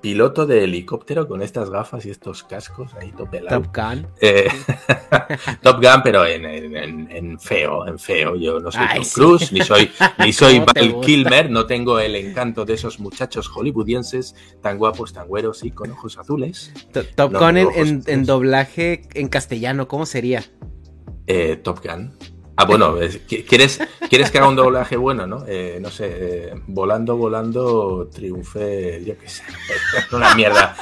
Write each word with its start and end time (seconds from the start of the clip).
piloto 0.00 0.46
de 0.46 0.64
helicóptero 0.64 1.28
con 1.28 1.42
estas 1.42 1.70
gafas 1.70 2.06
y 2.06 2.10
estos 2.10 2.42
cascos 2.44 2.94
ahí 2.94 3.12
topelados. 3.12 3.62
Top 3.64 3.76
Gun. 3.76 4.06
Eh, 4.20 4.48
Top 5.62 5.76
Gun, 5.82 6.02
pero 6.02 6.24
en, 6.26 6.44
en- 6.46 7.10
en 7.10 7.38
feo, 7.40 7.86
en 7.86 7.98
feo. 7.98 8.36
Yo 8.36 8.60
no 8.60 8.70
soy 8.70 8.82
Ay, 8.88 8.96
Tom 8.96 9.04
sí. 9.04 9.14
Cruise, 9.14 9.52
ni 9.52 9.60
soy, 9.62 9.90
ni 10.18 10.32
soy. 10.34 10.62
Kilmer, 11.02 11.50
no 11.50 11.66
tengo 11.66 11.98
el 12.00 12.16
encanto 12.16 12.64
de 12.64 12.74
esos 12.74 12.98
muchachos 13.00 13.48
hollywoodienses 13.48 14.34
tan 14.62 14.78
guapos, 14.78 15.12
tan 15.12 15.28
güeros 15.28 15.64
y 15.64 15.70
con 15.70 15.90
ojos 15.90 16.18
azules. 16.18 16.72
To- 16.92 17.04
Top 17.14 17.32
No, 17.32 17.38
Gun 17.40 17.56
en 18.06 18.24
doblaje 18.24 19.02
en 19.14 19.28
castellano, 19.28 19.88
¿cómo 19.88 20.06
sería? 20.06 20.44
Eh, 21.26 21.56
Top 21.56 21.80
Gun. 21.84 22.12
Ah, 22.60 22.64
bueno, 22.66 23.00
es- 23.00 23.26
qui- 23.26 23.44
¿quieres, 23.46 23.80
¿quieres 24.08 24.30
que 24.30 24.38
haga 24.38 24.48
un 24.48 24.56
doblaje 24.56 24.96
bueno, 24.96 25.26
no? 25.26 25.44
Eh, 25.48 25.78
no 25.80 25.90
sé, 25.90 26.08
eh, 26.10 26.52
volando, 26.66 27.16
volando, 27.16 28.08
triunfe, 28.14 29.02
yo 29.04 29.16
qué 29.18 29.28
sé. 29.28 29.42
Una 30.12 30.34
mierda. 30.34 30.76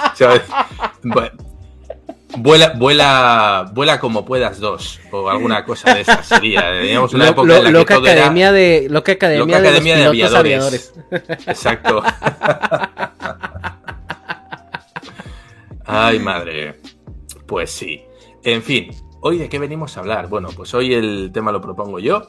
Vuela, 2.37 2.73
vuela, 2.77 3.71
vuela 3.73 3.99
como 3.99 4.25
puedas 4.25 4.61
dos, 4.61 5.01
o 5.11 5.31
alguna 5.31 5.65
cosa 5.65 5.95
de 5.95 6.03
esa 6.03 6.23
sería. 6.23 6.61
Teníamos 6.81 7.15
una 7.15 7.25
Lo- 7.25 7.31
época 7.31 7.47
lo- 7.49 7.57
en 7.57 7.63
la 7.65 7.69
que 7.71 7.73
loca 7.73 7.95
era- 7.97 8.13
academia 8.13 8.53
de 8.53 8.87
loca 8.91 9.13
academia, 9.13 9.45
Loca 9.47 9.61
de, 9.61 9.69
Academia 9.69 9.97
de 9.97 10.05
los 10.05 10.13
pilotos 10.13 10.35
Aviadores. 10.39 10.93
aviadores. 11.11 11.47
Exacto. 11.49 12.03
Ay, 15.87 16.19
madre. 16.19 16.81
Pues 17.47 17.71
sí. 17.71 18.03
En 18.45 18.63
fin, 18.63 18.91
¿hoy 19.21 19.39
de 19.39 19.49
qué 19.49 19.59
venimos 19.59 19.97
a 19.97 20.01
hablar? 20.01 20.29
Bueno, 20.29 20.49
pues 20.55 20.75
hoy 20.75 20.95
el 20.95 21.31
tema 21.33 21.53
lo 21.53 21.61
propongo 21.61 21.99
yo. 21.99 22.27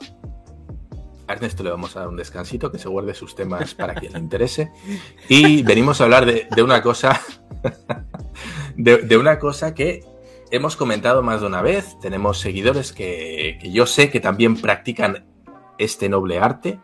A 1.27 1.33
Ernesto 1.33 1.63
le 1.63 1.69
vamos 1.69 1.95
a 1.95 1.99
dar 1.99 2.09
un 2.09 2.17
descansito, 2.17 2.71
que 2.71 2.79
se 2.79 2.89
guarde 2.89 3.13
sus 3.13 3.35
temas 3.35 3.75
para 3.75 3.93
quien 3.93 4.13
le 4.13 4.19
interese. 4.19 4.71
Y 5.27 5.61
venimos 5.63 6.01
a 6.01 6.05
hablar 6.05 6.25
de, 6.25 6.63
una 6.63 6.81
cosa. 6.81 7.19
De, 8.75 8.99
de 8.99 9.17
una 9.17 9.39
cosa 9.39 9.73
que 9.73 10.05
hemos 10.51 10.77
comentado 10.77 11.21
más 11.21 11.41
de 11.41 11.47
una 11.47 11.61
vez. 11.61 11.99
Tenemos 11.99 12.39
seguidores 12.39 12.93
que, 12.93 13.57
que 13.61 13.71
yo 13.71 13.85
sé 13.85 14.09
que 14.09 14.21
también 14.21 14.55
practican 14.55 15.25
este 15.77 16.07
noble 16.07 16.39
arte. 16.39 16.79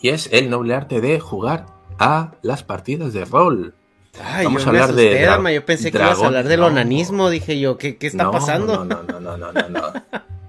Y 0.00 0.10
es 0.10 0.32
el 0.32 0.48
noble 0.50 0.74
arte 0.74 1.00
de 1.00 1.18
jugar 1.18 1.66
a 1.98 2.36
las 2.42 2.62
partidas 2.62 3.12
de 3.12 3.24
rol. 3.24 3.74
Ay, 4.22 4.44
Vamos 4.44 4.64
yo 4.64 4.70
a 4.70 4.72
me 4.72 4.78
hablar 4.78 4.90
asusté, 4.90 5.46
de 5.46 5.54
Yo 5.54 5.64
pensé 5.66 5.92
que 5.92 5.98
ibas 5.98 6.22
a 6.22 6.26
hablar 6.26 6.48
del 6.48 6.60
No. 6.60 6.66
onanismo. 6.66 7.30
Dije 7.30 7.58
yo, 7.60 7.78
¿qué, 7.78 7.96
qué 7.96 8.06
está 8.08 8.24
No, 8.24 8.30
pasando? 8.32 8.84
No, 8.84 9.02
no, 9.02 9.20
no, 9.20 9.36
no, 9.36 9.52
no, 9.52 9.68
no. 9.68 9.92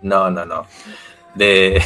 No, 0.01 0.29
no, 0.31 0.45
no. 0.45 0.66
De... 1.35 1.81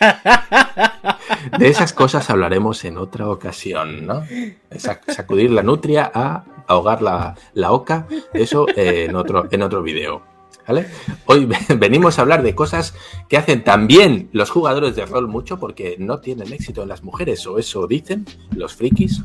de 1.58 1.68
esas 1.68 1.92
cosas 1.92 2.28
hablaremos 2.30 2.84
en 2.84 2.98
otra 2.98 3.28
ocasión, 3.28 4.06
¿no? 4.06 4.22
Sac- 4.70 5.12
sacudir 5.12 5.50
la 5.50 5.62
nutria 5.62 6.10
a 6.12 6.44
ahogar 6.66 7.02
la, 7.02 7.36
la 7.54 7.72
oca, 7.72 8.06
eso 8.32 8.66
eh, 8.74 9.06
en, 9.08 9.16
otro, 9.16 9.46
en 9.50 9.62
otro 9.62 9.82
video. 9.82 10.22
¿Vale? 10.66 10.88
Hoy 11.26 11.48
venimos 11.78 12.18
a 12.18 12.22
hablar 12.22 12.42
de 12.42 12.56
cosas 12.56 12.94
que 13.28 13.36
hacen 13.36 13.62
también 13.62 14.28
los 14.32 14.50
jugadores 14.50 14.96
de 14.96 15.06
rol 15.06 15.28
mucho 15.28 15.60
porque 15.60 15.94
no 16.00 16.18
tienen 16.18 16.52
éxito 16.52 16.82
en 16.82 16.88
las 16.88 17.04
mujeres, 17.04 17.46
o 17.46 17.58
eso 17.58 17.86
dicen 17.86 18.24
los 18.50 18.74
frikis. 18.74 19.22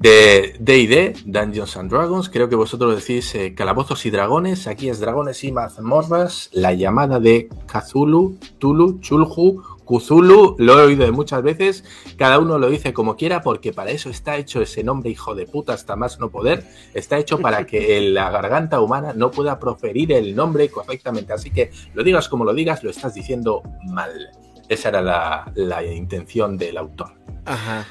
De 0.00 0.56
D&D, 0.58 1.12
Dungeons 1.26 1.76
and 1.76 1.90
Dragons, 1.90 2.30
creo 2.30 2.48
que 2.48 2.56
vosotros 2.56 2.96
decís 2.96 3.34
eh, 3.34 3.54
calabozos 3.54 4.06
y 4.06 4.10
dragones, 4.10 4.66
aquí 4.66 4.88
es 4.88 4.98
dragones 4.98 5.44
y 5.44 5.52
mazmorras, 5.52 6.48
la 6.54 6.72
llamada 6.72 7.20
de 7.20 7.50
Cthulhu, 7.66 8.38
Tulu, 8.56 9.00
Chulhu, 9.00 9.62
Cthulhu, 9.84 10.56
lo 10.56 10.80
he 10.80 10.84
oído 10.86 11.12
muchas 11.12 11.42
veces, 11.42 11.84
cada 12.16 12.38
uno 12.38 12.58
lo 12.58 12.70
dice 12.70 12.94
como 12.94 13.14
quiera 13.16 13.42
porque 13.42 13.74
para 13.74 13.90
eso 13.90 14.08
está 14.08 14.38
hecho 14.38 14.62
ese 14.62 14.82
nombre 14.82 15.10
hijo 15.10 15.34
de 15.34 15.44
puta 15.44 15.74
hasta 15.74 15.96
más 15.96 16.18
no 16.18 16.30
poder, 16.30 16.64
está 16.94 17.18
hecho 17.18 17.38
para 17.38 17.66
que 17.66 18.00
la 18.10 18.30
garganta 18.30 18.80
humana 18.80 19.12
no 19.14 19.30
pueda 19.30 19.58
proferir 19.58 20.12
el 20.12 20.34
nombre 20.34 20.70
correctamente, 20.70 21.34
así 21.34 21.50
que 21.50 21.72
lo 21.92 22.02
digas 22.02 22.26
como 22.30 22.46
lo 22.46 22.54
digas, 22.54 22.82
lo 22.82 22.88
estás 22.88 23.12
diciendo 23.12 23.62
mal. 23.84 24.30
Esa 24.66 24.88
era 24.88 25.02
la, 25.02 25.52
la 25.56 25.84
intención 25.84 26.56
del 26.56 26.78
autor. 26.78 27.12
Ajá. 27.44 27.84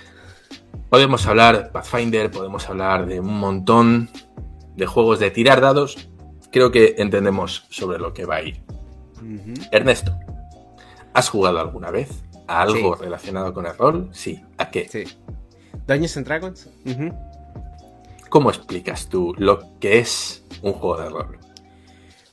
Podemos 0.90 1.26
hablar 1.28 1.72
Pathfinder, 1.72 2.32
podemos 2.32 2.68
hablar 2.70 3.06
de 3.06 3.20
un 3.20 3.40
montón 3.40 4.10
de 4.76 4.86
juegos 4.86 5.20
de 5.20 5.30
tirar 5.32 5.62
dados. 5.62 6.10
Creo 6.52 6.72
que 6.72 6.96
entendemos 6.98 7.66
sobre 7.70 8.00
lo 8.00 8.14
que 8.14 8.26
va 8.26 8.36
a 8.38 8.42
ir. 8.42 8.62
Ernesto, 9.72 10.18
¿has 11.14 11.30
jugado 11.30 11.60
alguna 11.60 11.92
vez 11.92 12.24
a 12.48 12.62
algo 12.62 12.96
Sí. 12.96 13.04
relacionado 13.04 13.54
con 13.54 13.66
el 13.68 13.78
rol? 13.78 14.10
Sí. 14.12 14.42
¿A 14.58 14.72
qué? 14.72 14.88
Sí. 14.90 15.04
Dungeons 15.86 16.18
and 16.18 16.26
Dragons. 16.26 16.70
¿Cómo 18.30 18.50
explicas 18.50 19.10
tú 19.10 19.34
lo 19.38 19.60
que 19.80 20.00
es 20.00 20.44
un 20.62 20.74
juego 20.74 20.98
de 21.02 21.10
rol? 21.10 21.40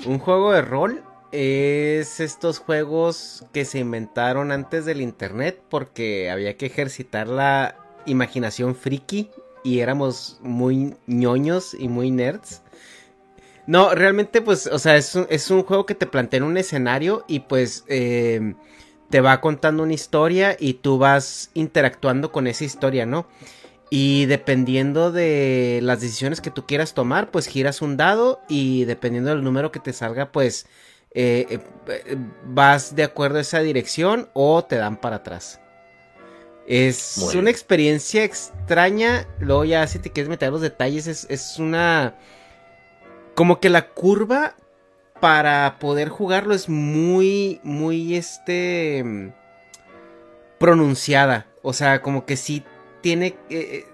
Un 0.06 0.18
juego 0.18 0.52
de 0.52 0.62
rol 0.62 1.02
es 1.32 2.20
estos 2.20 2.58
juegos 2.58 3.44
que 3.52 3.64
se 3.64 3.78
inventaron 3.80 4.52
antes 4.52 4.84
del 4.84 5.00
internet 5.00 5.62
porque 5.68 6.30
había 6.30 6.56
que 6.56 6.66
ejercitar 6.66 7.28
la 7.28 7.76
imaginación 8.06 8.74
friki 8.74 9.30
y 9.64 9.80
éramos 9.80 10.38
muy 10.42 10.94
ñoños 11.06 11.74
y 11.78 11.88
muy 11.88 12.10
nerds. 12.10 12.62
No, 13.66 13.94
realmente 13.94 14.42
pues, 14.42 14.68
o 14.68 14.78
sea, 14.78 14.96
es 14.96 15.14
un, 15.14 15.26
es 15.28 15.50
un 15.50 15.64
juego 15.64 15.86
que 15.86 15.96
te 15.96 16.06
plantea 16.06 16.44
un 16.44 16.56
escenario 16.56 17.24
y 17.26 17.40
pues 17.40 17.84
eh, 17.88 18.54
te 19.10 19.20
va 19.20 19.40
contando 19.40 19.82
una 19.82 19.94
historia 19.94 20.56
y 20.58 20.74
tú 20.74 20.98
vas 20.98 21.50
interactuando 21.54 22.30
con 22.30 22.46
esa 22.46 22.64
historia, 22.64 23.06
¿no? 23.06 23.26
Y 23.90 24.26
dependiendo 24.26 25.12
de 25.12 25.80
las 25.82 26.00
decisiones 26.00 26.40
que 26.40 26.50
tú 26.50 26.66
quieras 26.66 26.94
tomar, 26.94 27.30
pues 27.30 27.46
giras 27.46 27.82
un 27.82 27.96
dado 27.96 28.40
y 28.48 28.84
dependiendo 28.84 29.30
del 29.30 29.44
número 29.44 29.70
que 29.70 29.80
te 29.80 29.92
salga, 29.92 30.32
pues 30.32 30.66
eh, 31.12 31.60
eh, 31.88 32.16
vas 32.44 32.94
de 32.94 33.04
acuerdo 33.04 33.38
a 33.38 33.42
esa 33.42 33.60
dirección 33.60 34.28
o 34.32 34.64
te 34.64 34.76
dan 34.76 34.96
para 34.96 35.16
atrás. 35.16 35.60
Es 36.66 37.34
una 37.34 37.50
experiencia 37.50 38.24
extraña. 38.24 39.26
Luego 39.38 39.64
ya 39.64 39.86
si 39.86 39.98
te 39.98 40.10
quieres 40.10 40.28
meter 40.28 40.50
los 40.50 40.60
detalles, 40.60 41.06
es, 41.06 41.26
es 41.30 41.58
una... 41.58 42.16
Como 43.34 43.60
que 43.60 43.70
la 43.70 43.88
curva 43.88 44.56
para 45.20 45.78
poder 45.78 46.08
jugarlo 46.08 46.54
es 46.54 46.68
muy, 46.68 47.60
muy, 47.62 48.16
este... 48.16 49.32
pronunciada. 50.58 51.46
O 51.62 51.72
sea, 51.72 52.02
como 52.02 52.26
que 52.26 52.36
sí 52.36 52.64
tiene... 53.00 53.36
Eh, 53.48 53.86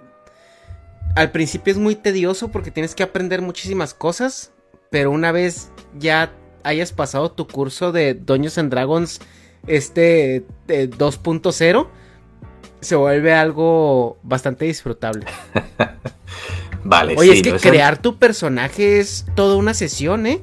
al 1.14 1.30
principio 1.30 1.72
es 1.72 1.78
muy 1.78 1.94
tedioso 1.94 2.50
porque 2.50 2.70
tienes 2.70 2.94
que 2.94 3.02
aprender 3.02 3.42
muchísimas 3.42 3.92
cosas. 3.92 4.50
Pero 4.88 5.10
una 5.10 5.30
vez 5.30 5.70
ya 5.98 6.32
hayas 6.64 6.92
pasado 6.92 7.32
tu 7.32 7.46
curso 7.46 7.92
de 7.92 8.14
Dungeons 8.14 8.56
and 8.56 8.70
Dragons 8.70 9.20
este 9.66 10.44
2.0 10.68 11.88
se 12.82 12.96
vuelve 12.96 13.32
algo 13.32 14.18
bastante 14.22 14.66
disfrutable. 14.66 15.24
vale, 16.84 17.14
Oye, 17.16 17.32
es 17.32 17.42
que 17.42 17.52
crear 17.54 18.02
tu 18.02 18.18
personaje 18.18 18.98
es 19.00 19.24
toda 19.34 19.56
una 19.56 19.72
sesión, 19.72 20.26
¿eh? 20.26 20.42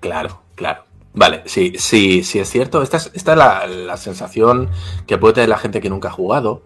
Claro, 0.00 0.40
claro. 0.54 0.84
Vale, 1.12 1.42
sí, 1.46 1.74
sí, 1.76 2.22
sí 2.22 2.38
es 2.38 2.48
cierto. 2.48 2.82
Esta 2.82 2.98
es, 2.98 3.10
esta 3.14 3.34
la, 3.34 3.66
la, 3.66 3.96
sensación 3.96 4.70
que 5.06 5.18
puede 5.18 5.34
tener 5.34 5.48
la 5.48 5.58
gente 5.58 5.80
que 5.80 5.90
nunca 5.90 6.08
ha 6.08 6.12
jugado. 6.12 6.62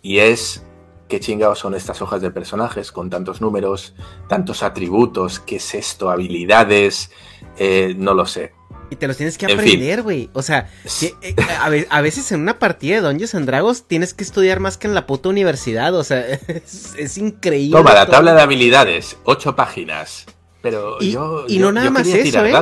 Y 0.00 0.20
es 0.20 0.64
qué 1.08 1.18
chingados 1.20 1.58
son 1.58 1.74
estas 1.74 2.00
hojas 2.00 2.20
de 2.22 2.30
personajes 2.30 2.92
con 2.92 3.10
tantos 3.10 3.40
números, 3.40 3.94
tantos 4.28 4.62
atributos, 4.62 5.40
qué 5.40 5.56
es 5.56 5.74
esto, 5.74 6.10
habilidades, 6.10 7.10
eh, 7.58 7.94
no 7.96 8.14
lo 8.14 8.26
sé. 8.26 8.52
Y 8.90 8.96
te 8.96 9.08
los 9.08 9.16
tienes 9.16 9.36
que 9.36 9.46
aprender, 9.46 10.02
güey. 10.02 10.30
O 10.32 10.42
sea, 10.42 10.68
eh, 11.02 11.86
a, 11.90 12.00
veces 12.00 12.30
en 12.32 12.40
una 12.40 12.58
partida 12.58 12.96
de 12.96 13.00
Dungeons 13.02 13.34
and 13.34 13.46
Dragons 13.46 13.84
tienes 13.86 14.14
que 14.14 14.22
estudiar 14.22 14.60
más 14.60 14.78
que 14.78 14.86
en 14.86 14.94
la 14.94 15.06
puta 15.06 15.28
universidad. 15.28 15.94
O 15.94 16.04
sea, 16.04 16.24
es, 16.96 17.18
increíble. 17.18 17.76
Toma, 17.76 17.94
la 17.94 18.06
tabla 18.06 18.34
de 18.34 18.42
habilidades, 18.42 19.16
ocho 19.24 19.56
páginas. 19.56 20.26
Pero 20.62 20.98
y, 21.00 21.12
yo. 21.12 21.44
Y 21.48 21.58
no 21.58 21.72
nada 21.72 21.90
más 21.90 22.06
eso, 22.06 22.44
¿eh? 22.44 22.54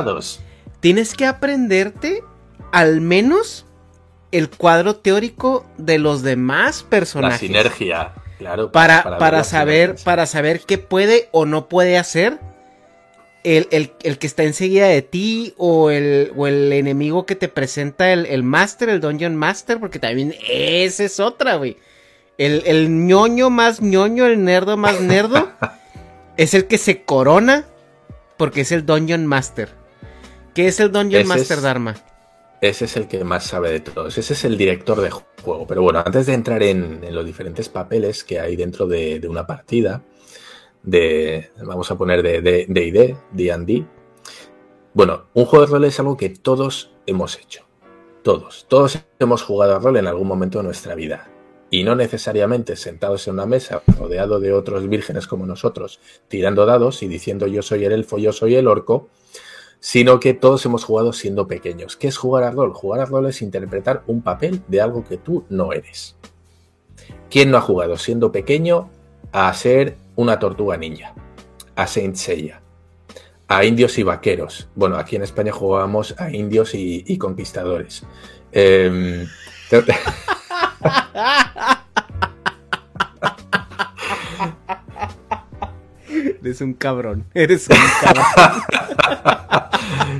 Tienes 0.79 1.15
que 1.15 1.25
aprenderte 1.25 2.23
al 2.71 3.01
menos 3.01 3.65
el 4.31 4.49
cuadro 4.49 4.95
teórico 4.95 5.65
de 5.77 5.99
los 5.99 6.21
demás 6.21 6.83
personajes. 6.83 7.41
La 7.41 7.47
sinergia, 7.47 8.13
claro. 8.37 8.71
Para, 8.71 9.17
para, 9.17 9.43
saber, 9.43 9.95
para 10.03 10.25
saber 10.25 10.61
qué 10.61 10.77
puede 10.77 11.29
o 11.31 11.45
no 11.45 11.69
puede 11.69 11.97
hacer 11.97 12.39
el, 13.45 14.17
que 14.17 14.27
está 14.27 14.43
enseguida 14.43 14.87
de 14.87 15.03
ti 15.03 15.53
o 15.57 15.91
el, 15.91 16.31
o 16.35 16.47
el 16.47 16.73
enemigo 16.73 17.25
que 17.25 17.35
te 17.35 17.47
presenta 17.47 18.11
el, 18.11 18.25
el 18.25 18.41
Master, 18.41 18.89
el 18.89 18.99
Dungeon 18.99 19.35
Master, 19.35 19.79
porque 19.79 19.99
también 19.99 20.33
esa 20.49 21.03
es 21.03 21.19
otra, 21.19 21.55
güey. 21.55 21.77
El, 22.37 22.63
el 22.65 23.05
ñoño 23.05 23.49
más 23.49 23.81
ñoño, 23.81 24.25
el 24.25 24.43
nerdo 24.43 24.77
más 24.77 24.99
nerdo, 24.99 25.51
es 26.37 26.53
el 26.53 26.65
que 26.65 26.77
se 26.77 27.03
corona 27.03 27.65
porque 28.37 28.61
es 28.61 28.71
el 28.71 28.85
Dungeon 28.85 29.25
Master. 29.25 29.69
¿Qué 30.55 30.67
es 30.67 30.79
el 30.79 30.91
Dungeon 30.91 31.27
Master, 31.27 31.61
Dharma? 31.61 31.95
Ese 32.61 32.85
es 32.85 32.97
el 32.97 33.07
que 33.07 33.23
más 33.23 33.43
sabe 33.43 33.71
de 33.71 33.79
todos. 33.79 34.17
Ese 34.17 34.33
es 34.33 34.43
el 34.43 34.57
director 34.57 34.99
de 35.01 35.11
juego. 35.11 35.67
Pero 35.67 35.83
bueno, 35.83 36.01
antes 36.03 36.25
de 36.25 36.33
entrar 36.33 36.63
en, 36.63 37.01
los 37.13 37.25
diferentes 37.25 37.69
papeles 37.69 38.23
que 38.23 38.39
hay 38.39 38.55
dentro 38.55 38.87
de, 38.87 39.19
de 39.19 39.27
una 39.27 39.45
partida, 39.45 40.01
de, 40.85 41.49
vamos 41.63 41.89
a 41.91 41.97
poner 41.97 42.21
de 42.21 42.41
D&D, 42.41 43.15
D&D. 43.31 43.85
Bueno, 44.93 45.25
un 45.33 45.45
juego 45.45 45.65
de 45.65 45.71
rol 45.71 45.85
es 45.85 45.99
algo 45.99 46.15
que 46.15 46.29
todos 46.29 46.93
hemos 47.05 47.37
hecho. 47.37 47.65
Todos. 48.23 48.65
Todos 48.69 48.99
hemos 49.19 49.43
jugado 49.43 49.75
a 49.75 49.79
rol 49.79 49.97
en 49.97 50.07
algún 50.07 50.27
momento 50.27 50.59
de 50.59 50.63
nuestra 50.63 50.95
vida. 50.95 51.29
Y 51.69 51.83
no 51.83 51.95
necesariamente 51.95 52.75
sentados 52.75 53.27
en 53.27 53.33
una 53.33 53.45
mesa, 53.45 53.81
rodeado 53.99 54.39
de 54.39 54.53
otros 54.53 54.87
vírgenes 54.87 55.27
como 55.27 55.45
nosotros, 55.45 55.99
tirando 56.27 56.65
dados 56.65 57.03
y 57.03 57.07
diciendo 57.07 57.47
yo 57.47 57.61
soy 57.61 57.83
el 57.85 57.91
elfo, 57.91 58.17
yo 58.17 58.31
soy 58.31 58.55
el 58.55 58.67
orco, 58.67 59.09
sino 59.79 60.19
que 60.19 60.33
todos 60.33 60.65
hemos 60.65 60.83
jugado 60.83 61.11
siendo 61.11 61.47
pequeños. 61.47 61.97
¿Qué 61.97 62.07
es 62.07 62.17
jugar 62.17 62.43
a 62.43 62.51
rol? 62.51 62.73
Jugar 62.73 63.01
a 63.01 63.05
rol 63.05 63.25
es 63.25 63.41
interpretar 63.41 64.03
un 64.07 64.21
papel 64.21 64.61
de 64.67 64.81
algo 64.81 65.03
que 65.03 65.17
tú 65.17 65.43
no 65.49 65.73
eres. 65.73 66.15
¿Quién 67.29 67.51
no 67.51 67.57
ha 67.57 67.61
jugado 67.61 67.97
siendo 67.97 68.31
pequeño 68.31 68.89
a 69.31 69.53
ser 69.53 69.97
una 70.15 70.39
tortuga 70.39 70.77
ninja, 70.77 71.13
a 71.75 71.87
Saint 71.87 72.15
Seiya, 72.15 72.61
a 73.47 73.65
indios 73.65 73.97
y 73.97 74.03
vaqueros. 74.03 74.69
Bueno, 74.75 74.97
aquí 74.97 75.15
en 75.15 75.23
España 75.23 75.51
jugábamos 75.51 76.15
a 76.17 76.29
indios 76.31 76.71
y, 76.73 77.17
conquistadores. 77.17 78.03
Eh, 78.51 79.25
Eres 86.41 86.61
un 86.61 86.73
cabrón. 86.75 87.25
Eres 87.33 87.67
un 87.69 87.77
cabrón. 88.01 88.23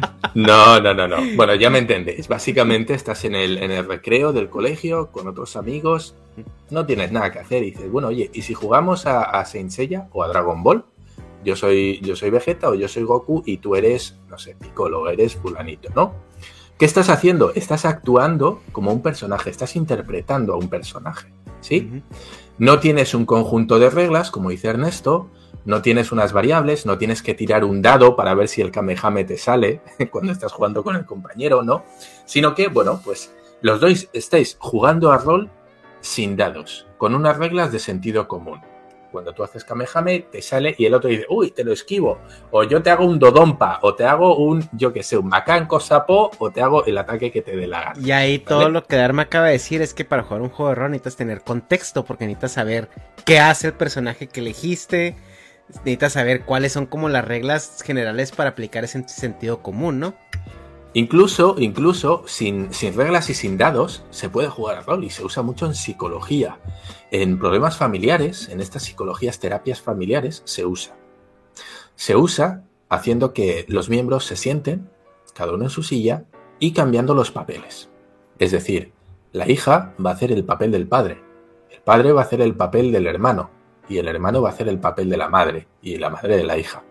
No, 0.34 0.80
no, 0.80 0.94
no, 0.94 1.08
no. 1.08 1.18
Bueno, 1.36 1.56
ya 1.56 1.70
me 1.70 1.80
entendéis. 1.80 2.28
Básicamente 2.28 2.94
estás 2.94 3.26
en 3.26 3.36
el, 3.36 3.58
en 3.58 3.72
el 3.72 3.88
recreo 3.88 4.34
del 4.34 4.50
colegio 4.50 5.12
con 5.12 5.28
otros 5.28 5.56
amigos, 5.56 6.16
no 6.70 6.86
tienes 6.86 7.12
nada 7.12 7.32
que 7.32 7.40
hacer 7.40 7.64
y 7.64 7.72
dices, 7.72 7.92
bueno, 7.92 8.10
oye, 8.10 8.30
¿y 8.34 8.42
si 8.42 8.54
jugamos 8.54 9.06
a, 9.06 9.24
a 9.24 9.46
Saint 9.46 9.72
Seiya 9.72 10.08
o 10.12 10.24
a 10.24 10.28
Dragon 10.28 10.64
Ball? 10.64 10.86
Yo 11.44 11.56
soy, 11.56 12.00
yo 12.02 12.16
soy 12.16 12.32
Vegeta 12.32 12.70
o 12.70 12.76
yo 12.76 12.88
soy 12.88 13.04
Goku 13.04 13.44
y 13.46 13.58
tú 13.58 13.76
eres, 13.76 14.18
no 14.30 14.38
sé, 14.38 14.56
Piccolo, 14.56 15.08
eres 15.10 15.36
fulanito, 15.36 15.90
¿no? 15.96 16.14
¿Qué 16.78 16.86
estás 16.86 17.10
haciendo? 17.10 17.54
Estás 17.54 17.86
actuando 17.86 18.62
como 18.72 18.92
un 18.92 19.02
personaje, 19.02 19.50
estás 19.50 19.76
interpretando 19.76 20.54
a 20.54 20.58
un 20.58 20.70
personaje, 20.70 21.32
¿sí? 21.62 22.02
No 22.58 22.80
tienes 22.80 23.14
un 23.14 23.26
conjunto 23.26 23.80
de 23.80 23.90
reglas, 23.90 24.32
como 24.32 24.50
dice 24.50 24.70
Ernesto, 24.70 25.30
no 25.66 25.82
tienes 25.82 26.12
unas 26.12 26.32
variables, 26.32 26.86
no 26.86 26.98
tienes 26.98 27.22
que 27.22 27.34
tirar 27.34 27.66
un 27.66 27.82
dado 27.82 28.16
para 28.16 28.34
ver 28.36 28.48
si 28.48 28.62
el 28.62 28.72
Kamehame 28.72 29.26
te 29.26 29.38
sale 29.38 29.82
cuando 30.12 30.32
estás 30.32 30.54
jugando 30.54 30.84
con 30.84 30.96
el 30.96 31.06
compañero, 31.06 31.64
¿no? 31.64 31.84
Sino 32.26 32.56
que, 32.56 32.68
bueno, 32.68 33.02
pues 33.04 33.34
los 33.62 33.80
dos 33.80 34.08
estáis 34.14 34.58
jugando 34.60 35.12
a 35.12 35.18
rol 35.18 35.50
sin 36.02 36.38
dados, 36.38 36.88
con 36.98 37.16
unas 37.16 37.38
reglas 37.38 37.72
de 37.72 37.80
sentido 37.80 38.28
común. 38.28 38.62
Cuando 39.12 39.34
tú 39.34 39.44
haces 39.44 39.64
Kamehame, 39.64 40.28
te 40.30 40.42
sale 40.42 40.76
y 40.78 40.86
el 40.86 40.94
otro 40.94 41.10
dice, 41.10 41.26
uy, 41.30 41.52
te 41.52 41.64
lo 41.64 41.72
esquivo. 41.72 42.20
O 42.52 42.64
yo 42.64 42.84
te 42.84 42.90
hago 42.90 43.06
un 43.06 43.18
Dodonpa, 43.18 43.80
o 43.82 43.96
te 43.96 44.04
hago 44.04 44.36
un, 44.36 44.68
yo 44.74 44.92
que 44.92 45.04
sé, 45.04 45.18
un 45.18 45.30
Macanco 45.30 45.80
Sapo, 45.80 46.32
o 46.38 46.52
te 46.52 46.62
hago 46.62 46.86
el 46.86 46.98
ataque 46.98 47.32
que 47.32 47.42
te 47.42 47.56
dé 47.56 47.66
la 47.66 47.82
gana. 47.82 48.00
Y 48.06 48.12
ahí 48.12 48.40
todo 48.40 48.68
lo 48.70 48.84
que 48.84 48.98
Dharma 48.98 49.24
acaba 49.24 49.46
de 49.46 49.54
decir 49.54 49.82
es 49.82 49.94
que 49.94 50.04
para 50.04 50.24
jugar 50.24 50.42
un 50.42 50.50
juego 50.50 50.70
de 50.70 50.76
rol 50.76 50.92
necesitas 50.92 51.16
tener 51.16 51.42
contexto, 51.42 52.04
porque 52.04 52.26
necesitas 52.26 52.52
saber 52.52 52.90
qué 53.24 53.40
hace 53.40 53.68
el 53.68 53.74
personaje 53.74 54.28
que 54.28 54.42
elegiste, 54.42 55.16
necesitas 55.70 56.14
saber 56.14 56.46
cuáles 56.46 56.74
son 56.74 56.86
como 56.86 57.10
las 57.10 57.26
reglas 57.26 57.82
generales 57.84 58.32
para 58.32 58.52
aplicar 58.52 58.84
ese 58.84 59.08
sentido 59.08 59.62
común, 59.62 60.00
¿no? 60.00 60.16
Incluso, 60.94 61.56
incluso 61.60 62.24
sin, 62.26 62.74
sin, 62.74 62.96
reglas 62.96 63.30
y 63.30 63.34
sin 63.34 63.58
dados, 63.58 64.06
se 64.12 64.30
puede 64.30 64.48
jugar 64.48 64.78
a 64.78 64.82
rol 64.82 65.04
y 65.04 65.10
se 65.10 65.26
usa 65.26 65.44
mucho 65.44 65.66
en 65.66 65.76
psicología. 65.76 66.60
En 67.12 67.38
problemas 67.38 67.76
familiares, 67.76 68.48
en 68.48 68.62
estas 68.62 68.84
psicologías, 68.84 69.40
terapias 69.40 69.82
familiares, 69.82 70.42
se 70.46 70.66
usa. 70.66 70.96
Se 71.96 72.16
usa 72.16 72.64
haciendo 72.88 73.34
que 73.34 73.66
los 73.68 73.90
miembros 73.90 74.24
se 74.26 74.38
sienten, 74.38 74.90
cada 75.34 75.54
uno 75.54 75.66
en 75.66 75.70
su 75.70 75.84
silla, 75.84 76.24
y 76.60 76.72
cambiando 76.72 77.14
los 77.14 77.30
papeles. 77.30 77.90
Es 78.40 78.52
decir, 78.52 78.94
la 79.34 79.50
hija 79.50 79.94
va 80.04 80.12
a 80.12 80.14
hacer 80.14 80.32
el 80.32 80.46
papel 80.46 80.72
del 80.72 80.88
padre, 80.88 81.22
el 81.72 81.82
padre 81.82 82.14
va 82.14 82.22
a 82.22 82.24
hacer 82.24 82.40
el 82.40 82.56
papel 82.56 82.94
del 82.94 83.08
hermano, 83.08 83.50
y 83.88 83.98
el 83.98 84.08
hermano 84.08 84.42
va 84.42 84.50
a 84.50 84.54
hacer 84.54 84.68
el 84.68 84.80
papel 84.80 85.10
de 85.10 85.18
la 85.18 85.30
madre 85.30 85.68
y 85.82 85.98
la 85.98 86.10
madre 86.10 86.38
de 86.38 86.44
la 86.44 86.58
hija. 86.58 86.84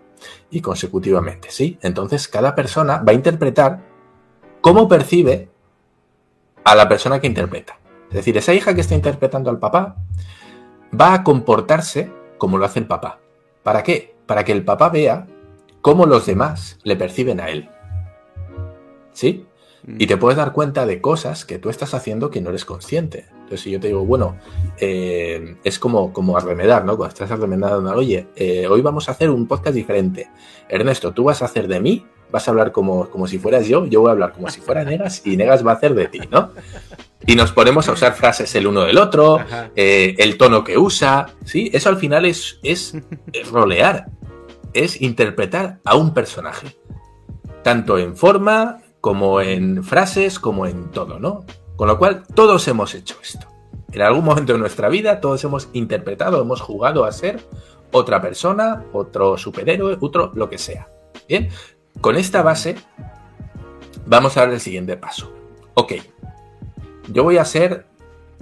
Y 0.50 0.60
consecutivamente, 0.60 1.50
¿sí? 1.50 1.78
Entonces 1.82 2.28
cada 2.28 2.54
persona 2.54 2.98
va 2.98 3.12
a 3.12 3.14
interpretar 3.14 3.80
cómo 4.60 4.88
percibe 4.88 5.48
a 6.64 6.74
la 6.74 6.88
persona 6.88 7.20
que 7.20 7.26
interpreta. 7.26 7.78
Es 8.08 8.14
decir, 8.14 8.36
esa 8.36 8.54
hija 8.54 8.74
que 8.74 8.80
está 8.80 8.94
interpretando 8.94 9.50
al 9.50 9.58
papá 9.58 9.96
va 10.98 11.14
a 11.14 11.24
comportarse 11.24 12.10
como 12.38 12.58
lo 12.58 12.64
hace 12.64 12.78
el 12.78 12.86
papá. 12.86 13.18
¿Para 13.62 13.82
qué? 13.82 14.14
Para 14.26 14.44
que 14.44 14.52
el 14.52 14.64
papá 14.64 14.88
vea 14.88 15.26
cómo 15.80 16.06
los 16.06 16.26
demás 16.26 16.78
le 16.84 16.96
perciben 16.96 17.40
a 17.40 17.48
él. 17.50 17.68
¿Sí? 19.12 19.46
Y 19.86 20.06
te 20.06 20.16
puedes 20.16 20.38
dar 20.38 20.52
cuenta 20.52 20.86
de 20.86 21.00
cosas 21.00 21.44
que 21.44 21.58
tú 21.58 21.68
estás 21.68 21.92
haciendo 21.92 22.30
que 22.30 22.40
no 22.40 22.50
eres 22.50 22.64
consciente. 22.64 23.26
Entonces, 23.44 23.60
si 23.60 23.70
yo 23.70 23.78
te 23.78 23.88
digo, 23.88 24.06
bueno, 24.06 24.38
eh, 24.78 25.56
es 25.64 25.78
como, 25.78 26.14
como 26.14 26.36
arremedar, 26.38 26.86
¿no? 26.86 26.96
Cuando 26.96 27.12
estás 27.12 27.30
arremedando, 27.30 27.94
oye, 27.94 28.28
eh, 28.36 28.66
hoy 28.66 28.80
vamos 28.80 29.08
a 29.08 29.12
hacer 29.12 29.28
un 29.28 29.46
podcast 29.46 29.74
diferente. 29.74 30.30
Ernesto, 30.66 31.12
tú 31.12 31.24
vas 31.24 31.42
a 31.42 31.44
hacer 31.44 31.68
de 31.68 31.78
mí, 31.78 32.06
vas 32.30 32.48
a 32.48 32.52
hablar 32.52 32.72
como, 32.72 33.10
como 33.10 33.26
si 33.26 33.38
fueras 33.38 33.68
yo, 33.68 33.84
yo 33.84 34.00
voy 34.00 34.08
a 34.08 34.12
hablar 34.12 34.32
como 34.32 34.48
si 34.48 34.62
fuera 34.62 34.82
Negas 34.82 35.26
y 35.26 35.36
Negas 35.36 35.64
va 35.64 35.72
a 35.72 35.74
hacer 35.74 35.94
de 35.94 36.08
ti, 36.08 36.20
¿no? 36.30 36.52
Y 37.26 37.36
nos 37.36 37.52
ponemos 37.52 37.86
a 37.88 37.92
usar 37.92 38.14
frases 38.14 38.54
el 38.54 38.66
uno 38.66 38.80
del 38.80 38.96
otro, 38.96 39.38
eh, 39.76 40.14
el 40.16 40.38
tono 40.38 40.64
que 40.64 40.78
usa, 40.78 41.26
¿sí? 41.44 41.70
Eso 41.74 41.90
al 41.90 41.98
final 41.98 42.24
es, 42.24 42.58
es 42.62 42.96
rolear, 43.52 44.06
es 44.72 45.02
interpretar 45.02 45.80
a 45.84 45.96
un 45.96 46.14
personaje, 46.14 46.68
tanto 47.62 47.98
en 47.98 48.16
forma 48.16 48.78
como 49.02 49.42
en 49.42 49.84
frases, 49.84 50.38
como 50.38 50.66
en 50.66 50.90
todo, 50.90 51.18
¿no? 51.18 51.44
Con 51.76 51.88
lo 51.88 51.98
cual, 51.98 52.24
todos 52.34 52.66
hemos 52.68 52.94
hecho 52.94 53.16
esto. 53.22 53.48
En 53.92 54.02
algún 54.02 54.24
momento 54.24 54.52
de 54.52 54.58
nuestra 54.58 54.88
vida, 54.88 55.20
todos 55.20 55.42
hemos 55.44 55.68
interpretado, 55.72 56.40
hemos 56.40 56.60
jugado 56.60 57.04
a 57.04 57.12
ser 57.12 57.40
otra 57.92 58.20
persona, 58.20 58.84
otro 58.92 59.38
superhéroe, 59.38 59.98
otro 60.00 60.32
lo 60.34 60.50
que 60.50 60.58
sea. 60.58 60.88
Bien, 61.28 61.48
con 62.00 62.16
esta 62.16 62.42
base, 62.42 62.76
vamos 64.06 64.36
a 64.36 64.40
dar 64.40 64.52
el 64.52 64.60
siguiente 64.60 64.96
paso. 64.96 65.32
Ok, 65.74 65.94
yo 67.08 67.22
voy 67.22 67.38
a 67.38 67.44
ser 67.44 67.86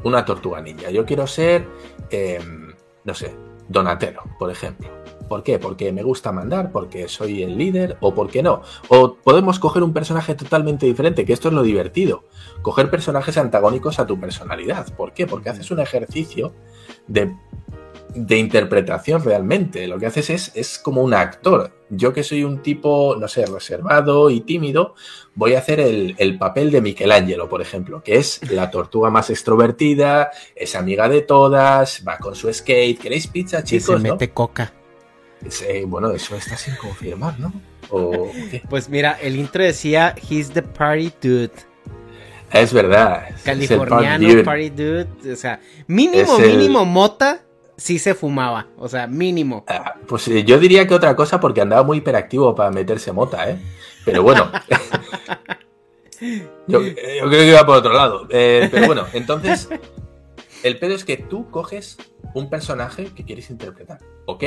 una 0.04 0.24
tortuga 0.24 0.60
ninja. 0.60 0.90
Yo 0.90 1.04
quiero 1.04 1.26
ser, 1.26 1.66
em, 2.10 2.74
no 3.04 3.14
sé, 3.14 3.34
Donatello, 3.68 4.22
por 4.38 4.50
ejemplo. 4.50 4.88
¿Por 5.28 5.42
qué? 5.42 5.58
Porque 5.58 5.92
me 5.92 6.02
gusta 6.02 6.30
mandar, 6.30 6.72
porque 6.72 7.08
soy 7.08 7.42
el 7.42 7.56
líder 7.56 7.96
o 8.00 8.14
porque 8.14 8.42
no. 8.42 8.60
O 8.88 9.14
podemos 9.14 9.58
coger 9.58 9.82
un 9.82 9.94
personaje 9.94 10.34
totalmente 10.34 10.84
diferente, 10.84 11.24
que 11.24 11.32
esto 11.32 11.48
es 11.48 11.54
lo 11.54 11.62
divertido. 11.62 12.24
Coger 12.60 12.90
personajes 12.90 13.38
antagónicos 13.38 13.98
a 13.98 14.06
tu 14.06 14.20
personalidad. 14.20 14.94
¿Por 14.94 15.14
qué? 15.14 15.26
Porque 15.26 15.48
haces 15.48 15.70
un 15.70 15.80
ejercicio 15.80 16.52
de, 17.06 17.34
interpretación 18.14 19.22
realmente. 19.24 19.86
Lo 19.86 19.98
que 19.98 20.06
haces 20.06 20.30
es, 20.30 20.52
es 20.54 20.78
como 20.78 21.02
un 21.02 21.14
actor. 21.14 21.72
Yo 21.90 22.12
que 22.12 22.22
soy 22.22 22.44
un 22.44 22.62
tipo, 22.62 23.16
no 23.18 23.28
sé, 23.28 23.44
reservado 23.46 24.30
y 24.30 24.40
tímido, 24.40 24.94
voy 25.34 25.54
a 25.54 25.58
hacer 25.58 25.80
el, 25.80 26.14
el, 26.18 26.38
papel 26.38 26.70
de 26.70 26.80
Michelangelo, 26.80 27.48
por 27.48 27.60
ejemplo, 27.60 28.02
que 28.02 28.16
es 28.16 28.50
la 28.50 28.70
tortuga 28.70 29.10
más 29.10 29.30
extrovertida, 29.30 30.30
es 30.54 30.74
amiga 30.74 31.08
de 31.08 31.22
todas, 31.22 32.02
va 32.06 32.18
con 32.18 32.34
su 32.34 32.52
skate. 32.52 32.98
¿Queréis 32.98 33.26
pizza, 33.26 33.62
chicos? 33.62 34.00
se 34.00 34.10
mete 34.10 34.30
coca. 34.30 34.72
Eh, 35.68 35.84
bueno, 35.86 36.10
eso 36.12 36.36
está 36.36 36.56
sin 36.56 36.76
confirmar, 36.76 37.38
¿no? 37.38 37.52
Pues 38.70 38.88
mira, 38.88 39.18
el 39.20 39.36
intro 39.36 39.62
decía 39.62 40.14
He's 40.28 40.50
the 40.50 40.62
party 40.62 41.12
dude. 41.20 41.52
Es 42.50 42.72
verdad. 42.72 43.28
Californiano 43.44 44.44
party, 44.44 44.70
dude. 44.70 45.32
O 45.32 45.36
sea, 45.36 45.60
mínimo, 45.86 46.38
mínimo 46.38 46.84
mota 46.84 47.42
sí 47.76 47.98
se 47.98 48.14
fumaba. 48.14 48.68
O 48.78 48.88
sea, 48.88 49.06
mínimo. 49.06 49.64
Ah, 49.68 49.94
pues 50.06 50.28
eh, 50.28 50.44
yo 50.44 50.58
diría 50.58 50.86
que 50.86 50.94
otra 50.94 51.16
cosa 51.16 51.40
porque 51.40 51.60
andaba 51.60 51.82
muy 51.82 51.98
hiperactivo 51.98 52.54
para 52.54 52.70
meterse 52.70 53.12
mota, 53.12 53.50
¿eh? 53.50 53.58
Pero 54.04 54.22
bueno. 54.22 54.50
yo, 56.66 56.80
creo 56.80 57.30
que 57.30 57.48
iba 57.48 57.66
por 57.66 57.76
otro 57.76 57.92
lado. 57.92 58.26
Eh, 58.30 58.68
pero 58.70 58.86
bueno, 58.86 59.06
entonces. 59.12 59.68
El 60.62 60.78
pedo 60.78 60.94
es 60.94 61.04
que 61.04 61.16
tú 61.16 61.50
coges 61.50 61.98
un 62.34 62.48
personaje 62.48 63.06
que 63.06 63.24
quieres 63.24 63.50
interpretar. 63.50 63.98
Ok, 64.26 64.44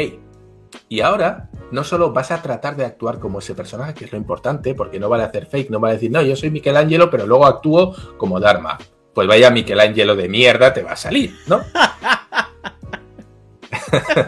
y 0.90 1.02
ahora 1.02 1.50
no 1.72 1.84
solo 1.84 2.12
vas 2.12 2.32
a 2.32 2.42
tratar 2.42 2.76
de 2.76 2.86
actuar 2.86 3.20
como 3.20 3.40
ese 3.40 3.56
personaje, 3.56 3.94
que 3.94 4.06
es 4.06 4.12
lo 4.12 4.18
importante, 4.18 4.76
porque 4.76 5.00
no 5.00 5.10
vale 5.10 5.24
hacer 5.24 5.46
fake, 5.46 5.70
no 5.70 5.80
vale 5.80 5.96
decir, 5.96 6.12
no, 6.12 6.22
yo 6.22 6.36
soy 6.36 6.52
Michelangelo, 6.52 7.10
pero 7.10 7.26
luego 7.26 7.46
actúo 7.46 7.96
como 8.18 8.40
Dharma. 8.40 8.78
Pues 9.14 9.28
vaya 9.28 9.50
Michelangelo 9.50 10.16
de 10.16 10.30
mierda 10.30 10.74
te 10.74 10.84
va 10.84 10.92
a 10.92 10.98
salir, 10.98 11.36
¿no? 11.48 11.62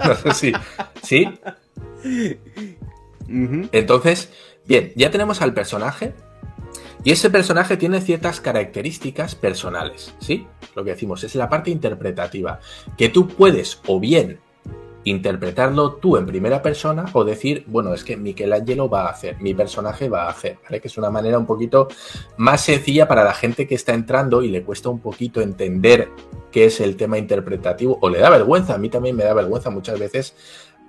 no 0.06 0.16
sé 0.16 0.34
si. 0.34 0.54
¿Sí? 1.04 1.30
Entonces, 3.72 4.32
bien, 4.66 4.94
ya 4.96 5.12
tenemos 5.12 5.42
al 5.42 5.54
personaje. 5.54 6.14
Y 7.04 7.12
ese 7.12 7.30
personaje 7.30 7.78
tiene 7.78 8.02
ciertas 8.02 8.42
características 8.42 9.36
personales, 9.36 10.14
¿sí? 10.20 10.48
Lo 10.76 10.84
que 10.84 10.92
decimos 10.92 11.24
es 11.24 11.36
la 11.36 11.48
parte 11.48 11.70
interpretativa, 11.70 12.60
que 12.98 13.08
tú 13.10 13.28
puedes 13.28 13.82
o 13.88 14.00
bien 14.00 14.40
interpretarlo 15.10 15.94
tú 15.94 16.18
en 16.18 16.26
primera 16.26 16.62
persona 16.62 17.06
o 17.14 17.24
decir, 17.24 17.64
bueno, 17.68 17.94
es 17.94 18.04
que 18.04 18.18
Michelangelo 18.18 18.90
va 18.90 19.08
a 19.08 19.10
hacer, 19.10 19.40
mi 19.40 19.54
personaje 19.54 20.10
va 20.10 20.24
a 20.24 20.30
hacer, 20.30 20.58
¿vale? 20.64 20.82
Que 20.82 20.88
es 20.88 20.98
una 20.98 21.10
manera 21.10 21.38
un 21.38 21.46
poquito 21.46 21.88
más 22.38 22.62
sencilla 22.62 23.08
para 23.08 23.24
la 23.24 23.34
gente 23.34 23.68
que 23.68 23.76
está 23.76 23.94
entrando 23.94 24.42
y 24.44 24.50
le 24.50 24.64
cuesta 24.64 24.90
un 24.90 25.00
poquito 25.00 25.42
entender 25.42 26.10
qué 26.52 26.66
es 26.66 26.82
el 26.82 26.98
tema 26.98 27.18
interpretativo 27.18 27.98
o 28.02 28.10
le 28.10 28.20
da 28.20 28.30
vergüenza, 28.30 28.76
a 28.76 28.78
mí 28.78 28.90
también 28.90 29.16
me 29.16 29.24
da 29.24 29.34
vergüenza 29.34 29.70
muchas 29.70 29.98
veces. 29.98 30.36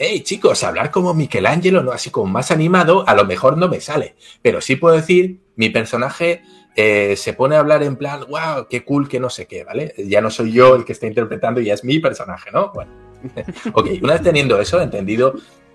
Hey 0.00 0.22
chicos, 0.22 0.62
hablar 0.64 0.90
como 0.90 1.14
Michelangelo, 1.14 1.82
no 1.82 1.92
así 1.92 2.10
como 2.10 2.26
más 2.26 2.50
animado, 2.50 3.04
a 3.08 3.14
lo 3.14 3.24
mejor 3.24 3.56
no 3.56 3.68
me 3.68 3.80
sale, 3.80 4.16
pero 4.42 4.60
sí 4.60 4.76
puedo 4.76 4.96
decir, 4.96 5.40
mi 5.56 5.70
personaje 5.70 6.42
eh, 6.76 7.16
se 7.16 7.32
pone 7.32 7.56
a 7.56 7.60
hablar 7.60 7.82
en 7.82 7.96
plan, 7.96 8.20
wow, 8.28 8.66
qué 8.70 8.84
cool, 8.84 9.08
que 9.08 9.18
no 9.18 9.30
sé 9.30 9.46
qué, 9.46 9.64
¿vale? 9.64 9.94
Ya 9.98 10.20
no 10.20 10.30
soy 10.30 10.52
yo 10.52 10.76
el 10.76 10.84
que 10.84 10.92
está 10.92 11.06
interpretando, 11.06 11.60
ya 11.60 11.74
es 11.74 11.82
mi 11.82 11.98
personaje, 11.98 12.50
¿no? 12.52 12.72
Bueno. 12.72 13.07
ok, 13.72 13.88
una 14.02 14.14
vez 14.14 14.22
teniendo 14.22 14.60
eso, 14.60 14.80
entendido 14.80 15.34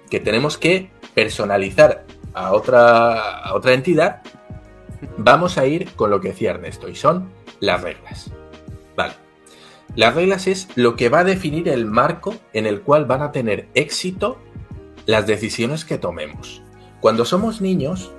que 0.09 0.19
tenemos 0.19 0.57
que 0.57 0.89
personalizar 1.13 2.05
a 2.33 2.53
otra, 2.53 3.39
a 3.39 3.53
otra 3.53 3.73
entidad, 3.73 4.21
vamos 5.17 5.57
a 5.57 5.65
ir 5.65 5.91
con 5.93 6.09
lo 6.09 6.21
que 6.21 6.29
decía 6.29 6.51
Ernesto, 6.51 6.89
y 6.89 6.95
son 6.95 7.29
las 7.59 7.81
reglas. 7.81 8.31
Vale. 8.95 9.13
Las 9.95 10.15
reglas 10.15 10.47
es 10.47 10.69
lo 10.75 10.95
que 10.95 11.09
va 11.09 11.19
a 11.19 11.23
definir 11.23 11.69
el 11.69 11.85
marco 11.85 12.35
en 12.53 12.65
el 12.65 12.81
cual 12.81 13.05
van 13.05 13.21
a 13.21 13.31
tener 13.31 13.67
éxito 13.75 14.39
las 15.05 15.27
decisiones 15.27 15.85
que 15.85 15.97
tomemos. 15.97 16.61
Cuando 16.99 17.25
somos 17.25 17.61
niños, 17.61 18.11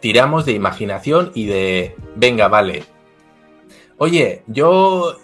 tiramos 0.00 0.44
de 0.44 0.52
imaginación 0.52 1.30
y 1.34 1.46
de, 1.46 1.96
venga, 2.14 2.48
vale, 2.48 2.84
oye, 3.98 4.42
yo, 4.46 5.16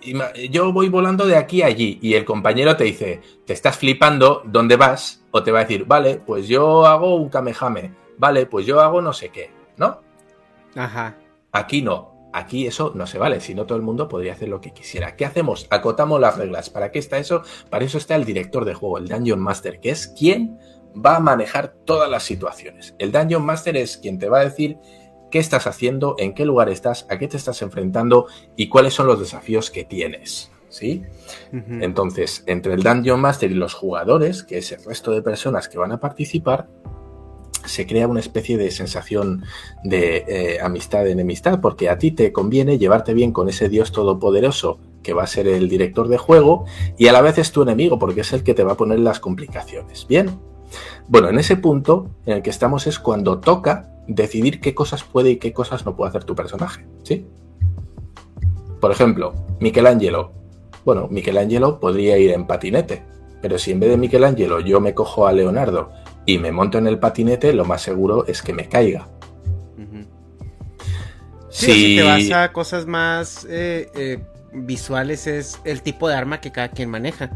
yo 0.51 0.73
voy 0.73 0.89
volando 0.89 1.27
de 1.27 1.37
aquí 1.37 1.63
a 1.63 1.67
allí 1.67 1.99
y 2.03 2.15
el 2.15 2.25
compañero 2.25 2.77
te 2.77 2.85
dice, 2.85 3.21
te 3.47 3.53
estás 3.53 3.77
flipando, 3.77 4.43
¿dónde 4.45 4.77
vas? 4.77 5.25
O 5.31 5.43
te 5.43 5.53
va 5.53 5.61
a 5.61 5.63
decir, 5.63 5.85
vale, 5.87 6.21
pues 6.25 6.49
yo 6.49 6.87
hago 6.87 7.17
un 7.17 7.29
kamehame, 7.29 7.95
vale, 8.19 8.47
pues 8.47 8.67
yo 8.67 8.81
hago 8.81 9.03
no 9.03 9.13
sé 9.13 9.31
qué, 9.31 9.51
¿no? 9.77 10.01
Ajá. 10.75 11.17
Aquí 11.53 11.83
no, 11.83 12.31
aquí 12.33 12.67
eso 12.67 12.93
no 12.95 13.07
se 13.07 13.19
vale, 13.19 13.41
si 13.41 13.55
no 13.55 13.67
todo 13.67 13.77
el 13.77 13.85
mundo 13.85 14.09
podría 14.09 14.33
hacer 14.33 14.49
lo 14.49 14.61
que 14.61 14.73
quisiera. 14.73 15.17
¿Qué 15.17 15.25
hacemos? 15.25 15.67
Acotamos 15.71 16.21
las 16.21 16.37
reglas. 16.37 16.71
¿Para 16.71 16.91
qué 16.91 16.99
está 16.99 17.19
eso? 17.19 17.43
Para 17.71 17.85
eso 17.85 17.99
está 17.99 18.17
el 18.17 18.25
director 18.25 18.65
de 18.65 18.75
juego, 18.75 18.99
el 18.99 19.09
Dungeon 19.09 19.41
Master, 19.41 19.81
que 19.81 19.91
es 19.91 20.09
quien 20.09 20.59
va 20.95 21.17
a 21.17 21.21
manejar 21.21 21.75
todas 21.85 22.11
las 22.11 22.23
situaciones. 22.23 22.95
El 22.99 23.13
Dungeon 23.13 23.45
Master 23.45 23.77
es 23.77 23.97
quien 23.97 24.19
te 24.19 24.29
va 24.29 24.41
a 24.41 24.45
decir 24.45 24.79
qué 25.33 25.41
estás 25.41 25.67
haciendo, 25.67 26.15
en 26.19 26.35
qué 26.35 26.45
lugar 26.45 26.69
estás, 26.69 27.07
a 27.11 27.19
qué 27.19 27.27
te 27.27 27.37
estás 27.37 27.63
enfrentando 27.63 28.27
y 28.55 28.69
cuáles 28.69 28.95
son 28.95 29.09
los 29.09 29.19
desafíos 29.19 29.73
que 29.73 29.83
tienes. 29.83 30.53
¿Sí? 30.69 31.03
Entonces, 31.53 32.45
entre 32.47 32.73
el 32.73 32.83
Dungeon 32.83 33.21
Master 33.21 33.51
y 33.51 33.55
los 33.55 33.75
jugadores, 33.75 34.43
que 34.43 34.57
es 34.57 34.73
el 34.73 34.83
resto 34.83 35.11
de 35.11 35.21
personas 35.21 35.69
que 35.69 35.77
van 35.77 35.93
a 35.93 36.01
participar, 36.01 36.67
se 37.67 37.87
crea 37.87 38.09
una 38.09 38.21
especie 38.21 38.57
de 38.57 38.71
sensación 38.71 39.45
de 39.85 40.25
eh, 40.27 40.61
amistad, 40.63 41.05
de 41.05 41.13
enemistad, 41.13 41.61
porque 41.61 41.91
a 41.91 41.99
ti 41.99 42.13
te 42.13 42.33
conviene 42.33 42.79
llevarte 42.79 43.13
bien 43.13 43.33
con 43.33 43.51
ese 43.51 43.69
Dios 43.69 43.93
todopoderoso 43.93 44.79
que 45.03 45.13
va 45.13 45.25
a 45.25 45.27
ser 45.27 45.47
el 45.47 45.69
director 45.69 46.09
de 46.09 46.17
juego 46.17 46.65
y 46.97 47.09
a 47.09 47.13
la 47.13 47.21
vez 47.21 47.37
es 47.37 47.53
tu 47.53 47.63
enemigo 47.63 47.99
porque 47.99 48.23
es 48.23 48.33
el 48.33 48.43
que 48.43 48.55
te 48.55 48.65
va 48.65 48.73
a 48.73 48.77
poner 48.77 48.99
las 49.01 49.21
complicaciones. 49.21 50.07
Bien. 50.09 50.39
Bueno, 51.07 51.29
en 51.29 51.39
ese 51.39 51.57
punto 51.57 52.09
en 52.25 52.37
el 52.37 52.43
que 52.43 52.51
estamos 52.51 52.87
es 52.87 52.99
cuando 52.99 53.41
toca 53.41 53.92
decidir 54.07 54.61
qué 54.61 54.75
cosas 54.75 55.05
puede 55.05 55.31
y 55.31 55.37
qué 55.37 55.53
cosas 55.53 55.85
no 55.87 55.97
puede 55.97 56.11
hacer 56.11 56.25
tu 56.25 56.35
personaje, 56.35 56.87
¿sí? 57.03 57.27
Por 58.81 58.91
ejemplo, 58.91 59.35
Michelangelo. 59.61 60.33
Bueno, 60.85 61.07
Michelangelo 61.09 61.79
podría 61.79 62.19
ir 62.19 62.33
en 62.33 62.47
patinete, 62.47 63.05
pero 63.41 63.59
si 63.59 63.71
en 63.71 63.81
vez 63.81 63.91
de 63.91 63.97
Michelangelo 63.97 64.61
yo 64.61 64.81
me 64.81 64.95
cojo 64.95 65.27
a 65.27 65.33
Leonardo 65.33 65.93
y 66.27 66.39
me 66.39 66.51
monto 66.51 66.79
en 66.79 66.89
el 66.89 66.99
patinete, 66.99 67.53
lo 67.53 67.65
más 67.65 67.83
seguro 67.83 68.27
es 68.27 68.43
que 68.43 68.53
me 68.53 68.69
caiga. 68.69 69.09
si... 71.49 71.97
te 71.97 72.03
vas 72.03 72.31
a 72.33 72.53
cosas 72.53 72.87
más 72.87 73.47
eh, 73.49 73.89
eh, 73.95 74.19
visuales, 74.53 75.27
es 75.29 75.61
el 75.65 75.83
tipo 75.83 76.09
de 76.09 76.17
arma 76.17 76.41
que 76.41 76.51
cada 76.51 76.69
quien 76.69 76.91
maneja. 76.91 77.31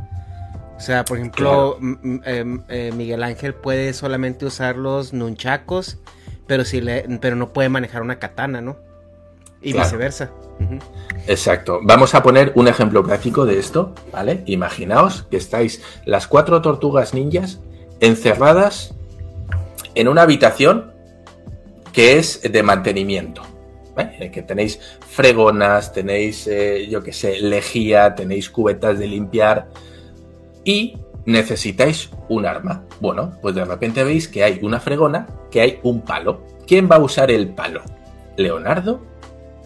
O 0.77 0.81
sea, 0.81 1.05
por 1.05 1.19
ejemplo, 1.19 1.79
em, 1.81 2.63
eh, 2.69 2.93
Miguel 2.95 3.23
Ángel 3.23 3.55
puede 3.55 3.95
solamente 3.95 4.45
usar 4.45 4.77
los 4.77 5.13
nunchacos 5.13 5.99
pero, 6.47 6.65
si 6.65 6.81
le, 6.81 7.05
pero 7.21 7.37
no 7.37 7.53
puede 7.53 7.69
manejar 7.69 8.03
una 8.03 8.19
katana, 8.19 8.61
¿no? 8.61 8.77
Y 9.63 9.73
viceversa. 9.73 10.31
Exacto. 11.27 11.81
Vamos 11.83 12.15
a 12.15 12.23
poner 12.23 12.53
un 12.55 12.69
ejemplo 12.69 13.03
práctico 13.05 13.47
de 13.47 13.59
esto, 13.59 13.95
¿vale? 14.13 14.43
Imaginaos 14.47 15.25
que 15.31 15.37
estáis 15.37 15.83
las 16.05 16.27
cuatro 16.27 16.63
tortugas 16.63 17.15
ninjas 17.15 17.61
encerradas 18.01 18.95
en 19.95 20.09
una 20.09 20.23
habitación 20.23 20.93
que 21.93 22.19
es 22.19 22.41
de 22.43 22.63
mantenimiento. 22.63 23.43
Que 24.33 24.43
tenéis 24.43 24.79
fregonas, 25.09 25.93
tenéis, 25.93 26.47
eh, 26.47 26.87
yo 26.89 27.03
qué 27.03 27.15
sé, 27.15 27.41
lejía, 27.41 28.15
tenéis 28.15 28.51
cubetas 28.51 28.99
de 28.99 29.07
limpiar 29.07 29.69
y 30.63 30.99
necesitáis 31.27 32.11
un 32.29 32.47
arma. 32.47 32.85
Bueno, 33.01 33.33
pues 33.43 33.55
de 33.55 33.65
repente 33.65 34.05
veis 34.05 34.29
que 34.29 34.45
hay 34.45 34.61
una 34.63 34.81
fregona, 34.81 35.27
que 35.51 35.61
hay 35.61 35.81
un 35.83 36.03
palo. 36.03 36.41
¿Quién 36.67 36.89
va 36.91 36.97
a 36.97 37.01
usar 37.01 37.31
el 37.31 37.49
palo? 37.49 37.83
¿Leonardo? 38.37 39.01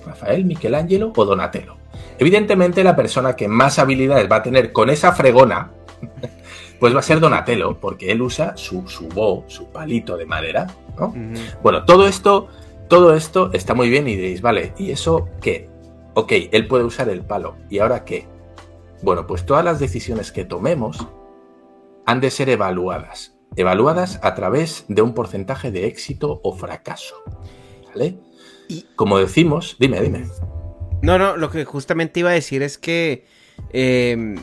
¿Rafael, 0.05 0.45
Michelangelo 0.45 1.13
o 1.15 1.25
Donatello? 1.25 1.77
Evidentemente 2.19 2.85
la 2.85 2.97
persona 2.97 3.37
que 3.37 3.49
más 3.49 3.79
habilidades 3.79 4.31
va 4.31 4.37
a 4.37 4.43
tener 4.43 4.73
con 4.73 4.91
esa 4.91 5.13
fregona, 5.13 5.71
pues 6.81 6.95
va 6.95 7.01
a 7.01 7.03
ser 7.03 7.21
Donatello, 7.21 7.79
porque 7.79 8.11
él 8.11 8.23
usa 8.23 8.57
su, 8.57 8.89
su 8.89 9.09
bo, 9.09 9.45
su 9.47 9.67
palito 9.67 10.17
de 10.17 10.27
madera. 10.27 10.67
Bueno, 11.63 11.85
todo 11.85 12.07
esto 12.07 12.49
todo 12.91 13.15
esto 13.15 13.51
está 13.53 13.73
muy 13.73 13.89
bien 13.89 14.09
y 14.09 14.17
diréis, 14.17 14.43
vale, 14.43 14.75
¿y 14.77 14.91
eso 14.91 15.29
qué? 15.41 15.69
Ok, 16.15 16.33
él 16.51 16.67
puede 16.67 16.83
usar 16.83 17.09
el 17.09 17.23
palo. 17.23 17.55
¿Y 17.71 17.79
ahora 17.79 18.05
qué? 18.05 18.27
Bueno, 19.01 19.29
pues 19.29 19.47
todas 19.47 19.65
las 19.65 19.79
decisiones 19.79 20.33
que 20.33 20.45
tomemos 20.45 21.07
han 22.11 22.21
de 22.21 22.31
ser 22.31 22.49
evaluadas. 22.49 23.37
Evaluadas 23.57 24.19
a 24.23 24.35
través 24.35 24.85
de 24.89 25.03
un 25.03 25.15
porcentaje 25.15 25.71
de 25.71 25.87
éxito 25.87 26.41
o 26.43 26.57
fracaso. 26.57 27.15
¿Vale? 27.89 28.19
Y 28.69 28.87
como 28.97 29.19
decimos, 29.19 29.77
dime, 29.79 30.01
dime. 30.01 30.27
No, 31.03 31.19
no, 31.19 31.37
lo 31.37 31.51
que 31.51 31.65
justamente 31.65 32.21
iba 32.21 32.31
a 32.31 32.35
decir 32.35 32.63
es 32.63 32.79
que. 32.79 33.27
Em, 33.73 34.37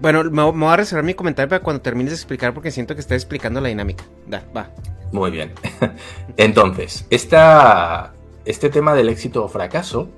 bueno, 0.00 0.24
me, 0.24 0.42
voy 0.42 0.72
a 0.72 0.76
reservar 0.76 1.04
mi 1.04 1.14
comentario 1.14 1.48
para 1.48 1.62
cuando 1.62 1.82
termines 1.82 2.10
de 2.10 2.16
explicar 2.16 2.52
porque 2.52 2.70
siento 2.70 2.94
que 2.94 3.00
estás 3.00 3.16
explicando 3.16 3.60
la 3.60 3.68
dinámica. 3.68 4.04
Da, 4.26 4.44
va. 4.56 4.70
Muy 5.12 5.30
bien. 5.30 5.52
Entonces, 6.36 7.06
esta, 7.10 8.12
este 8.44 8.70
tema 8.70 8.94
del 8.94 9.08
éxito 9.08 9.44
o 9.44 9.48
fracaso 9.48 10.10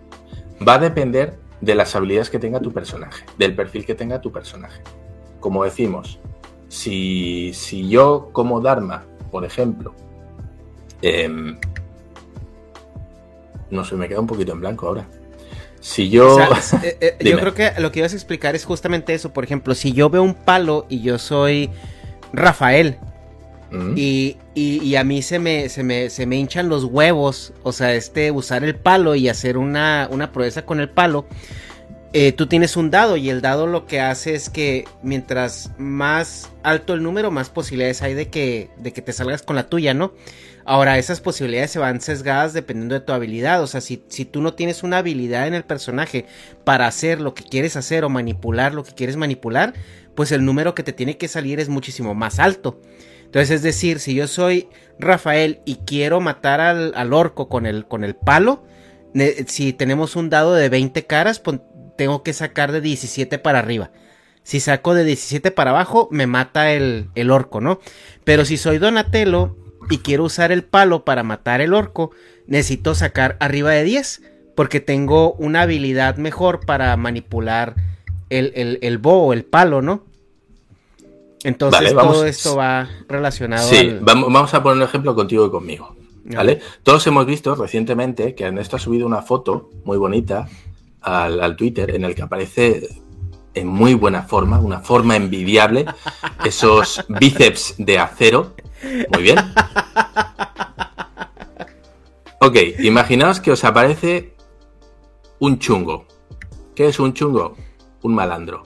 va 0.66 0.75
a 0.75 0.78
depender 0.78 1.38
de 1.60 1.75
las 1.75 1.94
habilidades 1.94 2.30
que 2.30 2.38
tenga 2.38 2.60
tu 2.60 2.72
personaje, 2.72 3.25
del 3.38 3.54
perfil 3.54 3.84
que 3.84 3.94
tenga 3.94 4.20
tu 4.20 4.32
personaje. 4.32 4.82
Como 5.40 5.62
decimos, 5.64 6.18
si, 6.70 7.50
si 7.52 7.88
yo 7.88 8.30
como 8.32 8.60
Dharma, 8.60 9.04
por 9.32 9.44
ejemplo, 9.44 9.92
em, 11.02 11.58
no 13.70 13.84
sé, 13.84 13.96
me 13.96 14.08
queda 14.08 14.20
un 14.20 14.28
poquito 14.28 14.52
en 14.52 14.60
blanco 14.60 14.86
ahora. 14.86 15.06
Si 15.80 16.08
yo. 16.10 16.38
Eh, 16.82 16.96
eh, 17.00 17.16
yo 17.24 17.38
creo 17.38 17.54
que 17.54 17.72
lo 17.78 17.90
que 17.90 17.98
ibas 17.98 18.12
a 18.12 18.16
explicar 18.16 18.54
es 18.54 18.64
justamente 18.64 19.12
eso. 19.12 19.32
Por 19.32 19.42
ejemplo, 19.42 19.74
si 19.74 19.92
yo 19.92 20.10
veo 20.10 20.22
un 20.22 20.34
palo 20.34 20.86
y 20.88 21.02
yo 21.02 21.18
soy 21.18 21.70
Rafael. 22.32 22.98
Mm. 23.72 23.94
Y, 23.96 24.36
y, 24.54 24.96
a 24.96 25.04
mí 25.04 25.22
se 25.22 25.38
me, 25.38 25.68
se, 25.68 25.84
me, 25.84 26.10
se 26.10 26.26
me 26.26 26.36
hinchan 26.36 26.68
los 26.68 26.84
huevos. 26.84 27.52
O 27.62 27.72
sea, 27.72 27.94
este, 27.94 28.30
usar 28.30 28.62
el 28.62 28.76
palo 28.76 29.14
y 29.16 29.28
hacer 29.28 29.58
una, 29.58 30.08
una 30.10 30.32
proeza 30.32 30.64
con 30.64 30.80
el 30.80 30.88
palo. 30.88 31.26
Eh, 32.12 32.33
tú 32.33 32.49
tienes 32.49 32.76
un 32.76 32.90
dado 32.90 33.17
y 33.17 33.31
el 33.31 33.40
dado 33.40 33.69
lo 33.69 33.87
que 33.87 34.00
hace 34.00 34.35
es 34.35 34.50
que 34.50 34.85
mientras 35.00 35.71
más 35.79 36.50
alto 36.64 36.93
el 36.95 37.05
número, 37.05 37.31
más 37.31 37.50
posibilidades 37.50 38.02
hay 38.02 38.14
de 38.14 38.29
que, 38.29 38.69
de 38.79 38.93
que 38.93 39.00
te 39.00 39.12
salgas 39.12 39.43
con 39.43 39.55
la 39.55 39.69
tuya, 39.69 39.95
¿no? 39.95 40.12
Ahora, 40.64 40.99
esas 40.99 41.21
posibilidades 41.21 41.71
se 41.71 41.79
van 41.79 42.00
sesgadas 42.00 42.52
dependiendo 42.52 42.95
de 42.95 43.00
tu 43.00 43.12
habilidad. 43.12 43.62
O 43.62 43.67
sea, 43.67 43.81
si, 43.81 44.05
si, 44.09 44.25
tú 44.25 44.43
no 44.43 44.55
tienes 44.55 44.83
una 44.83 44.99
habilidad 44.99 45.47
en 45.47 45.55
el 45.55 45.64
personaje 45.64 46.26
para 46.64 46.87
hacer 46.87 47.21
lo 47.21 47.33
que 47.33 47.45
quieres 47.45 47.76
hacer 47.76 48.05
o 48.05 48.09
manipular 48.09 48.75
lo 48.75 48.85
que 48.85 48.93
quieres 48.93 49.17
manipular, 49.17 49.73
pues 50.14 50.33
el 50.33 50.45
número 50.45 50.75
que 50.75 50.83
te 50.83 50.93
tiene 50.93 51.17
que 51.17 51.29
salir 51.29 51.61
es 51.61 51.69
muchísimo 51.69 52.14
más 52.14 52.38
alto. 52.40 52.81
Entonces, 53.25 53.50
es 53.50 53.62
decir, 53.62 54.00
si 54.00 54.14
yo 54.14 54.26
soy 54.26 54.69
Rafael 54.99 55.61
y 55.64 55.76
quiero 55.76 56.21
matar 56.21 56.61
al, 56.61 56.93
al 56.97 57.12
orco 57.12 57.49
con 57.49 57.67
el, 57.67 57.87
con 57.87 58.02
el 58.02 58.17
palo, 58.17 58.64
si 59.47 59.73
tenemos 59.73 60.14
un 60.17 60.31
dado 60.31 60.55
de 60.55 60.69
20 60.69 61.07
caras, 61.07 61.40
tengo 62.00 62.23
que 62.23 62.33
sacar 62.33 62.73
de 62.73 62.80
17 62.80 63.38
para 63.40 63.59
arriba. 63.59 63.90
Si 64.42 64.59
saco 64.59 64.95
de 64.95 65.04
17 65.04 65.50
para 65.50 65.73
abajo, 65.73 66.09
me 66.11 66.26
mata 66.26 66.73
el, 66.73 67.11
el 67.14 67.30
orco, 67.30 67.61
¿no? 67.61 67.78
Pero 68.25 68.47
si 68.47 68.57
soy 68.57 68.78
Donatello 68.78 69.54
y 69.90 69.99
quiero 69.99 70.25
usar 70.25 70.50
el 70.50 70.64
palo 70.64 71.04
para 71.04 71.25
matar 71.25 71.61
el 71.61 71.75
orco, 71.75 72.11
necesito 72.47 72.95
sacar 72.95 73.37
arriba 73.38 73.73
de 73.73 73.85
10, 73.85 74.23
porque 74.57 74.80
tengo 74.80 75.35
una 75.35 75.61
habilidad 75.61 76.16
mejor 76.16 76.61
para 76.64 76.97
manipular 76.97 77.75
el, 78.30 78.52
el, 78.54 78.78
el 78.80 78.99
o 79.02 79.35
el 79.35 79.45
palo, 79.45 79.83
¿no? 79.83 80.07
Entonces 81.45 81.92
todo 81.92 82.25
esto 82.25 82.57
va 82.57 82.88
relacionado. 83.09 83.69
Sí, 83.69 83.95
vamos 84.00 84.54
a 84.54 84.62
poner 84.62 84.78
un 84.78 84.85
ejemplo 84.85 85.14
contigo 85.14 85.45
y 85.45 85.50
conmigo. 85.50 85.95
¿Vale? 86.25 86.61
Todos 86.83 87.07
hemos 87.07 87.26
visto 87.26 87.54
recientemente 87.57 88.35
que 88.35 88.45
Ernesto 88.45 88.76
ha 88.76 88.78
subido 88.78 89.07
una 89.07 89.21
foto 89.21 89.69
muy 89.85 89.99
bonita 89.99 90.49
al, 91.02 91.40
al 91.40 91.57
Twitter 91.57 91.95
en 91.95 92.04
el 92.04 92.14
que 92.14 92.23
aparece 92.23 92.88
en 93.55 93.66
muy 93.66 93.94
buena 93.94 94.22
forma, 94.22 94.61
una 94.61 94.81
forma 94.81 95.16
envidiable, 95.16 95.87
esos 96.44 97.05
bíceps 97.09 97.74
de 97.79 97.98
acero 97.98 98.55
muy 99.12 99.22
bien. 99.22 99.38
Ok, 102.40 102.57
imaginaos 102.79 103.40
que 103.40 103.53
os 103.53 103.64
aparece 103.64 104.35
un 105.38 105.59
chungo. 105.59 106.07
¿Qué 106.74 106.88
es 106.88 106.98
un 106.98 107.12
chungo? 107.12 107.57
Un 108.03 108.14
malandro. 108.14 108.62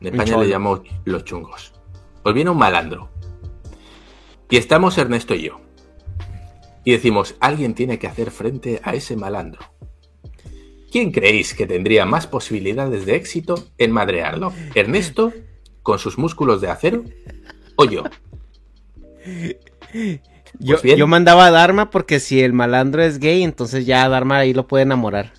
En 0.00 0.08
España 0.08 0.38
le 0.38 0.48
llamamos 0.48 0.80
los 1.04 1.24
chungos. 1.24 1.72
Os 2.22 2.34
viene 2.34 2.50
un 2.50 2.56
malandro. 2.58 3.10
Y 4.48 4.56
estamos 4.56 4.96
Ernesto 4.98 5.34
y 5.34 5.42
yo. 5.42 5.60
Y 6.84 6.92
decimos, 6.92 7.36
alguien 7.40 7.74
tiene 7.74 7.98
que 7.98 8.06
hacer 8.06 8.30
frente 8.30 8.80
a 8.82 8.94
ese 8.94 9.16
malandro. 9.16 9.60
¿Quién 10.92 11.10
creéis 11.10 11.54
que 11.54 11.66
tendría 11.66 12.04
más 12.04 12.26
posibilidades 12.26 13.06
de 13.06 13.16
éxito 13.16 13.66
en 13.78 13.92
madrearlo? 13.92 14.52
¿Ernesto, 14.74 15.32
con 15.82 15.98
sus 15.98 16.18
músculos 16.18 16.60
de 16.60 16.68
acero? 16.68 17.02
¿O 17.76 17.86
yo, 17.86 18.04
yo, 20.58 20.78
pues 20.80 20.96
yo, 20.98 21.06
mandaba 21.06 21.46
a 21.46 21.50
Dharma 21.50 21.88
porque 21.88 22.20
si 22.20 22.42
el 22.42 22.52
malandro 22.52 23.02
es 23.02 23.18
gay, 23.18 23.42
entonces 23.42 23.86
ya 23.86 24.04
a 24.04 24.08
Dharma 24.10 24.36
ahí 24.36 24.52
lo 24.52 24.66
puede 24.66 24.82
enamorar. 24.82 25.32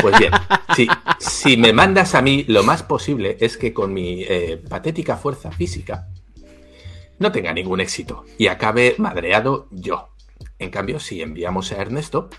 Pues 0.00 0.16
bien, 0.20 0.32
si, 1.18 1.56
me 1.56 1.72
mandas 1.72 2.14
a 2.14 2.22
mí, 2.22 2.44
lo 2.46 2.62
más 2.62 2.84
posible 2.84 3.38
es 3.40 3.56
que 3.56 3.72
con 3.72 3.92
mi 3.92 4.22
eh, 4.22 4.62
patética 4.68 5.16
fuerza 5.16 5.50
física 5.50 6.06
no 7.18 7.32
tenga 7.32 7.52
ningún 7.52 7.80
éxito 7.80 8.24
y 8.38 8.46
acabe 8.46 8.94
madreado 8.98 9.66
yo. 9.72 10.10
En 10.60 10.70
cambio, 10.70 11.00
si 11.00 11.22
enviamos 11.22 11.72
a 11.72 11.76
Ernesto 11.76 12.30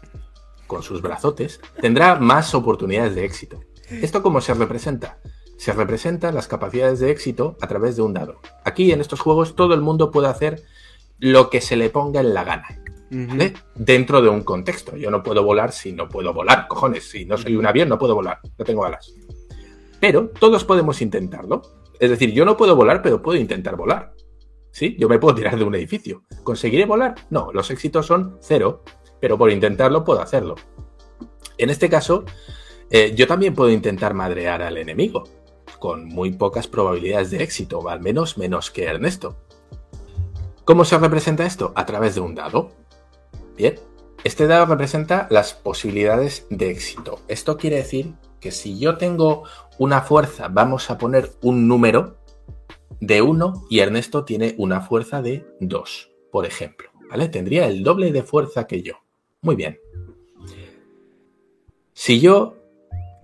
con 0.71 0.83
sus 0.83 1.01
brazotes, 1.01 1.59
tendrá 1.81 2.15
más 2.15 2.55
oportunidades 2.55 3.13
de 3.13 3.25
éxito. 3.25 3.59
¿Esto 3.89 4.23
cómo 4.23 4.39
se 4.39 4.53
representa? 4.53 5.19
se 5.57 5.73
representan 5.73 6.33
las 6.33 6.47
capacidades 6.47 6.99
de 6.99 7.11
éxito 7.11 7.55
a 7.61 7.67
través 7.67 7.95
de 7.95 8.01
un 8.01 8.13
dado. 8.13 8.39
Aquí 8.63 8.91
en 8.91 8.99
estos 8.99 9.19
juegos 9.19 9.55
todo 9.55 9.75
el 9.75 9.81
mundo 9.81 10.09
puede 10.09 10.27
hacer 10.27 10.63
lo 11.19 11.51
que 11.51 11.61
se 11.61 11.75
le 11.75 11.91
ponga 11.91 12.19
en 12.21 12.33
la 12.33 12.43
gana. 12.43 12.65
Dentro 13.75 14.23
de 14.23 14.29
un 14.29 14.41
contexto. 14.41 14.97
Yo 14.97 15.11
no 15.11 15.21
puedo 15.21 15.43
volar 15.43 15.71
si 15.71 15.91
no 15.91 16.09
puedo 16.09 16.33
volar, 16.33 16.67
cojones. 16.67 17.07
Si 17.11 17.25
no 17.25 17.37
soy 17.37 17.55
un 17.57 17.67
avión, 17.67 17.89
no 17.89 17.99
puedo 17.99 18.15
volar. 18.15 18.39
No 18.57 18.65
tengo 18.65 18.85
alas. 18.85 19.13
Pero 19.99 20.29
todos 20.29 20.63
podemos 20.63 20.99
intentarlo. 20.99 21.61
Es 21.99 22.09
decir, 22.09 22.31
yo 22.31 22.43
no 22.43 22.57
puedo 22.57 22.75
volar, 22.75 23.03
pero 23.03 23.21
puedo 23.21 23.37
intentar 23.37 23.75
volar. 23.75 24.13
¿Sí? 24.71 24.95
Yo 24.97 25.07
me 25.07 25.19
puedo 25.19 25.35
tirar 25.35 25.59
de 25.59 25.63
un 25.63 25.75
edificio. 25.75 26.23
¿Conseguiré 26.41 26.85
volar? 26.85 27.13
No, 27.29 27.51
los 27.53 27.69
éxitos 27.69 28.07
son 28.07 28.39
cero, 28.41 28.83
pero 29.21 29.37
por 29.37 29.51
intentarlo 29.51 30.03
puedo 30.03 30.21
hacerlo. 30.21 30.55
En 31.57 31.69
este 31.69 31.89
caso, 31.89 32.25
eh, 32.89 33.13
yo 33.15 33.27
también 33.27 33.53
puedo 33.53 33.69
intentar 33.69 34.13
madrear 34.13 34.61
al 34.61 34.77
enemigo 34.77 35.23
con 35.79 36.05
muy 36.05 36.31
pocas 36.31 36.67
probabilidades 36.67 37.31
de 37.31 37.41
éxito, 37.41 37.79
o 37.79 37.89
al 37.89 38.01
menos 38.01 38.37
menos 38.37 38.69
que 38.69 38.83
Ernesto. 38.83 39.37
¿Cómo 40.65 40.85
se 40.85 40.97
representa 40.97 41.45
esto? 41.45 41.71
A 41.75 41.85
través 41.85 42.15
de 42.15 42.21
un 42.21 42.35
dado. 42.35 42.71
Bien, 43.55 43.79
este 44.23 44.45
dado 44.45 44.65
representa 44.65 45.27
las 45.31 45.53
posibilidades 45.53 46.45
de 46.49 46.69
éxito. 46.69 47.19
Esto 47.27 47.57
quiere 47.57 47.77
decir 47.77 48.13
que 48.39 48.51
si 48.51 48.77
yo 48.77 48.97
tengo 48.97 49.43
una 49.79 50.01
fuerza, 50.01 50.47
vamos 50.49 50.89
a 50.91 50.97
poner 50.97 51.31
un 51.41 51.67
número 51.67 52.17
de 52.99 53.21
1 53.21 53.65
y 53.69 53.79
Ernesto 53.79 54.25
tiene 54.25 54.53
una 54.57 54.81
fuerza 54.81 55.21
de 55.21 55.45
2, 55.59 56.11
por 56.31 56.45
ejemplo. 56.45 56.89
¿Vale? 57.09 57.27
Tendría 57.27 57.67
el 57.67 57.83
doble 57.83 58.11
de 58.11 58.23
fuerza 58.23 58.67
que 58.67 58.83
yo. 58.83 59.03
Muy 59.41 59.55
bien. 59.55 59.79
Si 61.93 62.19
yo 62.19 62.57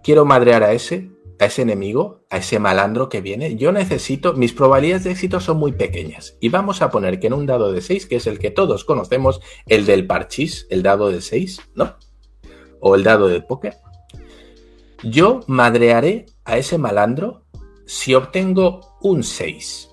quiero 0.04 0.26
madrear 0.26 0.64
a 0.64 0.74
ese, 0.74 1.12
a 1.40 1.46
ese 1.46 1.62
enemigo, 1.62 2.26
a 2.32 2.38
ese 2.38 2.58
malandro 2.58 3.08
que 3.08 3.22
viene, 3.22 3.56
yo 3.56 3.72
necesito, 3.72 4.34
mis 4.34 4.54
probabilidades 4.54 5.04
de 5.04 5.12
éxito 5.12 5.40
son 5.40 5.58
muy 5.58 5.74
pequeñas. 5.74 6.36
Y 6.40 6.50
vamos 6.50 6.82
a 6.82 6.90
poner 6.90 7.20
que 7.20 7.28
en 7.28 7.34
un 7.34 7.46
dado 7.46 7.72
de 7.72 7.82
6, 7.82 8.08
que 8.08 8.16
es 8.16 8.26
el 8.26 8.40
que 8.40 8.50
todos 8.50 8.84
conocemos, 8.84 9.42
el 9.68 9.86
del 9.86 10.08
parchís, 10.08 10.66
el 10.72 10.82
dado 10.82 11.10
de 11.10 11.22
6, 11.22 11.62
¿no? 11.76 11.96
O 12.80 12.96
el 12.96 13.04
dado 13.04 13.28
de 13.28 13.42
póker. 13.42 13.76
Yo 15.04 15.42
madrearé 15.46 16.26
a 16.46 16.58
ese 16.58 16.80
malandro 16.80 17.46
si 17.86 18.16
obtengo 18.16 18.98
un 19.02 19.24
6. 19.24 19.90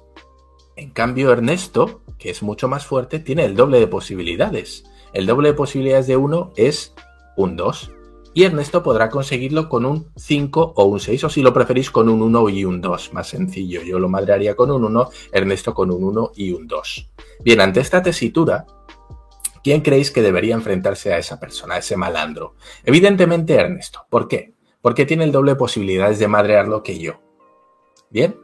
En 0.76 0.90
cambio, 0.90 1.32
Ernesto, 1.32 2.02
que 2.18 2.30
es 2.30 2.42
mucho 2.42 2.66
más 2.66 2.87
fuerte, 2.87 3.18
tiene 3.18 3.44
el 3.44 3.54
doble 3.54 3.78
de 3.78 3.87
posibilidades. 3.87 4.84
El 5.14 5.27
doble 5.27 5.50
de 5.50 5.55
posibilidades 5.55 6.09
de 6.09 6.16
1 6.16 6.53
es 6.57 6.92
un 7.37 7.57
2 7.57 7.92
y 8.35 8.42
Ernesto 8.42 8.83
podrá 8.83 9.11
conseguirlo 9.11 9.68
con 9.68 9.87
un 9.87 10.11
5 10.16 10.72
o 10.74 10.85
un 10.87 10.98
6, 10.98 11.22
o 11.22 11.31
si 11.31 11.40
lo 11.40 11.53
preferís 11.53 11.92
con 11.92 12.09
un 12.09 12.20
1 12.20 12.48
y 12.48 12.64
un 12.64 12.81
2, 12.81 13.12
más 13.12 13.29
sencillo. 13.29 13.81
Yo 13.83 14.00
lo 14.00 14.09
madrearía 14.09 14.57
con 14.57 14.72
un 14.72 14.85
1, 14.85 15.11
Ernesto 15.31 15.72
con 15.72 15.92
un 15.92 16.03
1 16.03 16.33
y 16.35 16.50
un 16.50 16.66
2. 16.66 17.11
Bien, 17.44 17.61
ante 17.61 17.79
esta 17.79 18.03
tesitura, 18.03 18.66
¿quién 19.62 19.83
creéis 19.83 20.11
que 20.11 20.20
debería 20.20 20.57
enfrentarse 20.57 21.14
a 21.14 21.18
esa 21.18 21.38
persona, 21.38 21.77
a 21.77 21.79
ese 21.79 21.96
malandro? 21.96 22.57
Evidentemente 22.83 23.55
Ernesto. 23.55 24.05
¿Por 24.11 24.27
qué? 24.27 24.55
Porque 24.83 25.07
tiene 25.07 25.22
el 25.22 25.31
doble 25.31 25.53
de 25.53 25.57
posibilidades 25.57 26.18
de 26.18 26.27
madrearlo 26.27 26.83
que 26.83 26.98
yo. 26.98 27.20
Bien, 28.11 28.37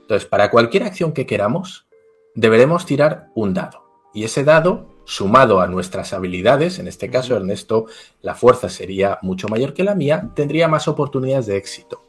entonces 0.00 0.28
para 0.28 0.50
cualquier 0.50 0.82
acción 0.82 1.12
que 1.12 1.24
queramos, 1.24 1.86
deberemos 2.34 2.84
tirar 2.84 3.28
un 3.36 3.54
dado. 3.54 3.84
Y 4.12 4.24
ese 4.24 4.42
dado 4.42 4.95
sumado 5.06 5.60
a 5.60 5.68
nuestras 5.68 6.12
habilidades, 6.12 6.78
en 6.78 6.88
este 6.88 7.08
caso 7.08 7.36
Ernesto, 7.36 7.86
la 8.22 8.34
fuerza 8.34 8.68
sería 8.68 9.18
mucho 9.22 9.48
mayor 9.48 9.72
que 9.72 9.84
la 9.84 9.94
mía, 9.94 10.30
tendría 10.34 10.68
más 10.68 10.88
oportunidades 10.88 11.46
de 11.46 11.56
éxito. 11.56 12.02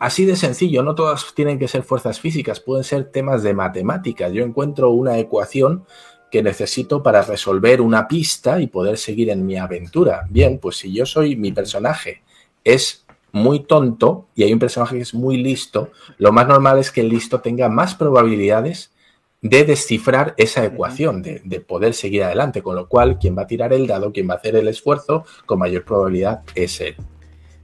Así 0.00 0.24
de 0.24 0.34
sencillo, 0.34 0.82
no 0.82 0.96
todas 0.96 1.32
tienen 1.32 1.60
que 1.60 1.68
ser 1.68 1.84
fuerzas 1.84 2.18
físicas, 2.18 2.58
pueden 2.58 2.82
ser 2.82 3.12
temas 3.12 3.44
de 3.44 3.54
matemáticas. 3.54 4.32
Yo 4.32 4.44
encuentro 4.44 4.90
una 4.90 5.16
ecuación 5.18 5.86
que 6.28 6.42
necesito 6.42 7.04
para 7.04 7.22
resolver 7.22 7.80
una 7.80 8.08
pista 8.08 8.60
y 8.60 8.66
poder 8.66 8.98
seguir 8.98 9.30
en 9.30 9.46
mi 9.46 9.56
aventura. 9.56 10.26
Bien, 10.28 10.58
pues 10.58 10.78
si 10.78 10.92
yo 10.92 11.06
soy 11.06 11.36
mi 11.36 11.52
personaje 11.52 12.22
es 12.64 13.06
muy 13.30 13.60
tonto 13.60 14.26
y 14.34 14.42
hay 14.42 14.52
un 14.52 14.58
personaje 14.58 14.96
que 14.96 15.02
es 15.02 15.14
muy 15.14 15.36
listo, 15.36 15.90
lo 16.18 16.32
más 16.32 16.48
normal 16.48 16.78
es 16.78 16.90
que 16.90 17.02
el 17.02 17.08
listo 17.08 17.40
tenga 17.40 17.68
más 17.68 17.94
probabilidades 17.94 18.91
de 19.42 19.64
descifrar 19.64 20.34
esa 20.36 20.64
ecuación, 20.64 21.20
de, 21.20 21.60
poder 21.60 21.94
seguir 21.94 22.22
adelante, 22.22 22.62
con 22.62 22.76
lo 22.76 22.88
cual 22.88 23.18
quien 23.18 23.36
va 23.36 23.42
a 23.42 23.46
tirar 23.48 23.72
el 23.72 23.88
dado, 23.88 24.12
quien 24.12 24.30
va 24.30 24.34
a 24.34 24.36
hacer 24.36 24.54
el 24.54 24.68
esfuerzo, 24.68 25.24
con 25.46 25.58
mayor 25.58 25.84
probabilidad 25.84 26.42
es 26.54 26.80
él. 26.80 26.96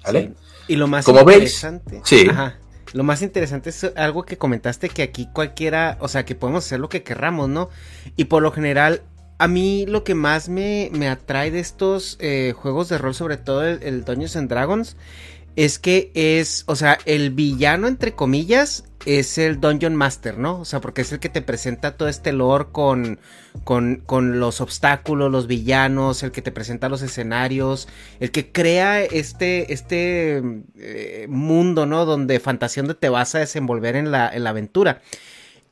¿Vale? 0.05 0.33
Y 0.67 0.77
lo 0.77 0.89
más 0.89 1.07
interesante. 1.07 2.01
sí. 2.05 2.27
lo 2.93 3.05
más 3.05 3.23
interesante 3.23 3.71
es 3.71 3.85
algo 3.97 4.25
que 4.25 4.37
comentaste 4.37 4.89
que 4.89 5.03
aquí 5.03 5.29
cualquiera, 5.33 5.97
o 6.01 6.09
sea, 6.09 6.25
que 6.25 6.35
podemos 6.35 6.67
hacer 6.67 6.81
lo 6.81 6.89
que 6.89 7.05
querramos, 7.05 7.49
¿no? 7.49 7.71
Y 8.17 8.25
por 8.25 8.43
lo 8.43 8.51
general, 8.51 9.03
a 9.39 9.47
mí 9.47 9.87
lo 9.87 10.03
que 10.03 10.17
más 10.17 10.49
me, 10.49 10.91
atrae 11.09 11.53
de 11.53 11.61
estos 11.61 12.17
eh, 12.21 12.55
juegos 12.57 12.89
de 12.89 12.99
rol, 12.99 13.15
sobre 13.15 13.37
todo 13.37 13.65
el, 13.65 13.83
el 13.85 14.05
Dungeons 14.05 14.37
and 14.37 14.51
Dragons, 14.51 14.97
es 15.59 15.81
que 15.81 16.13
es, 16.15 16.63
o 16.69 16.77
sea, 16.77 16.99
el 17.05 17.33
villano, 17.33 17.89
entre 17.89 18.13
comillas, 18.13 18.85
es 19.07 19.39
el 19.39 19.61
Dungeon 19.61 19.97
Master, 19.97 20.39
¿no? 20.39 20.61
O 20.61 20.65
sea, 20.65 20.81
porque 20.81 21.01
es 21.01 21.11
el 21.11 21.19
que 21.19 21.29
te 21.29 21.43
presenta 21.43 21.97
todo 21.97 22.09
este 22.09 22.33
lore 22.33 22.67
con, 22.71 23.19
con, 23.65 23.97
con, 24.07 24.39
los 24.39 24.61
obstáculos, 24.61 25.33
los 25.33 25.49
villanos, 25.49 26.23
el 26.23 26.31
que 26.31 26.43
te 26.43 26.53
presenta 26.53 26.89
los 26.89 27.03
escenarios, 27.03 27.89
el 28.21 28.31
que 28.31 28.53
crea 28.53 29.03
este, 29.03 29.73
este 29.73 30.45
eh, 30.77 31.27
mundo, 31.29 31.87
¿no? 31.87 32.05
Donde 32.05 32.39
fantasía 32.39 32.85
te 32.95 33.09
vas 33.09 33.35
a 33.35 33.41
desenvolver 33.41 33.97
en 33.97 34.13
la, 34.13 34.31
en 34.33 34.45
la 34.45 34.51
aventura. 34.51 35.03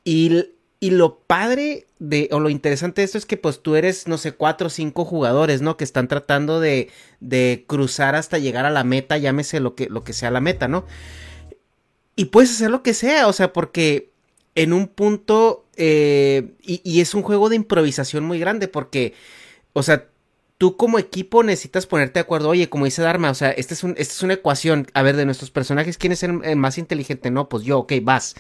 Y 0.03 0.47
y 0.79 0.91
lo 0.91 1.19
padre 1.21 1.87
de, 1.99 2.29
o 2.33 2.41
lo 2.41 2.51
interesante 2.51 3.01
de 3.01 3.07
esto 3.07 3.19
es 3.19 3.27
que 3.27 3.37
pues 3.37 3.63
tú 3.63 3.77
eres, 3.77 4.07
no 4.07 4.19
sé, 4.19 4.33
cuatro 4.33 4.67
o 4.67 4.71
cinco 4.71 5.05
jugadores, 5.05 5.63
¿no? 5.63 5.77
Que 5.77 5.85
están 5.85 6.09
tratando 6.09 6.61
de, 6.61 6.91
de 7.21 7.65
cruzar 7.67 8.15
hasta 8.15 8.39
llegar 8.39 8.67
a 8.67 8.71
la 8.71 8.85
meta, 8.85 9.17
llámese 9.17 9.61
lo 9.61 9.75
que, 9.75 9.89
lo 9.89 10.05
que 10.05 10.13
sea 10.13 10.31
la 10.31 10.41
meta, 10.41 10.69
¿no? 10.69 10.85
Y 12.15 12.27
puedes 12.27 12.51
hacer 12.51 12.71
lo 12.71 12.83
que 12.83 12.95
sea, 12.95 13.29
o 13.29 13.33
sea, 13.33 13.53
porque 13.53 14.11
en 14.55 14.73
un 14.73 14.89
punto, 14.89 15.67
eh, 15.77 16.55
y, 16.63 16.81
y 16.85 17.01
es 17.01 17.15
un 17.15 17.23
juego 17.23 17.49
de 17.49 17.57
improvisación 17.57 18.25
muy 18.25 18.39
grande, 18.39 18.69
porque, 18.69 19.15
o 19.73 19.83
sea, 19.83 20.09
tú 20.59 20.77
como 20.77 20.99
equipo 20.99 21.43
necesitas 21.43 21.87
ponerte 21.87 22.15
de 22.15 22.21
acuerdo. 22.21 22.49
Oye, 22.49 22.69
como 22.69 22.87
dice 22.87 23.03
Dharma, 23.03 23.31
o 23.31 23.35
sea, 23.35 23.51
esta 23.51 23.75
es, 23.75 23.85
un, 23.85 23.95
es 23.99 24.23
una 24.23 24.35
ecuación. 24.35 24.87
A 24.95 25.03
ver, 25.03 25.17
de 25.17 25.27
nuestros 25.27 25.51
personajes, 25.51 25.99
¿quién 25.99 26.13
es 26.13 26.23
el, 26.23 26.57
más 26.57 26.79
inteligente? 26.79 27.31
No, 27.31 27.49
pues 27.49 27.65
yo, 27.65 27.81
ok, 27.81 27.93
vas. 28.03 28.35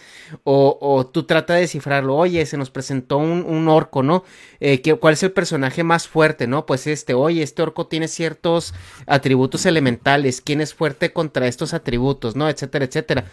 O, 0.44 0.78
o, 0.80 1.06
tú 1.06 1.24
trata 1.24 1.54
de 1.54 1.60
descifrarlo. 1.62 2.16
Oye, 2.16 2.44
se 2.46 2.56
nos 2.56 2.70
presentó 2.70 3.18
un, 3.18 3.44
un 3.44 3.68
orco, 3.68 4.02
¿no? 4.02 4.24
Eh, 4.60 4.80
¿Cuál 4.98 5.14
es 5.14 5.22
el 5.22 5.32
personaje 5.32 5.84
más 5.84 6.08
fuerte? 6.08 6.46
No, 6.46 6.64
pues 6.64 6.86
este. 6.86 7.14
Oye, 7.14 7.42
este 7.42 7.62
orco 7.62 7.86
tiene 7.86 8.08
ciertos 8.08 8.72
atributos 9.06 9.66
elementales. 9.66 10.40
¿Quién 10.40 10.60
es 10.60 10.74
fuerte 10.74 11.12
contra 11.12 11.46
estos 11.46 11.74
atributos? 11.74 12.34
¿No? 12.34 12.48
Etcétera, 12.48 12.86
etcétera. 12.86 13.24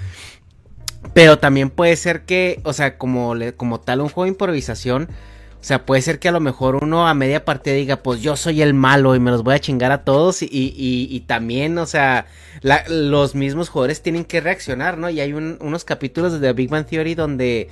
Pero 1.14 1.38
también 1.40 1.70
puede 1.70 1.96
ser 1.96 2.24
que, 2.26 2.62
o 2.64 2.74
sea, 2.74 2.98
como, 2.98 3.34
como 3.58 3.80
tal 3.82 4.02
un 4.02 4.10
juego 4.10 4.24
de 4.24 4.30
improvisación 4.30 5.10
o 5.64 5.66
sea, 5.66 5.86
puede 5.86 6.02
ser 6.02 6.20
que 6.20 6.28
a 6.28 6.34
lo 6.34 6.42
mejor 6.42 6.76
uno 6.84 7.08
a 7.08 7.14
media 7.14 7.46
partida 7.46 7.74
diga, 7.74 8.04
pues 8.04 8.22
yo 8.22 8.36
soy 8.36 8.62
el 8.62 8.74
malo 8.74 9.16
y 9.16 9.22
me 9.22 9.32
los 9.32 9.44
voy 9.44 9.56
a 9.56 9.60
chingar 9.60 9.94
a 9.94 10.04
todos. 10.04 10.42
Y, 10.42 10.50
y, 10.52 11.20
también, 11.22 11.78
o 11.78 11.86
sea, 11.86 12.26
los 12.90 13.34
mismos 13.34 13.70
jugadores 13.70 14.02
tienen 14.02 14.26
que 14.26 14.42
reaccionar, 14.42 14.98
¿no? 14.98 15.10
Y 15.10 15.22
hay 15.22 15.32
unos 15.32 15.86
capítulos 15.86 16.34
de 16.34 16.40
The 16.40 16.52
Big 16.52 16.70
Bang 16.70 16.86
Theory 16.86 17.16
donde 17.16 17.70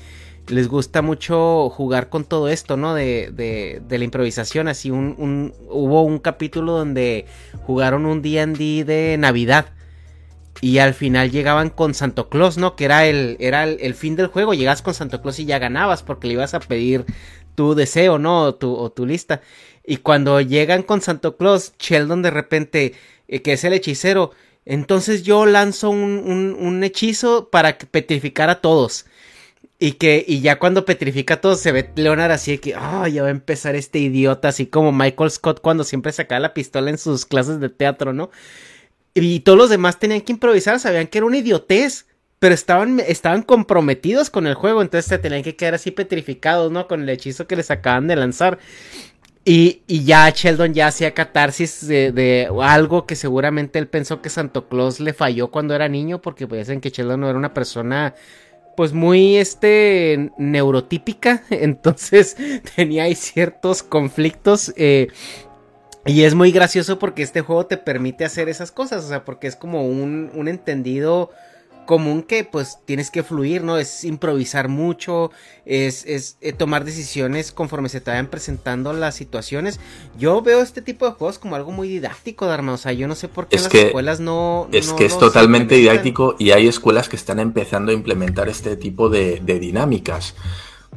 les 0.47 0.69
gusta 0.69 1.01
mucho 1.01 1.69
jugar 1.69 2.07
con 2.07 2.23
todo 2.23 2.47
esto, 2.47 2.77
¿no? 2.77 2.93
De, 2.93 3.29
de, 3.33 3.81
de 3.85 3.97
la 3.97 4.05
improvisación. 4.05 4.69
Así, 4.69 4.89
un, 4.89 5.13
un, 5.17 5.53
hubo 5.69 6.03
un 6.03 6.19
capítulo 6.19 6.71
donde 6.71 7.25
jugaron 7.65 8.05
un 8.05 8.21
DD 8.21 8.85
de 8.85 9.17
Navidad. 9.19 9.65
Y 10.59 10.77
al 10.77 10.93
final 10.93 11.31
llegaban 11.31 11.71
con 11.71 11.93
Santo 11.93 12.29
Claus, 12.29 12.57
¿no? 12.57 12.75
Que 12.75 12.85
era 12.85 13.05
el, 13.07 13.35
era 13.39 13.63
el, 13.63 13.77
el, 13.81 13.95
fin 13.95 14.15
del 14.15 14.27
juego. 14.27 14.53
Llegas 14.53 14.81
con 14.81 14.93
Santo 14.93 15.21
Claus 15.21 15.39
y 15.39 15.45
ya 15.45 15.57
ganabas 15.59 16.03
porque 16.03 16.27
le 16.27 16.33
ibas 16.33 16.53
a 16.53 16.59
pedir 16.59 17.05
tu 17.61 17.75
deseo, 17.75 18.17
¿no? 18.17 18.41
O 18.41 18.55
tu, 18.55 18.73
o 18.73 18.91
tu 18.91 19.05
lista. 19.05 19.41
Y 19.85 19.97
cuando 19.97 20.41
llegan 20.41 20.81
con 20.81 20.99
Santo 20.99 21.37
Claus, 21.37 21.73
Sheldon 21.77 22.23
de 22.23 22.31
repente, 22.31 22.93
eh, 23.27 23.43
que 23.43 23.53
es 23.53 23.63
el 23.63 23.73
hechicero, 23.73 24.31
entonces 24.65 25.21
yo 25.21 25.45
lanzo 25.45 25.91
un, 25.91 26.57
un, 26.59 26.83
hechizo 26.83 27.49
para 27.51 27.77
petrificar 27.77 28.49
a 28.49 28.61
todos. 28.61 29.05
Y 29.77 29.93
que, 29.93 30.25
y 30.27 30.41
ya 30.41 30.57
cuando 30.57 30.85
petrifica 30.85 31.35
a 31.35 31.41
todos, 31.41 31.59
se 31.59 31.71
ve 31.71 31.91
Leonard 31.95 32.31
así 32.31 32.51
de 32.53 32.59
que, 32.59 32.73
ah, 32.75 33.07
ya 33.07 33.21
va 33.21 33.27
a 33.27 33.31
empezar 33.31 33.75
este 33.75 33.99
idiota, 33.99 34.47
así 34.47 34.65
como 34.65 34.91
Michael 34.91 35.29
Scott 35.29 35.61
cuando 35.61 35.83
siempre 35.83 36.11
sacaba 36.11 36.39
la 36.39 36.55
pistola 36.55 36.89
en 36.89 36.97
sus 36.97 37.27
clases 37.27 37.59
de 37.59 37.69
teatro, 37.69 38.11
¿no? 38.11 38.31
Y 39.13 39.41
todos 39.41 39.57
los 39.57 39.69
demás 39.69 39.99
tenían 39.99 40.21
que 40.21 40.31
improvisar, 40.31 40.79
sabían 40.79 41.05
que 41.07 41.19
era 41.19 41.27
una 41.27 41.37
idiotez 41.37 42.07
pero 42.41 42.55
estaban, 42.55 42.99
estaban 42.99 43.43
comprometidos 43.43 44.31
con 44.31 44.47
el 44.47 44.55
juego, 44.55 44.81
entonces 44.81 45.05
se 45.05 45.19
tenían 45.19 45.43
que 45.43 45.55
quedar 45.55 45.75
así 45.75 45.91
petrificados, 45.91 46.71
¿no? 46.71 46.87
Con 46.87 47.03
el 47.03 47.09
hechizo 47.09 47.45
que 47.45 47.55
les 47.55 47.69
acaban 47.69 48.07
de 48.07 48.15
lanzar. 48.15 48.57
Y, 49.45 49.83
y 49.85 50.05
ya 50.05 50.27
Sheldon 50.27 50.73
ya 50.73 50.87
hacía 50.87 51.13
catarsis 51.13 51.87
de, 51.87 52.49
algo 52.63 53.05
que 53.05 53.15
seguramente 53.15 53.77
él 53.77 53.87
pensó 53.87 54.23
que 54.23 54.31
Santo 54.31 54.67
Claus 54.67 54.99
le 54.99 55.13
falló 55.13 55.51
cuando 55.51 55.75
era 55.75 55.87
niño, 55.87 56.19
porque 56.23 56.47
pues 56.47 56.61
dicen 56.61 56.81
que 56.81 56.89
Sheldon 56.89 57.19
no 57.19 57.29
era 57.29 57.37
una 57.37 57.53
persona 57.53 58.15
pues 58.75 58.91
muy 58.91 59.37
este 59.37 60.31
neurotípica, 60.39 61.43
entonces 61.51 62.37
tenía 62.75 63.03
ahí 63.03 63.13
ciertos 63.13 63.83
conflictos. 63.83 64.73
Eh, 64.77 65.09
y 66.07 66.23
es 66.23 66.33
muy 66.33 66.51
gracioso 66.51 66.97
porque 66.97 67.21
este 67.21 67.41
juego 67.41 67.67
te 67.67 67.77
permite 67.77 68.25
hacer 68.25 68.49
esas 68.49 68.71
cosas, 68.71 69.05
o 69.05 69.07
sea, 69.09 69.25
porque 69.25 69.45
es 69.45 69.55
como 69.55 69.85
un, 69.85 70.31
un 70.33 70.47
entendido 70.47 71.29
común 71.91 72.23
que 72.23 72.45
pues 72.45 72.77
tienes 72.85 73.11
que 73.11 73.21
fluir, 73.21 73.65
¿no? 73.65 73.77
Es 73.77 74.05
improvisar 74.05 74.69
mucho, 74.69 75.29
es, 75.65 76.05
es 76.05 76.37
eh, 76.39 76.53
tomar 76.53 76.85
decisiones 76.85 77.51
conforme 77.51 77.89
se 77.89 77.99
te 77.99 78.11
vayan 78.11 78.27
presentando 78.27 78.93
las 78.93 79.13
situaciones. 79.13 79.77
Yo 80.17 80.41
veo 80.41 80.61
este 80.61 80.81
tipo 80.81 81.05
de 81.05 81.11
juegos 81.11 81.37
como 81.37 81.57
algo 81.57 81.73
muy 81.73 81.89
didáctico, 81.89 82.45
Dharma, 82.45 82.71
o 82.71 82.77
sea, 82.77 82.93
yo 82.93 83.09
no 83.09 83.15
sé 83.15 83.27
por 83.27 83.47
qué 83.47 83.57
las 83.57 83.75
escuelas 83.75 84.21
no... 84.21 84.69
Es 84.71 84.93
que 84.93 85.03
es 85.03 85.19
totalmente 85.19 85.75
didáctico 85.75 86.37
y 86.39 86.51
hay 86.51 86.69
escuelas 86.69 87.09
que 87.09 87.17
están 87.17 87.39
empezando 87.39 87.91
a 87.91 87.93
implementar 87.93 88.47
este 88.47 88.77
tipo 88.77 89.09
de, 89.09 89.41
dinámicas. 89.41 90.35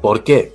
¿Por 0.00 0.22
qué? 0.22 0.54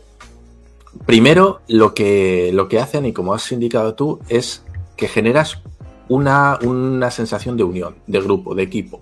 Primero, 1.05 1.59
lo 1.67 1.93
que, 1.93 2.51
lo 2.53 2.69
que 2.69 2.79
hacen, 2.79 3.05
y 3.05 3.11
como 3.11 3.33
has 3.33 3.51
indicado 3.51 3.93
tú, 3.93 4.21
es 4.29 4.63
que 4.95 5.09
generas 5.09 5.61
una, 6.07 6.57
una 6.61 7.11
sensación 7.11 7.57
de 7.57 7.65
unión, 7.65 7.95
de 8.07 8.21
grupo, 8.21 8.55
de 8.55 8.63
equipo. 8.63 9.01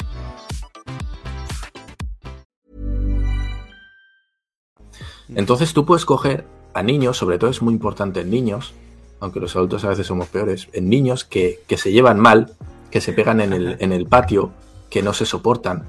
Entonces 5.35 5.73
tú 5.73 5.85
puedes 5.85 6.05
coger 6.05 6.45
a 6.73 6.83
niños, 6.83 7.17
sobre 7.17 7.37
todo 7.37 7.49
es 7.49 7.61
muy 7.61 7.73
importante 7.73 8.21
en 8.21 8.29
niños, 8.29 8.73
aunque 9.19 9.39
los 9.39 9.55
adultos 9.55 9.83
a 9.83 9.89
veces 9.89 10.07
somos 10.07 10.27
peores, 10.27 10.67
en 10.73 10.89
niños 10.89 11.23
que, 11.25 11.59
que 11.67 11.77
se 11.77 11.91
llevan 11.91 12.19
mal, 12.19 12.53
que 12.89 13.01
se 13.01 13.13
pegan 13.13 13.39
en 13.39 13.53
el, 13.53 13.77
en 13.79 13.91
el 13.91 14.07
patio, 14.07 14.51
que 14.89 15.01
no 15.03 15.13
se 15.13 15.25
soportan. 15.25 15.85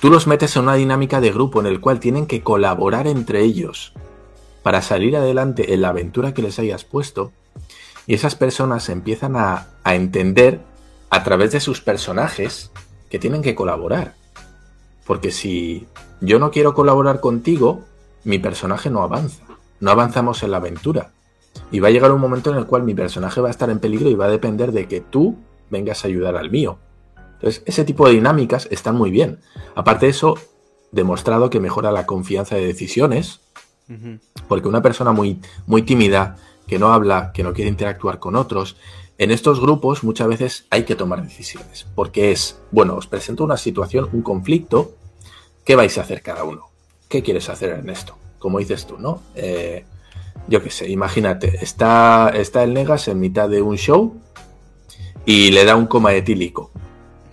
Tú 0.00 0.10
los 0.10 0.26
metes 0.26 0.56
en 0.56 0.64
una 0.64 0.74
dinámica 0.74 1.20
de 1.20 1.32
grupo 1.32 1.60
en 1.60 1.66
el 1.66 1.80
cual 1.80 2.00
tienen 2.00 2.26
que 2.26 2.42
colaborar 2.42 3.06
entre 3.06 3.42
ellos 3.42 3.92
para 4.62 4.82
salir 4.82 5.16
adelante 5.16 5.72
en 5.74 5.82
la 5.82 5.90
aventura 5.90 6.34
que 6.34 6.42
les 6.42 6.58
hayas 6.58 6.84
puesto. 6.84 7.32
Y 8.06 8.14
esas 8.14 8.34
personas 8.34 8.88
empiezan 8.88 9.36
a, 9.36 9.68
a 9.84 9.94
entender 9.94 10.60
a 11.10 11.24
través 11.24 11.52
de 11.52 11.60
sus 11.60 11.80
personajes 11.80 12.72
que 13.10 13.18
tienen 13.18 13.42
que 13.42 13.54
colaborar. 13.54 14.14
Porque 15.06 15.30
si 15.30 15.86
yo 16.20 16.38
no 16.38 16.50
quiero 16.50 16.74
colaborar 16.74 17.20
contigo, 17.20 17.84
mi 18.26 18.40
personaje 18.40 18.90
no 18.90 19.02
avanza. 19.02 19.44
No 19.78 19.92
avanzamos 19.92 20.42
en 20.42 20.50
la 20.50 20.56
aventura. 20.56 21.12
Y 21.70 21.78
va 21.78 21.88
a 21.88 21.90
llegar 21.92 22.10
un 22.10 22.20
momento 22.20 22.50
en 22.50 22.56
el 22.56 22.66
cual 22.66 22.82
mi 22.82 22.92
personaje 22.92 23.40
va 23.40 23.48
a 23.48 23.52
estar 23.52 23.70
en 23.70 23.78
peligro 23.78 24.10
y 24.10 24.14
va 24.14 24.26
a 24.26 24.30
depender 24.30 24.72
de 24.72 24.88
que 24.88 25.00
tú 25.00 25.36
vengas 25.70 26.04
a 26.04 26.08
ayudar 26.08 26.36
al 26.36 26.50
mío. 26.50 26.78
Entonces, 27.34 27.62
ese 27.66 27.84
tipo 27.84 28.06
de 28.06 28.14
dinámicas 28.14 28.66
están 28.72 28.96
muy 28.96 29.12
bien. 29.12 29.38
Aparte 29.76 30.06
de 30.06 30.10
eso, 30.10 30.34
demostrado 30.90 31.50
que 31.50 31.60
mejora 31.60 31.92
la 31.92 32.04
confianza 32.04 32.56
de 32.56 32.66
decisiones, 32.66 33.40
porque 34.48 34.66
una 34.66 34.82
persona 34.82 35.12
muy, 35.12 35.40
muy 35.66 35.82
tímida, 35.82 36.36
que 36.66 36.80
no 36.80 36.92
habla, 36.92 37.30
que 37.32 37.44
no 37.44 37.52
quiere 37.52 37.70
interactuar 37.70 38.18
con 38.18 38.34
otros, 38.34 38.76
en 39.18 39.30
estos 39.30 39.60
grupos 39.60 40.02
muchas 40.02 40.26
veces 40.26 40.66
hay 40.70 40.84
que 40.84 40.96
tomar 40.96 41.22
decisiones, 41.22 41.86
porque 41.94 42.32
es, 42.32 42.60
bueno, 42.72 42.96
os 42.96 43.06
presento 43.06 43.44
una 43.44 43.56
situación, 43.56 44.08
un 44.12 44.22
conflicto, 44.22 44.96
¿qué 45.64 45.76
vais 45.76 45.96
a 45.96 46.00
hacer 46.00 46.22
cada 46.22 46.42
uno? 46.42 46.75
¿Qué 47.08 47.22
quieres 47.22 47.48
hacer 47.48 47.78
en 47.78 47.88
esto? 47.90 48.16
Como 48.38 48.58
dices 48.58 48.86
tú, 48.86 48.98
¿no? 48.98 49.22
Eh, 49.34 49.84
yo 50.48 50.62
qué 50.62 50.70
sé, 50.70 50.88
imagínate, 50.88 51.58
está, 51.62 52.30
está 52.34 52.62
el 52.62 52.74
Negas 52.74 53.08
en 53.08 53.20
mitad 53.20 53.48
de 53.48 53.62
un 53.62 53.76
show 53.76 54.20
y 55.24 55.50
le 55.50 55.64
da 55.64 55.76
un 55.76 55.86
coma 55.86 56.14
etílico 56.14 56.70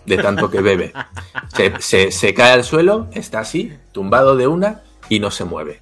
de 0.06 0.18
tanto 0.18 0.50
que 0.50 0.62
bebe. 0.62 0.94
Se, 1.80 2.12
se, 2.12 2.34
cae 2.34 2.52
al 2.52 2.64
suelo, 2.64 3.08
está 3.12 3.40
así, 3.40 3.74
tumbado 3.92 4.36
de 4.36 4.48
una 4.48 4.82
y 5.08 5.20
no 5.20 5.30
se 5.30 5.46
mueve. 5.46 5.80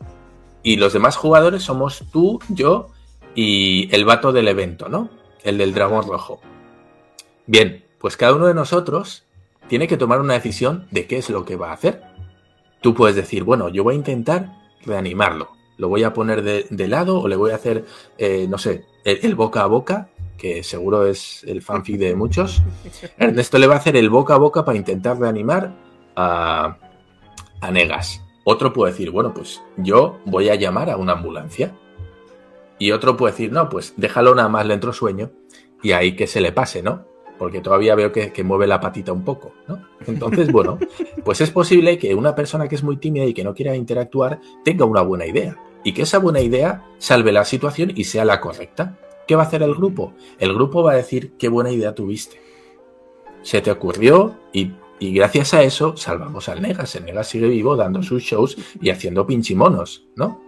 Y 0.64 0.76
los 0.76 0.92
demás 0.92 1.16
jugadores 1.16 1.64
somos 1.64 2.04
tú, 2.12 2.42
yo 2.50 2.90
y 3.36 3.88
el 3.96 4.04
vato 4.04 4.34
del 4.34 4.50
evento, 4.50 4.90
¿no? 4.90 5.10
El 5.44 5.58
del 5.58 5.74
dragón 5.74 6.06
rojo. 6.06 6.42
Bien, 7.48 7.86
pues 8.00 8.18
cada 8.18 8.36
uno 8.36 8.48
de 8.48 8.54
nosotros 8.54 9.24
tiene 9.70 9.88
que 9.88 9.96
tomar 9.96 10.20
una 10.20 10.34
decisión 10.34 10.88
de 10.92 11.08
qué 11.08 11.18
es 11.18 11.30
lo 11.30 11.46
que 11.46 11.56
va 11.56 11.70
a 11.70 11.74
hacer. 11.74 12.04
Tú 12.82 12.94
puedes 12.94 13.16
decir, 13.16 13.44
bueno, 13.44 13.70
yo 13.70 13.84
voy 13.84 13.94
a 13.94 13.98
intentar 13.98 14.58
reanimarlo. 14.86 15.52
Lo 15.78 15.88
voy 15.88 16.04
a 16.04 16.14
poner 16.14 16.44
de, 16.44 16.88
lado 16.88 17.22
o 17.22 17.28
le 17.28 17.36
voy 17.36 17.52
a 17.52 17.56
hacer, 17.56 17.86
eh, 18.18 18.48
no 18.50 18.58
sé, 18.58 18.86
el, 19.04 19.36
boca 19.36 19.64
a 19.64 19.68
boca, 19.68 20.10
que 20.38 20.64
seguro 20.64 21.06
es 21.06 21.44
el 21.44 21.62
fanfic 21.62 21.98
de 21.98 22.16
muchos. 22.16 22.62
Ernesto 23.18 23.58
le 23.58 23.68
va 23.68 23.76
a 23.76 23.78
hacer 23.78 23.96
el 23.96 24.10
boca 24.10 24.36
a 24.36 24.38
boca 24.38 24.66
para 24.66 24.78
intentar 24.78 25.20
reanimar 25.20 25.76
a, 26.16 26.78
a 27.62 27.72
Negas. 27.72 28.22
Otro 28.44 28.74
puede 28.74 28.92
decir, 28.92 29.12
bueno, 29.12 29.34
pues 29.34 29.62
yo 29.78 30.20
voy 30.26 30.50
a 30.50 30.56
llamar 30.56 30.90
a 30.90 30.98
una 30.98 31.14
ambulancia. 31.14 31.76
Y 32.80 32.92
otro 32.92 33.16
puede 33.16 33.34
decir, 33.34 33.52
no, 33.52 33.70
pues 33.70 33.94
déjalo 33.98 34.34
nada 34.34 34.50
más 34.50 34.66
le 34.66 34.74
entro 34.74 34.92
sueño 34.92 35.32
y 35.84 35.92
ahí 35.92 36.16
que 36.16 36.28
se 36.28 36.42
le 36.42 36.52
pase, 36.52 36.82
¿no? 36.82 37.06
Porque 37.42 37.60
todavía 37.60 37.96
veo 37.96 38.12
que, 38.12 38.44
mueve 38.44 38.68
la 38.68 38.80
patita 38.80 39.12
un 39.12 39.24
poco, 39.24 39.54
¿no? 39.68 39.82
Entonces, 40.06 40.52
bueno, 40.52 40.78
pues 41.26 41.42
es 41.42 41.50
posible 41.50 41.98
que 41.98 42.14
una 42.14 42.36
persona 42.36 42.68
que 42.68 42.76
es 42.76 42.84
muy 42.84 42.98
tímida 42.98 43.26
y 43.26 43.34
que 43.34 43.44
no 43.44 43.56
quiera 43.56 43.76
interactuar 43.76 44.40
tenga 44.64 44.86
una 44.86 45.02
buena 45.02 45.26
idea 45.26 45.58
y 45.84 45.92
que 45.92 46.04
esa 46.04 46.20
buena 46.20 46.40
idea 46.40 46.86
salve 47.00 47.32
la 47.32 47.44
situación 47.44 47.94
y 47.96 48.04
sea 48.04 48.26
la 48.26 48.40
correcta. 48.40 49.00
¿Qué 49.28 49.36
va 49.36 49.42
a 49.42 49.46
hacer 49.48 49.64
el 49.64 49.74
grupo? 49.74 50.14
El 50.38 50.54
grupo 50.54 50.84
va 50.84 50.92
a 50.92 50.96
decir 50.96 51.32
qué 51.40 51.50
buena 51.50 51.72
idea 51.72 51.96
tuviste. 51.96 52.40
Se 53.42 53.60
te 53.60 53.72
ocurrió 53.72 54.36
y, 54.54 54.74
gracias 55.00 55.56
a 55.56 55.64
eso 55.64 55.98
salvamos 55.98 56.48
al 56.48 56.62
Negas. 56.62 56.94
El 56.94 57.06
Negas 57.06 57.28
sigue 57.28 57.48
vivo 57.48 57.76
dando 57.76 58.04
sus 58.04 58.22
shows 58.22 58.56
y 58.80 58.92
haciendo 58.92 59.26
pinchimonos, 59.26 60.06
¿no? 60.16 60.40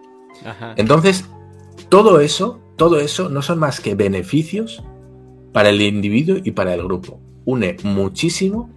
Entonces, 0.76 1.26
todo 1.90 2.20
eso, 2.20 2.60
todo 2.78 3.00
eso 3.00 3.30
no 3.30 3.42
son 3.42 3.58
más 3.58 3.82
que 3.82 3.96
beneficios 3.96 4.84
para 5.54 5.70
el 5.70 5.82
individuo 5.82 6.38
y 6.44 6.52
para 6.52 6.74
el 6.74 6.84
grupo. 6.84 7.20
Une 7.46 7.78
muchísimo 7.84 8.70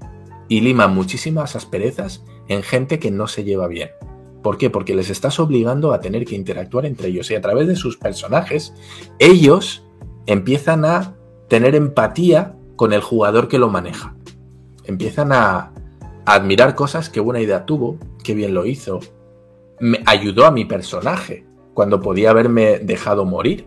y 0.48 0.60
lima 0.60 0.86
muchísimas 0.86 1.56
asperezas 1.56 2.24
en 2.48 2.62
gente 2.62 2.98
que 2.98 3.10
no 3.10 3.26
se 3.26 3.42
lleva 3.42 3.66
bien. 3.66 3.90
¿Por 4.42 4.58
qué? 4.58 4.70
Porque 4.70 4.94
les 4.94 5.10
estás 5.10 5.40
obligando 5.40 5.92
a 5.92 6.00
tener 6.00 6.24
que 6.24 6.36
interactuar 6.36 6.86
entre 6.86 7.08
ellos 7.08 7.30
y 7.30 7.34
a 7.34 7.40
través 7.40 7.66
de 7.66 7.74
sus 7.74 7.96
personajes, 7.96 8.74
ellos 9.18 9.84
empiezan 10.26 10.84
a 10.84 11.16
tener 11.48 11.74
empatía 11.74 12.54
con 12.76 12.92
el 12.92 13.00
jugador 13.00 13.48
que 13.48 13.58
lo 13.58 13.68
maneja. 13.68 14.14
Empiezan 14.84 15.32
a, 15.32 15.72
admirar 16.26 16.74
cosas 16.74 17.08
que 17.08 17.20
buena 17.20 17.40
idea 17.40 17.64
tuvo, 17.64 17.98
qué 18.22 18.34
bien 18.34 18.52
lo 18.52 18.66
hizo, 18.66 19.00
me 19.78 20.02
ayudó 20.06 20.44
a 20.44 20.50
mi 20.50 20.64
personaje 20.64 21.46
cuando 21.72 22.00
podía 22.00 22.30
haberme 22.30 22.78
dejado 22.80 23.24
morir. 23.24 23.66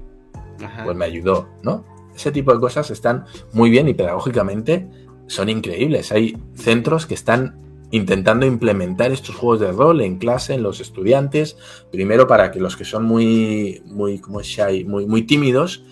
Pues 0.83 0.95
me 0.95 1.05
ayudó, 1.05 1.47
¿no? 1.63 1.85
Ese 2.19 2.31
tipo 2.31 2.53
de 2.53 2.59
cosas 2.59 2.91
están 2.91 3.25
muy 3.53 3.69
bien 3.69 3.87
y 3.87 3.93
pedagógicamente 3.93 4.87
son 5.27 5.49
increíbles. 5.49 6.11
Hay 6.11 6.37
centros 6.55 7.05
que 7.05 7.13
están 7.13 7.57
intentando 7.91 8.45
implementar 8.45 9.11
estos 9.11 9.35
juegos 9.35 9.59
de 9.59 9.71
rol 9.71 10.01
en 10.01 10.17
clase, 10.17 10.53
en 10.53 10.63
los 10.63 10.79
estudiantes, 10.79 11.57
primero 11.91 12.27
para 12.27 12.51
que 12.51 12.59
los 12.59 12.77
que 12.77 12.85
son 12.85 13.03
muy, 13.05 13.81
muy, 13.85 14.19
como 14.19 14.41
shy, 14.41 14.85
muy, 14.85 15.07
muy 15.07 15.23
tímidos, 15.23 15.83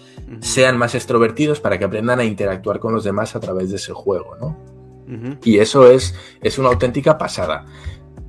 sean 0.41 0.77
más 0.77 0.93
extrovertidos 0.93 1.59
para 1.59 1.79
que 1.79 1.85
aprendan 1.85 2.19
a 2.19 2.25
interactuar 2.25 2.79
con 2.79 2.93
los 2.93 3.03
demás 3.03 3.35
a 3.35 3.39
través 3.39 3.69
de 3.69 3.77
ese 3.77 3.93
juego, 3.93 4.35
¿no? 4.39 4.57
Y 5.43 5.59
eso 5.59 5.89
es, 5.89 6.13
es 6.41 6.57
una 6.57 6.67
auténtica 6.67 7.17
pasada. 7.17 7.65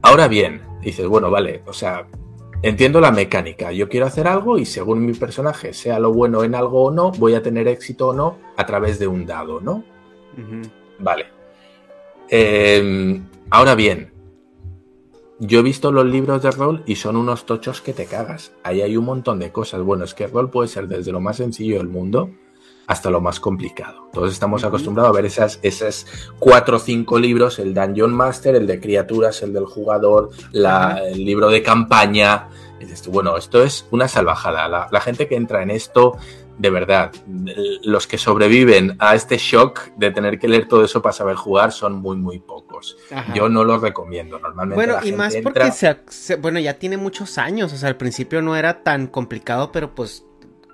Ahora 0.00 0.28
bien, 0.28 0.62
dices, 0.80 1.06
bueno, 1.08 1.28
vale, 1.28 1.62
o 1.66 1.72
sea, 1.72 2.06
Entiendo 2.62 3.00
la 3.00 3.12
mecánica. 3.12 3.70
Yo 3.70 3.88
quiero 3.88 4.06
hacer 4.06 4.26
algo 4.26 4.58
y 4.58 4.64
según 4.64 5.06
mi 5.06 5.12
personaje 5.12 5.72
sea 5.72 6.00
lo 6.00 6.12
bueno 6.12 6.42
en 6.42 6.56
algo 6.56 6.84
o 6.84 6.90
no, 6.90 7.12
voy 7.12 7.34
a 7.34 7.42
tener 7.42 7.68
éxito 7.68 8.08
o 8.08 8.12
no 8.12 8.38
a 8.56 8.66
través 8.66 8.98
de 8.98 9.06
un 9.06 9.26
dado, 9.26 9.60
¿no? 9.60 9.84
Vale. 10.98 11.26
Em, 12.28 13.24
ahora 13.50 13.76
bien, 13.76 14.12
yo 15.38 15.60
he 15.60 15.62
visto 15.62 15.92
los 15.92 16.06
libros 16.06 16.42
de 16.42 16.50
rol 16.50 16.82
y 16.84 16.96
son 16.96 17.16
unos 17.16 17.46
tochos 17.46 17.80
que 17.80 17.92
te 17.92 18.06
cagas. 18.06 18.52
Ahí 18.64 18.82
hay 18.82 18.96
un 18.96 19.04
montón 19.04 19.38
de 19.38 19.52
cosas. 19.52 19.82
Bueno, 19.82 20.04
es 20.04 20.14
que 20.14 20.24
el 20.24 20.32
rol 20.32 20.50
puede 20.50 20.68
ser 20.68 20.88
desde 20.88 21.12
lo 21.12 21.20
más 21.20 21.36
sencillo 21.36 21.78
del 21.78 21.88
mundo 21.88 22.30
hasta 22.88 23.10
lo 23.10 23.20
más 23.20 23.38
complicado. 23.38 24.08
Todos 24.12 24.32
estamos 24.32 24.64
acostumbrados 24.64 25.10
a 25.10 25.14
ver 25.14 25.26
esas, 25.26 25.60
esas 25.62 26.06
cuatro 26.38 26.78
o 26.78 26.80
cinco 26.80 27.18
libros, 27.18 27.58
el 27.58 27.74
Dungeon 27.74 28.12
Master, 28.12 28.56
el 28.56 28.66
de 28.66 28.80
criaturas, 28.80 29.42
el 29.42 29.52
del 29.52 29.66
jugador, 29.66 30.30
el 30.52 31.24
libro 31.24 31.50
de 31.50 31.62
campaña. 31.62 32.48
bueno, 33.08 33.36
esto 33.36 33.62
es 33.62 33.86
una 33.90 34.08
salvajada. 34.08 34.88
La, 34.90 35.00
gente 35.02 35.28
que 35.28 35.36
entra 35.36 35.62
en 35.62 35.70
esto, 35.70 36.16
de 36.56 36.70
verdad, 36.70 37.12
los 37.82 38.06
que 38.06 38.16
sobreviven 38.16 38.96
a 38.98 39.14
este 39.14 39.36
shock 39.36 39.90
de 39.96 40.10
tener 40.10 40.38
que 40.38 40.48
leer 40.48 40.66
todo 40.66 40.82
eso 40.82 41.02
para 41.02 41.12
saber 41.12 41.36
jugar 41.36 41.72
son 41.72 41.92
muy, 41.92 42.16
muy 42.16 42.38
pocos. 42.38 42.96
Yo 43.34 43.50
no 43.50 43.64
lo 43.64 43.78
recomiendo 43.78 44.38
normalmente. 44.38 44.76
Bueno, 44.76 45.06
y 45.06 45.12
más 45.12 45.36
porque 45.42 45.70
bueno, 46.40 46.58
ya 46.58 46.72
tiene 46.78 46.96
muchos 46.96 47.36
años, 47.36 47.70
o 47.74 47.76
sea, 47.76 47.90
al 47.90 47.98
principio 47.98 48.40
no 48.40 48.56
era 48.56 48.82
tan 48.82 49.08
complicado, 49.08 49.72
pero 49.72 49.94
pues 49.94 50.24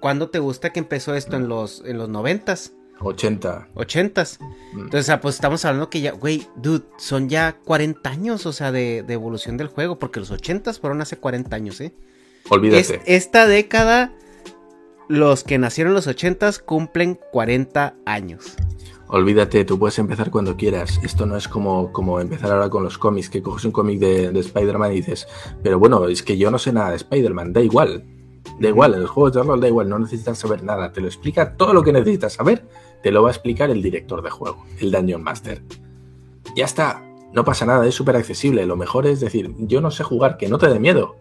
¿Cuándo 0.04 0.28
te 0.28 0.38
gusta 0.38 0.68
que 0.68 0.80
empezó 0.80 1.14
esto? 1.14 1.36
¿En 1.36 1.48
los, 1.48 1.82
en 1.86 1.96
los 1.96 2.10
90s? 2.10 2.72
80. 3.00 3.68
80s. 3.74 4.38
Mm. 4.74 4.80
Entonces, 4.80 5.18
pues 5.22 5.36
estamos 5.36 5.64
hablando 5.64 5.88
que 5.88 6.02
ya, 6.02 6.12
güey, 6.12 6.46
dude, 6.56 6.84
son 6.98 7.30
ya 7.30 7.56
40 7.64 8.10
años, 8.10 8.44
o 8.44 8.52
sea, 8.52 8.70
de, 8.70 8.98
evolución 9.08 9.56
del 9.56 9.68
juego, 9.68 9.98
porque 9.98 10.20
los 10.20 10.30
80s 10.30 10.78
fueron 10.78 11.00
hace 11.00 11.16
40 11.16 11.56
años, 11.56 11.80
¿eh? 11.80 11.94
Olvídate. 12.50 13.00
esta 13.06 13.46
década, 13.46 14.12
los 15.08 15.42
que 15.42 15.56
nacieron 15.56 15.92
en 15.92 15.94
los 15.94 16.06
80s 16.06 16.60
cumplen 16.62 17.18
40 17.32 17.94
años. 18.04 18.56
Olvídate, 19.06 19.64
tú 19.64 19.78
puedes 19.78 19.98
empezar 19.98 20.30
cuando 20.30 20.54
quieras. 20.54 21.00
Esto 21.02 21.24
no 21.24 21.38
es 21.38 21.48
como, 21.48 21.92
como 21.92 22.20
empezar 22.20 22.52
ahora 22.52 22.68
con 22.68 22.84
los 22.84 22.98
cómics, 22.98 23.30
que 23.30 23.40
coges 23.40 23.64
un 23.64 23.72
cómic 23.72 24.00
de, 24.00 24.32
de 24.32 24.40
Spider-Man 24.40 24.92
y 24.92 24.96
dices, 24.96 25.26
pero 25.62 25.78
bueno, 25.78 26.08
es 26.08 26.22
que 26.22 26.36
yo 26.36 26.50
no 26.50 26.58
sé 26.58 26.74
nada 26.74 26.90
de 26.90 26.96
Spider-Man, 26.96 27.54
da 27.54 27.62
igual. 27.62 28.04
Da 28.60 28.68
igual, 28.68 28.94
en 28.94 29.02
los 29.02 29.10
juegos 29.10 29.32
de 29.32 29.42
rol 29.42 29.60
da 29.60 29.68
igual, 29.68 29.88
no 29.88 29.98
necesitas 29.98 30.38
saber 30.38 30.62
nada. 30.62 30.92
Te 30.92 31.00
lo 31.00 31.06
explica 31.06 31.56
todo 31.56 31.74
lo 31.74 31.82
que 31.82 31.92
necesitas 31.92 32.34
saber, 32.34 32.64
te 33.02 33.10
lo 33.10 33.22
va 33.22 33.30
a 33.30 33.32
explicar 33.32 33.70
el 33.70 33.82
director 33.82 34.22
de 34.22 34.30
juego, 34.30 34.64
el 34.80 34.90
Dungeon 34.90 35.22
Master. 35.22 35.62
Ya 36.56 36.64
está, 36.64 37.02
no 37.32 37.44
pasa 37.44 37.66
nada, 37.66 37.86
es 37.86 37.94
súper 37.94 38.16
accesible. 38.16 38.64
Lo 38.64 38.76
mejor 38.76 39.06
es 39.06 39.20
decir, 39.20 39.52
yo 39.58 39.80
no 39.80 39.90
sé 39.90 40.04
jugar, 40.04 40.36
que 40.36 40.48
no 40.48 40.58
te 40.58 40.68
dé 40.68 40.78
miedo. 40.78 41.16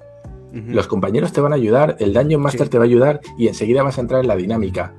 Los 0.54 0.86
compañeros 0.86 1.34
te 1.34 1.42
van 1.42 1.52
a 1.52 1.56
ayudar, 1.56 1.98
el 2.00 2.14
Dungeon 2.14 2.40
Master 2.40 2.70
te 2.70 2.78
va 2.78 2.84
a 2.84 2.86
ayudar 2.86 3.22
y 3.40 3.48
enseguida 3.48 3.82
vas 3.82 3.98
a 3.98 4.02
entrar 4.02 4.22
en 4.22 4.28
la 4.28 4.36
dinámica. 4.36 4.94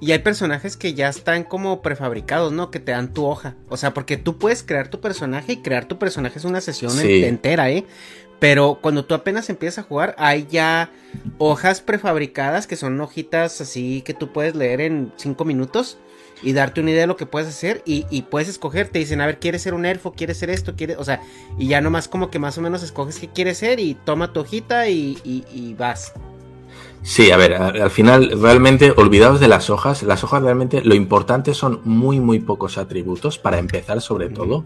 Y 0.00 0.12
hay 0.12 0.18
personajes 0.18 0.76
que 0.76 0.92
ya 0.92 1.08
están 1.08 1.44
como 1.44 1.80
prefabricados, 1.80 2.52
¿no? 2.52 2.70
Que 2.70 2.78
te 2.78 2.92
dan 2.92 3.14
tu 3.14 3.24
hoja. 3.24 3.54
O 3.70 3.78
sea, 3.78 3.94
porque 3.94 4.18
tú 4.18 4.36
puedes 4.36 4.62
crear 4.62 4.88
tu 4.88 5.00
personaje 5.00 5.52
y 5.52 5.56
crear 5.62 5.86
tu 5.86 5.98
personaje 5.98 6.38
es 6.38 6.44
una 6.44 6.60
sesión 6.60 6.92
entera, 7.00 7.70
¿eh? 7.70 7.86
Pero 8.38 8.78
cuando 8.80 9.04
tú 9.04 9.14
apenas 9.14 9.48
empiezas 9.48 9.84
a 9.84 9.88
jugar, 9.88 10.14
hay 10.18 10.46
ya 10.50 10.90
hojas 11.38 11.80
prefabricadas 11.80 12.66
que 12.66 12.76
son 12.76 13.00
hojitas 13.00 13.60
así 13.60 14.02
que 14.02 14.14
tú 14.14 14.32
puedes 14.32 14.54
leer 14.54 14.80
en 14.80 15.12
5 15.16 15.44
minutos 15.44 15.98
y 16.42 16.52
darte 16.52 16.80
una 16.80 16.90
idea 16.90 17.02
de 17.02 17.06
lo 17.06 17.16
que 17.16 17.26
puedes 17.26 17.48
hacer 17.48 17.82
y, 17.86 18.22
puedes 18.22 18.48
escoger, 18.48 18.88
te 18.88 18.98
dicen, 18.98 19.20
a 19.20 19.26
ver, 19.26 19.38
¿quieres 19.38 19.62
ser 19.62 19.72
un 19.72 19.86
elfo? 19.86 20.12
¿Quieres 20.12 20.36
ser 20.36 20.50
esto? 20.50 20.74
¿Quieres? 20.76 20.98
O 20.98 21.04
sea, 21.04 21.22
y 21.58 21.68
ya 21.68 21.80
nomás 21.80 22.08
como 22.08 22.30
que 22.30 22.38
más 22.38 22.58
o 22.58 22.60
menos 22.60 22.82
escoges 22.82 23.18
qué 23.18 23.28
quieres 23.28 23.58
ser 23.58 23.80
y 23.80 23.94
toma 23.94 24.32
tu 24.32 24.40
hojita 24.40 24.88
y 24.88 25.74
vas. 25.78 26.12
Sí, 27.06 27.30
a 27.30 27.36
ver, 27.36 27.52
al 27.52 27.90
final 27.90 28.40
realmente 28.40 28.90
olvidaos 28.96 29.38
de 29.38 29.46
las 29.46 29.68
hojas. 29.68 30.02
Las 30.02 30.24
hojas 30.24 30.42
realmente 30.42 30.80
lo 30.80 30.94
importante 30.94 31.52
son 31.52 31.82
muy, 31.84 32.18
muy 32.18 32.40
pocos 32.40 32.78
atributos 32.78 33.38
para 33.38 33.58
empezar 33.58 34.00
sobre 34.00 34.30
todo. 34.30 34.64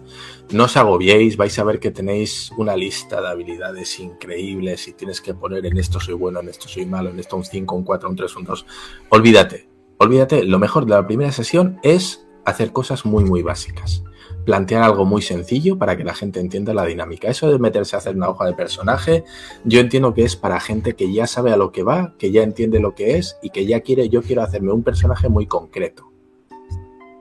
No 0.52 0.64
os 0.64 0.76
agobiéis, 0.76 1.36
vais 1.36 1.58
a 1.58 1.64
ver 1.64 1.80
que 1.80 1.90
tenéis 1.90 2.52
una 2.56 2.76
lista 2.76 3.20
de 3.20 3.26
habilidades 3.26 3.98
increíbles 3.98 4.86
y 4.86 4.92
tienes 4.92 5.20
que 5.20 5.34
poner 5.34 5.66
en 5.66 5.78
esto 5.78 5.98
soy 5.98 6.14
bueno, 6.14 6.38
en 6.38 6.48
esto 6.48 6.68
soy 6.68 6.86
malo, 6.86 7.10
en 7.10 7.18
esto 7.18 7.36
un 7.36 7.44
5, 7.44 7.74
un 7.74 7.82
4, 7.82 8.08
un 8.08 8.14
3, 8.14 8.36
un 8.36 8.44
2. 8.44 8.66
Olvídate, 9.08 9.68
olvídate, 9.98 10.44
lo 10.44 10.60
mejor 10.60 10.86
de 10.86 10.92
la 10.92 11.04
primera 11.08 11.32
sesión 11.32 11.80
es 11.82 12.24
hacer 12.44 12.70
cosas 12.72 13.04
muy, 13.04 13.24
muy 13.24 13.42
básicas 13.42 14.04
plantear 14.48 14.82
algo 14.82 15.04
muy 15.04 15.20
sencillo 15.20 15.76
para 15.76 15.94
que 15.94 16.04
la 16.04 16.14
gente 16.14 16.40
entienda 16.40 16.72
la 16.72 16.86
dinámica. 16.86 17.28
Eso 17.28 17.50
de 17.50 17.58
meterse 17.58 17.96
a 17.96 17.98
hacer 17.98 18.16
una 18.16 18.30
hoja 18.30 18.46
de 18.46 18.54
personaje, 18.54 19.24
yo 19.64 19.78
entiendo 19.78 20.14
que 20.14 20.24
es 20.24 20.36
para 20.36 20.58
gente 20.58 20.94
que 20.96 21.12
ya 21.12 21.26
sabe 21.26 21.52
a 21.52 21.58
lo 21.58 21.70
que 21.70 21.82
va, 21.82 22.14
que 22.18 22.30
ya 22.30 22.44
entiende 22.44 22.80
lo 22.80 22.94
que 22.94 23.18
es 23.18 23.36
y 23.42 23.50
que 23.50 23.66
ya 23.66 23.80
quiere, 23.80 24.08
yo 24.08 24.22
quiero 24.22 24.40
hacerme 24.40 24.72
un 24.72 24.82
personaje 24.82 25.28
muy 25.28 25.44
concreto. 25.44 26.10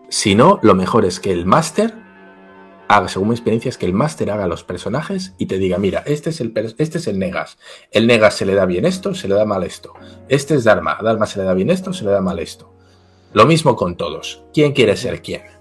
Si 0.07 0.35
no, 0.35 0.59
lo 0.61 0.73
mejor 0.73 1.03
es 1.03 1.19
que 1.19 1.33
el 1.33 1.45
máster 1.45 1.95
haga, 2.87 3.09
según 3.09 3.27
mi 3.27 3.35
experiencia, 3.35 3.67
es 3.67 3.77
que 3.77 3.87
el 3.87 3.93
máster 3.93 4.31
haga 4.31 4.47
los 4.47 4.63
personajes 4.63 5.33
y 5.37 5.47
te 5.47 5.57
diga, 5.57 5.77
mira, 5.79 6.03
este 6.05 6.29
es 6.29 6.39
el 6.39 6.53
este 6.77 6.97
es 6.97 7.07
el 7.07 7.19
Negas. 7.19 7.57
El 7.91 8.07
Negas 8.07 8.35
se 8.35 8.45
le 8.45 8.55
da 8.55 8.65
bien 8.65 8.85
esto, 8.85 9.13
se 9.13 9.27
le 9.27 9.35
da 9.35 9.43
mal 9.43 9.65
esto. 9.65 9.91
Este 10.29 10.55
es 10.55 10.63
Dharma, 10.63 10.97
Dharma 11.03 11.25
se 11.25 11.39
le 11.39 11.45
da 11.45 11.53
bien 11.53 11.71
esto, 11.71 11.91
se 11.91 12.05
le 12.05 12.11
da 12.11 12.21
mal 12.21 12.39
esto. 12.39 12.73
Lo 13.33 13.45
mismo 13.45 13.75
con 13.75 13.97
todos. 13.97 14.45
¿Quién 14.53 14.71
quiere 14.71 14.95
ser 14.95 15.21
quién? 15.21 15.57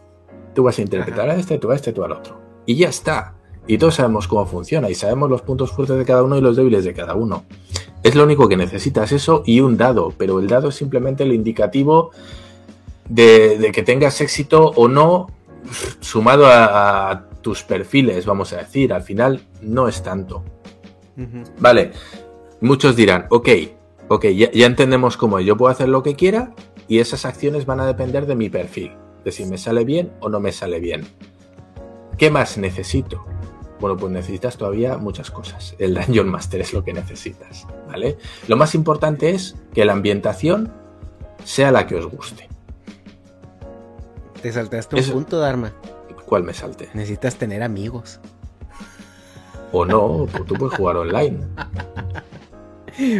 Tú 0.56 0.62
vas 0.62 0.78
a 0.78 0.82
interpretar 0.82 1.28
a 1.28 1.36
este, 1.36 1.58
tú 1.58 1.70
a 1.70 1.74
este, 1.74 1.92
tú 1.92 2.02
al 2.02 2.12
otro. 2.12 2.40
Y 2.64 2.76
ya 2.76 2.88
está. 2.88 3.34
Y 3.66 3.76
todos 3.76 3.96
sabemos 3.96 4.26
cómo 4.26 4.46
funciona 4.46 4.88
y 4.88 4.94
sabemos 4.94 5.28
los 5.28 5.42
puntos 5.42 5.70
fuertes 5.70 5.98
de 5.98 6.06
cada 6.06 6.22
uno 6.22 6.38
y 6.38 6.40
los 6.40 6.56
débiles 6.56 6.82
de 6.82 6.94
cada 6.94 7.14
uno. 7.14 7.44
Es 8.02 8.14
lo 8.14 8.24
único 8.24 8.48
que 8.48 8.56
necesitas, 8.56 9.12
eso 9.12 9.42
y 9.44 9.60
un 9.60 9.76
dado, 9.76 10.14
pero 10.16 10.38
el 10.38 10.46
dado 10.46 10.70
es 10.70 10.74
simplemente 10.74 11.24
el 11.24 11.34
indicativo 11.34 12.10
de, 13.06 13.70
que 13.74 13.82
tengas 13.82 14.18
éxito 14.22 14.72
o 14.76 14.88
no 14.88 15.26
sumado 16.00 16.46
a, 16.46 17.26
tus 17.42 17.62
perfiles, 17.62 18.24
vamos 18.24 18.54
a 18.54 18.56
decir. 18.56 18.94
Al 18.94 19.02
final 19.02 19.42
no 19.60 19.88
es 19.88 20.02
tanto. 20.02 20.42
Vale, 21.58 21.92
muchos 22.62 22.96
dirán, 22.96 23.26
ok, 23.28 23.48
ok, 24.08 24.24
ya, 24.28 24.50
ya 24.52 24.64
entendemos 24.64 25.18
cómo 25.18 25.38
yo 25.38 25.54
puedo 25.58 25.70
hacer 25.70 25.90
lo 25.90 26.02
que 26.02 26.16
quiera 26.16 26.54
y 26.88 27.00
esas 27.00 27.26
acciones 27.26 27.66
van 27.66 27.80
a 27.80 27.86
depender 27.86 28.24
de 28.24 28.36
mi 28.36 28.48
perfil 28.48 28.92
de 29.26 29.32
si 29.32 29.44
me 29.44 29.58
sale 29.58 29.84
bien 29.84 30.12
o 30.20 30.28
no 30.28 30.38
me 30.38 30.52
sale 30.52 30.78
bien. 30.78 31.04
¿Qué 32.16 32.30
más 32.30 32.58
necesito? 32.58 33.26
Bueno, 33.80 33.96
pues 33.96 34.12
necesitas 34.12 34.56
todavía 34.56 34.98
muchas 34.98 35.32
cosas. 35.32 35.74
El 35.80 35.94
Dungeon 35.94 36.28
Master 36.28 36.60
es 36.60 36.72
lo 36.72 36.84
que 36.84 36.92
necesitas, 36.92 37.66
¿vale? 37.88 38.18
Lo 38.46 38.56
más 38.56 38.76
importante 38.76 39.30
es 39.30 39.56
que 39.74 39.84
la 39.84 39.94
ambientación 39.94 40.72
sea 41.42 41.72
la 41.72 41.88
que 41.88 41.96
os 41.96 42.06
guste. 42.06 42.48
Te 44.40 44.52
saltaste 44.52 44.94
un 44.94 45.10
punto, 45.10 45.40
Dharma. 45.40 45.72
¿Cuál 46.24 46.44
me 46.44 46.54
salté? 46.54 46.88
Necesitas 46.94 47.34
tener 47.34 47.64
amigos. 47.64 48.20
O 49.72 49.84
no, 49.84 50.28
tú 50.46 50.54
puedes 50.54 50.78
jugar 50.78 50.96
online. 50.96 51.40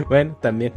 Bueno, 0.09 0.39
también. 0.41 0.73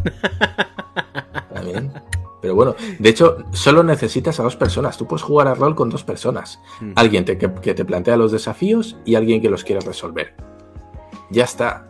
También. 1.53 1.93
Pero 2.41 2.55
bueno, 2.55 2.75
de 2.99 3.09
hecho, 3.09 3.37
solo 3.51 3.83
necesitas 3.83 4.39
a 4.39 4.43
dos 4.43 4.55
personas. 4.55 4.97
Tú 4.97 5.07
puedes 5.07 5.23
jugar 5.23 5.47
a 5.47 5.55
rol 5.55 5.75
con 5.75 5.89
dos 5.89 6.03
personas. 6.03 6.59
Mm. 6.79 6.91
Alguien 6.95 7.25
que, 7.25 7.35
te 7.35 7.85
plantea 7.85 8.17
los 8.17 8.31
desafíos 8.31 8.97
y 9.05 9.15
alguien 9.15 9.41
que 9.41 9.49
los 9.49 9.63
quiere 9.63 9.81
resolver. 9.81 10.35
Ya 11.29 11.43
está. 11.43 11.87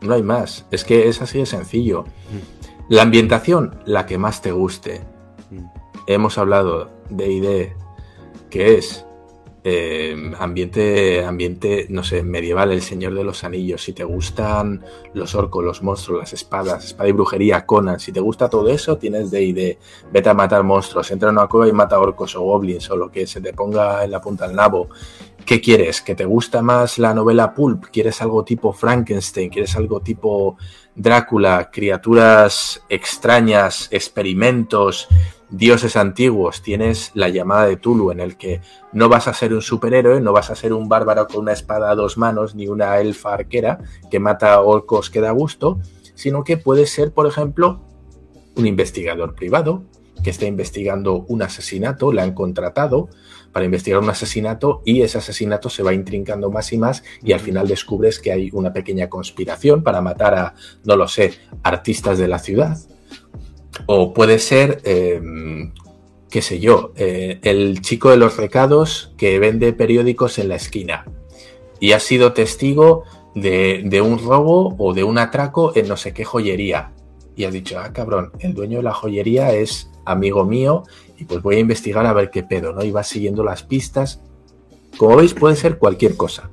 No 0.00 0.14
hay 0.14 0.22
más. 0.22 0.66
Es 0.70 0.84
que 0.84 1.08
es 1.08 1.22
así 1.22 1.38
de 1.38 1.46
sencillo. 1.46 2.04
Mm. 2.04 2.92
La 2.92 3.02
ambientación, 3.02 3.80
la 3.86 4.06
que 4.06 4.18
más 4.18 4.42
te 4.42 4.52
guste. 4.52 5.00
Mm. 5.50 5.64
Hemos 6.06 6.38
hablado 6.38 6.90
de 7.08 7.32
ID, 7.32 7.68
que 8.50 8.76
es 8.76 9.06
eh, 9.62 10.32
ambiente, 10.38 11.24
ambiente, 11.24 11.86
no 11.90 12.02
sé, 12.02 12.22
medieval, 12.22 12.72
el 12.72 12.80
Señor 12.80 13.14
de 13.14 13.24
los 13.24 13.44
Anillos, 13.44 13.82
si 13.82 13.92
te 13.92 14.04
gustan 14.04 14.84
los 15.12 15.34
orcos, 15.34 15.62
los 15.62 15.82
monstruos, 15.82 16.20
las 16.20 16.32
espadas, 16.32 16.84
espada 16.84 17.08
y 17.08 17.12
brujería, 17.12 17.66
Conan, 17.66 18.00
si 18.00 18.10
te 18.10 18.20
gusta 18.20 18.48
todo 18.48 18.68
eso, 18.70 18.96
tienes 18.96 19.30
de 19.30 19.42
ID, 19.42 19.76
vete 20.12 20.28
a 20.28 20.34
matar 20.34 20.62
monstruos, 20.62 21.10
entra 21.10 21.28
en 21.28 21.36
una 21.36 21.46
cueva 21.46 21.68
y 21.68 21.72
mata 21.72 21.98
orcos 21.98 22.34
o 22.36 22.40
goblins 22.40 22.90
o 22.90 22.96
lo 22.96 23.10
que 23.10 23.26
se 23.26 23.40
te 23.40 23.52
ponga 23.52 24.02
en 24.04 24.10
la 24.10 24.20
punta 24.20 24.46
del 24.46 24.56
nabo. 24.56 24.88
¿Qué 25.44 25.60
quieres? 25.60 26.00
¿Que 26.00 26.14
te 26.14 26.24
gusta 26.24 26.62
más 26.62 26.98
la 26.98 27.12
novela 27.14 27.54
pulp? 27.54 27.86
¿Quieres 27.92 28.22
algo 28.22 28.44
tipo 28.44 28.72
Frankenstein? 28.72 29.50
¿Quieres 29.50 29.74
algo 29.76 30.00
tipo 30.00 30.56
Drácula? 30.94 31.70
Criaturas 31.70 32.82
extrañas, 32.88 33.88
experimentos, 33.90 35.08
dioses 35.50 35.96
antiguos, 35.96 36.62
tienes 36.62 37.10
la 37.14 37.28
llamada 37.28 37.66
de 37.66 37.76
Tulu, 37.76 38.10
en 38.12 38.20
el 38.20 38.36
que 38.36 38.60
no 38.92 39.08
vas 39.08 39.28
a 39.28 39.34
ser 39.34 39.52
un 39.52 39.62
superhéroe, 39.62 40.20
no 40.20 40.32
vas 40.32 40.50
a 40.50 40.54
ser 40.54 40.72
un 40.72 40.88
bárbaro 40.88 41.26
con 41.26 41.40
una 41.40 41.52
espada 41.52 41.90
a 41.90 41.94
dos 41.94 42.16
manos, 42.18 42.54
ni 42.54 42.68
una 42.68 42.98
elfa 43.00 43.34
arquera 43.34 43.80
que 44.10 44.20
mata 44.20 44.60
orcos 44.60 45.10
que 45.10 45.20
da 45.20 45.32
gusto, 45.32 45.80
sino 46.14 46.44
que 46.44 46.56
puedes 46.56 46.90
ser, 46.90 47.12
por 47.12 47.26
ejemplo, 47.26 47.80
un 48.56 48.66
investigador 48.66 49.34
privado 49.34 49.84
que 50.22 50.30
está 50.30 50.46
investigando 50.46 51.24
un 51.28 51.42
asesinato, 51.42 52.12
le 52.12 52.20
han 52.20 52.34
contratado 52.34 53.08
para 53.52 53.64
investigar 53.64 54.00
un 54.00 54.10
asesinato 54.10 54.82
y 54.84 55.02
ese 55.02 55.18
asesinato 55.18 55.70
se 55.70 55.82
va 55.82 55.94
intrincando 55.94 56.50
más 56.50 56.72
y 56.72 56.78
más 56.78 57.02
y 57.22 57.32
al 57.32 57.40
final 57.40 57.66
descubres 57.66 58.18
que 58.18 58.30
hay 58.30 58.50
una 58.52 58.72
pequeña 58.72 59.08
conspiración 59.08 59.82
para 59.82 60.00
matar 60.02 60.34
a, 60.34 60.54
no 60.84 60.96
lo 60.96 61.08
sé, 61.08 61.32
artistas 61.62 62.18
de 62.18 62.28
la 62.28 62.38
ciudad 62.38 62.76
o 63.86 64.12
puede 64.14 64.38
ser, 64.38 64.80
em, 64.84 65.72
qué 66.30 66.42
sé 66.42 66.60
yo, 66.60 66.92
eh, 66.96 67.40
el 67.42 67.80
chico 67.80 68.10
de 68.10 68.16
los 68.16 68.36
recados 68.36 69.12
que 69.16 69.38
vende 69.38 69.72
periódicos 69.72 70.38
en 70.38 70.48
la 70.48 70.56
esquina 70.56 71.04
y 71.80 71.92
ha 71.92 72.00
sido 72.00 72.32
testigo 72.32 73.04
de, 73.34 74.02
un 74.02 74.18
robo 74.18 74.76
o 74.78 74.92
de 74.92 75.04
un 75.04 75.18
atraco 75.18 75.72
en 75.74 75.88
no 75.88 75.96
sé 75.96 76.12
qué 76.12 76.24
joyería. 76.24 76.92
Y 77.36 77.44
has 77.44 77.52
dicho, 77.52 77.78
ah, 77.78 77.92
cabrón, 77.92 78.32
el 78.40 78.54
dueño 78.54 78.78
de 78.78 78.84
la 78.84 78.92
joyería 78.92 79.52
es 79.52 79.90
amigo 80.04 80.44
mío 80.44 80.82
y 81.16 81.24
pues 81.24 81.42
voy 81.42 81.56
a 81.56 81.60
investigar 81.60 82.06
a 82.06 82.12
ver 82.12 82.30
qué 82.30 82.42
pedo, 82.42 82.72
¿no? 82.72 82.82
Y 82.82 82.90
vas 82.90 83.08
siguiendo 83.08 83.42
las 83.42 83.62
pistas. 83.62 84.20
Como 84.96 85.16
veis, 85.16 85.34
puede 85.34 85.56
ser 85.56 85.78
cualquier 85.78 86.16
cosa. 86.16 86.50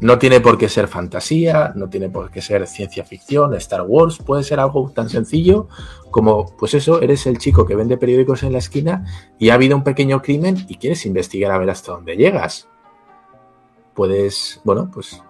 No 0.00 0.18
tiene 0.18 0.40
por 0.40 0.58
qué 0.58 0.68
ser 0.68 0.88
fantasía, 0.88 1.72
no 1.74 1.88
tiene 1.88 2.08
por 2.08 2.30
qué 2.30 2.40
ser 2.40 2.66
ciencia 2.66 3.04
ficción, 3.04 3.54
Star 3.54 3.82
Wars, 3.82 4.18
puede 4.18 4.44
ser 4.44 4.60
algo 4.60 4.90
tan 4.94 5.08
sencillo 5.08 5.68
como, 6.10 6.56
pues 6.56 6.74
eso, 6.74 7.00
eres 7.00 7.26
el 7.26 7.38
chico 7.38 7.66
que 7.66 7.76
vende 7.76 7.96
periódicos 7.96 8.42
en 8.42 8.52
la 8.52 8.58
esquina 8.58 9.04
y 9.38 9.50
ha 9.50 9.54
habido 9.54 9.76
un 9.76 9.84
pequeño 9.84 10.22
crimen 10.22 10.64
y 10.68 10.76
quieres 10.76 11.06
investigar 11.06 11.52
a 11.52 11.58
ver 11.58 11.70
hasta 11.70 11.92
dónde 11.92 12.16
llegas. 12.16 12.68
Puedes, 13.94 14.60
bueno, 14.64 14.90
pues, 14.92 15.22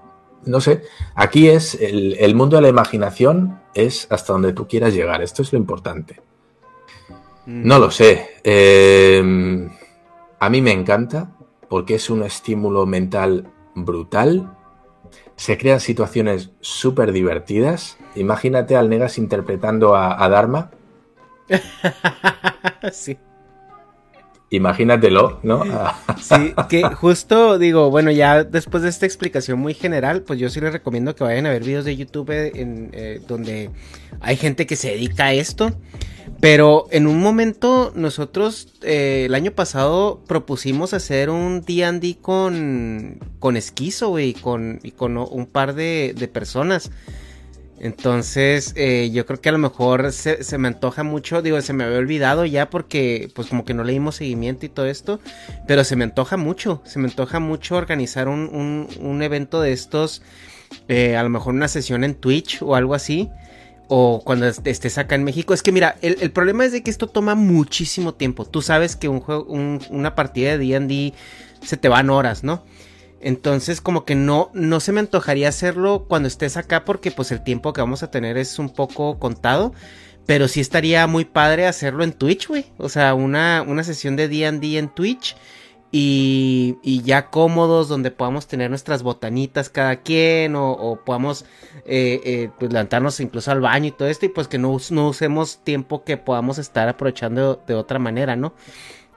no 0.45 0.61
sé, 0.61 0.83
aquí 1.15 1.49
es 1.49 1.75
el, 1.75 2.35
mundo 2.35 2.57
de 2.57 2.63
la 2.63 2.69
imaginación, 2.69 3.61
es 3.75 4.07
hasta 4.11 4.33
donde 4.33 4.53
tú 4.53 4.67
quieras 4.67 4.95
llegar, 4.95 5.23
esto 5.23 5.43
es 5.43 5.53
lo 5.53 5.59
importante. 5.59 6.21
Mm. 7.47 7.67
No 7.67 7.79
lo 7.79 7.91
sé. 7.91 8.29
Eh, 8.43 9.69
a 10.39 10.49
mí 10.49 10.63
me 10.63 10.73
encanta 10.73 11.33
porque 11.71 11.95
es 11.95 12.11
un 12.11 12.25
estímulo 12.25 12.85
mental 12.85 13.47
brutal. 13.77 14.55
Se 15.37 15.57
crean 15.57 15.81
situaciones 15.81 16.51
súper 16.61 17.13
divertidas. 17.13 17.97
Imagínate 18.17 18.77
al 18.77 18.91
Negas 18.91 19.17
interpretando 19.17 19.95
a, 19.95 20.29
Dharma. 20.29 20.73
sí. 22.93 23.17
Imagínatelo, 24.51 25.39
¿no? 25.45 25.63
sí, 26.21 26.53
que 26.69 26.83
justo 26.83 27.57
digo, 27.57 27.89
bueno, 27.89 28.11
ya 28.11 28.43
después 28.43 28.83
de 28.83 28.89
esta 28.89 29.07
explicación 29.07 29.61
muy 29.61 29.75
general, 29.75 30.23
pues 30.23 30.41
yo 30.41 30.49
sí 30.51 30.61
les 30.61 30.73
recomiendo 30.73 31.15
que 31.15 31.23
vayan 31.23 31.47
a 31.47 31.51
ver 31.51 31.63
videos 31.63 31.85
de 31.85 31.97
YouTube 31.97 32.31
en, 32.31 32.91
eh, 32.93 33.21
donde 33.29 33.71
hay 34.21 34.37
gente 34.37 34.67
que 34.67 34.75
se 34.75 34.91
dedica 34.91 35.27
a 35.27 35.35
esto. 35.35 35.71
Pero 36.41 36.87
en 36.91 37.07
un 37.07 37.21
momento 37.21 37.93
nosotros 37.95 38.69
eh, 38.83 39.25
el 39.27 39.35
año 39.35 39.51
pasado 39.53 40.23
propusimos 40.27 40.95
hacer 40.95 41.29
un 41.29 41.61
D&D 41.61 42.17
con, 42.23 43.19
con 43.39 43.57
esquizo, 43.59 44.09
güey, 44.09 44.33
con, 44.33 44.81
y 44.83 44.93
con 44.93 45.19
un 45.19 45.47
par 45.47 45.75
de, 45.75 46.31
personas. 46.33 46.91
Entonces, 47.79 48.75
eh, 48.77 49.11
yo 49.13 49.25
creo 49.25 49.41
que 49.41 49.49
a 49.49 49.53
lo 49.53 49.59
mejor 49.59 50.13
se, 50.13 50.59
me 50.59 50.69
antoja 50.69 51.03
mucho, 51.03 51.41
digo, 51.41 51.61
se 51.63 51.73
me 51.73 51.85
había 51.85 51.99
olvidado 51.99 52.45
ya 52.45 52.69
porque 52.69 53.31
pues 53.35 53.49
como 53.49 53.65
que 53.65 53.73
no 53.73 53.85
leímos 53.85 54.17
seguimiento 54.17 54.67
y 54.67 54.69
todo 54.69 54.87
esto, 54.87 55.19
pero 55.67 55.83
se 55.85 55.97
me 55.97 56.05
antoja 56.05 56.37
mucho, 56.37 56.83
se 56.85 56.99
me 56.99 57.09
antoja 57.09 57.41
mucho 57.41 57.77
organizar 57.77 58.29
un, 58.29 58.51
un, 58.53 58.87
un 59.01 59.23
evento 59.23 59.63
de 59.63 59.73
estos, 59.73 60.21
eh, 60.89 61.17
a 61.17 61.23
lo 61.23 61.31
mejor 61.31 61.55
una 61.55 61.69
sesión 61.69 62.05
en 62.05 62.15
Twitch 62.15 62.61
o 62.61 62.77
algo 62.77 62.95
así, 62.95 63.31
o 63.93 64.23
cuando 64.25 64.47
estés 64.47 64.99
acá 64.99 65.17
en 65.17 65.25
México. 65.25 65.53
Es 65.53 65.65
que 65.65 65.73
mira, 65.73 65.97
el, 66.01 66.17
el, 66.21 66.31
problema 66.31 66.65
es 66.65 66.71
de 66.71 66.85
que 66.85 66.91
esto 66.91 67.09
toma 67.09 67.35
muchísimo 67.35 68.15
tiempo. 68.15 68.45
Tú 68.45 68.63
sabes 68.63 68.95
que 68.95 69.09
un 69.09 69.19
juego, 69.19 69.45
un, 69.47 69.81
una 69.91 70.15
partida 70.15 70.57
de 70.57 70.65
D&D 70.65 71.13
se 71.61 71.77
te 71.77 71.89
van 71.89 72.09
horas, 72.09 72.45
¿no? 72.45 72.65
Entonces 73.21 73.81
como 73.81 74.05
que 74.05 74.15
no, 74.15 74.53
no 74.55 74.79
se 74.79 74.93
me 74.93 75.01
antojaría 75.01 75.49
hacerlo 75.49 76.07
cuando 76.09 76.29
estés 76.29 76.57
acá 76.57 76.85
porque 76.85 77.11
pues 77.11 77.33
el 77.33 77.43
tiempo 77.43 77.73
que 77.73 77.81
vamos 77.81 78.05
a 78.05 78.13
tener 78.13 78.39
es 78.39 78.61
un 78.61 78.71
poco 78.71 79.19
contado. 79.19 79.75
Pero 80.25 80.47
sí 80.47 80.61
estaría 80.61 81.09
muy 81.09 81.25
padre 81.25 81.67
hacerlo 81.67 82.05
en 82.05 82.13
Twitch, 82.13 82.47
güey. 82.47 82.67
O 82.79 82.89
sea, 82.89 83.15
una, 83.15 83.65
una 83.67 83.83
sesión 83.83 84.15
de 84.15 84.29
D&D 84.29 84.79
en 84.79 84.89
Twitch. 84.89 85.35
Y, 85.93 86.79
y, 86.83 87.03
ya 87.03 87.31
cómodos 87.31 87.89
donde 87.89 88.13
podamos 88.13 88.47
tener 88.47 88.71
nuestras 88.71 89.03
botanitas 89.03 89.71
cada 89.71 89.97
quien 89.97 90.55
o, 90.55 90.71
o 90.71 91.01
podamos 91.05 91.45
eh, 91.85 92.21
eh, 92.25 92.51
pues 92.61 92.73
levantarnos 92.73 93.19
incluso 93.19 93.51
al 93.51 93.61
baño 93.61 93.89
y 93.89 93.91
todo 93.91 94.07
esto 94.07 94.25
y 94.25 94.29
pues 94.29 94.47
que 94.47 94.57
no, 94.57 94.77
no 94.91 95.09
usemos 95.09 95.65
tiempo 95.65 96.05
que 96.05 96.17
podamos 96.17 96.59
estar 96.59 96.89
aprovechando 96.89 97.57
de, 97.57 97.61
de 97.67 97.75
otra 97.75 97.99
manera, 97.99 98.37
¿no? 98.37 98.55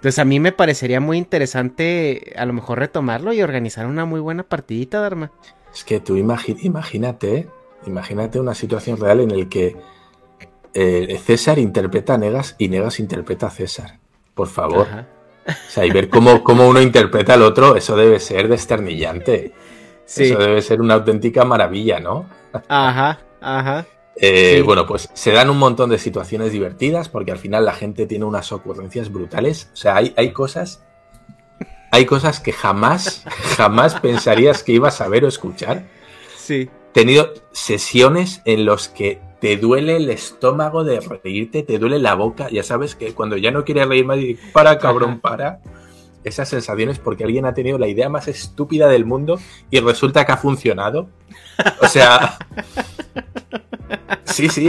Entonces 0.04 0.20
a 0.20 0.26
mí 0.26 0.40
me 0.40 0.52
parecería 0.52 1.00
muy 1.00 1.18
interesante 1.18 2.34
a 2.36 2.46
lo 2.46 2.52
mejor 2.52 2.80
retomarlo 2.80 3.32
y 3.32 3.42
organizar 3.42 3.86
una 3.86 4.04
muy 4.04 4.20
buena 4.20 4.44
partidita, 4.44 5.00
Dharma. 5.00 5.32
Es 5.74 5.86
que 5.86 6.02
tú 6.02 6.18
imagínate, 6.18 7.48
imagínate 7.86 8.40
una 8.40 8.54
situación 8.54 9.00
real 9.00 9.22
en 9.22 9.38
la 9.38 9.48
que 9.48 9.78
eh, 10.74 11.20
César 11.24 11.58
interpreta 11.58 12.16
a 12.16 12.18
Negas 12.18 12.56
y 12.58 12.68
Negas 12.68 13.00
interpreta 13.00 13.48
a 13.48 13.52
César. 13.52 14.00
Por 14.34 14.48
favor. 14.48 14.88
Ajá. 14.88 15.08
O 15.48 15.70
sea, 15.70 15.86
y 15.86 15.92
ver 15.92 16.10
cómo, 16.10 16.44
cómo, 16.44 16.68
uno 16.68 16.82
interpreta 16.82 17.34
al 17.34 17.42
otro, 17.42 17.76
eso 17.76 17.96
debe 17.96 18.20
ser 18.20 18.48
desternillante. 18.48 19.54
Sí. 20.06 20.26
Eso 20.26 20.38
debe 20.38 20.62
ser 20.62 20.82
una 20.82 20.96
auténtica 20.96 21.44
maravilla, 21.46 22.00
¿no? 22.00 22.30
Ajá, 22.68 23.20
ajá. 23.42 23.86
Eh, 24.16 24.56
sí. 24.58 24.62
Bueno, 24.62 24.86
pues 24.86 25.10
se 25.14 25.32
dan 25.32 25.50
un 25.50 25.58
montón 25.58 25.90
de 25.90 25.98
situaciones 25.98 26.52
divertidas 26.52 27.10
porque 27.10 27.32
al 27.32 27.40
final 27.40 27.66
la 27.66 27.74
gente 27.74 28.06
tiene 28.06 28.26
unas 28.26 28.52
ocurrencias 28.52 29.12
brutales. 29.12 29.70
O 29.74 29.76
sea, 29.76 29.98
hay, 29.98 30.14
hay 30.18 30.32
cosas. 30.32 30.84
Hay 31.92 32.06
cosas 32.06 32.40
que 32.40 32.54
jamás, 32.54 33.24
jamás 33.58 33.96
pensarías 33.96 34.64
que 34.64 34.74
ibas 34.74 35.02
a 35.02 35.08
ver 35.08 35.26
o 35.26 35.28
escuchar. 35.28 35.84
Sí. 36.38 36.70
Tenido 36.94 37.34
sesiones 37.52 38.42
en 38.46 38.66
los 38.66 38.88
que 38.88 39.20
te 39.42 39.58
duele 39.58 39.98
el 39.98 40.10
estómago 40.10 40.84
de 40.84 41.00
reírte, 41.00 41.64
te 41.64 41.80
duele 41.80 42.00
la 42.00 42.16
boca. 42.16 42.50
Ya 42.50 42.64
sabes 42.64 42.96
que 42.96 43.14
cuando 43.14 43.36
ya 43.36 43.52
no 43.52 43.66
quieres 43.66 43.88
reír 43.88 44.06
más, 44.06 44.20
para 44.54 44.78
cabrón, 44.78 45.20
para. 45.20 45.60
Esas 46.24 46.48
sensaciones 46.48 47.00
porque 47.00 47.26
alguien 47.26 47.46
ha 47.46 47.54
tenido 47.54 47.78
la 47.78 47.88
idea 47.88 48.08
más 48.08 48.30
estúpida 48.30 48.88
del 48.88 49.04
mundo 49.04 49.40
y 49.70 49.82
resulta 49.82 50.26
que 50.26 50.32
ha 50.32 50.38
funcionado. 50.38 51.10
O 51.82 51.88
sea. 51.88 52.38
Sí, 54.26 54.50
sí. 54.50 54.68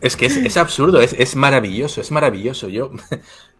Es 0.00 0.16
que 0.16 0.24
es, 0.24 0.36
es 0.38 0.56
absurdo, 0.56 1.02
es, 1.02 1.12
es, 1.12 1.36
maravilloso, 1.36 2.00
es 2.00 2.10
maravilloso. 2.10 2.68
Yo, 2.68 2.90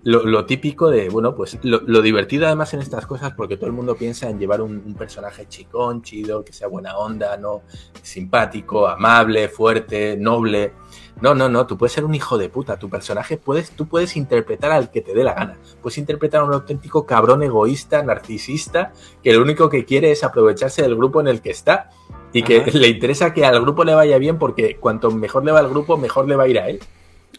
lo, 0.03 0.25
lo 0.25 0.47
típico 0.47 0.91
de, 0.91 1.09
bueno, 1.11 1.35
pues 1.35 1.59
lo, 1.63 1.83
lo, 1.87 2.01
divertido 2.01 2.47
además 2.47 2.73
en 2.73 2.81
estas 2.81 3.07
cosas, 3.07 3.35
porque 3.35 3.57
todo 3.57 3.67
el 3.67 3.73
mundo 3.73 3.97
piensa 3.97 4.31
en 4.31 4.39
llevar 4.39 4.63
un, 4.63 4.83
un, 4.85 4.95
personaje 4.95 5.47
chicón, 5.47 6.03
chido, 6.03 6.43
que 6.45 6.53
sea 6.53 6.69
buena 6.69 6.97
onda, 6.97 7.37
¿no? 7.37 7.63
Simpático, 8.03 8.89
amable, 8.89 9.49
fuerte, 9.49 10.17
noble. 10.17 10.73
No, 11.21 11.35
no, 11.35 11.51
no, 11.51 11.67
tú 11.67 11.77
puedes 11.77 11.93
ser 11.93 12.07
un 12.07 12.15
hijo 12.15 12.39
de 12.39 12.49
puta. 12.49 12.79
Tu 12.79 12.89
personaje 12.89 13.37
puedes, 13.37 13.73
tú 13.73 13.87
puedes 13.87 14.17
interpretar 14.17 14.73
al 14.73 14.91
que 14.91 15.03
te 15.03 15.13
dé 15.13 15.23
la 15.23 15.35
gana. 15.35 15.59
Puedes 15.83 15.99
interpretar 15.99 16.41
a 16.41 16.45
un 16.45 16.55
auténtico 16.55 17.05
cabrón 17.05 17.43
egoísta, 17.43 18.03
narcisista, 18.03 18.93
que 19.23 19.35
lo 19.35 19.43
único 19.43 19.69
que 19.69 19.85
quiere 19.85 20.13
es 20.13 20.25
aprovecharse 20.25 20.81
del 20.81 20.97
grupo 20.97 21.21
en 21.21 21.29
el 21.29 21.43
que 21.43 21.51
está 21.51 21.91
y 22.33 22.43
que 22.43 22.65
le 22.73 22.89
interesa 22.89 23.35
que 23.35 23.45
al 23.45 23.61
grupo 23.61 23.85
le 23.85 23.95
vaya 23.95 24.17
bien 24.17 24.39
porque 24.39 24.77
cuanto 24.77 25.11
mejor 25.11 25.45
le 25.45 25.53
va 25.53 25.59
al 25.59 25.69
grupo, 25.69 25.99
mejor 25.99 26.27
le 26.27 26.37
va 26.37 26.45
a 26.45 26.49
ir 26.49 26.59
a 26.59 26.69
él. 26.71 26.81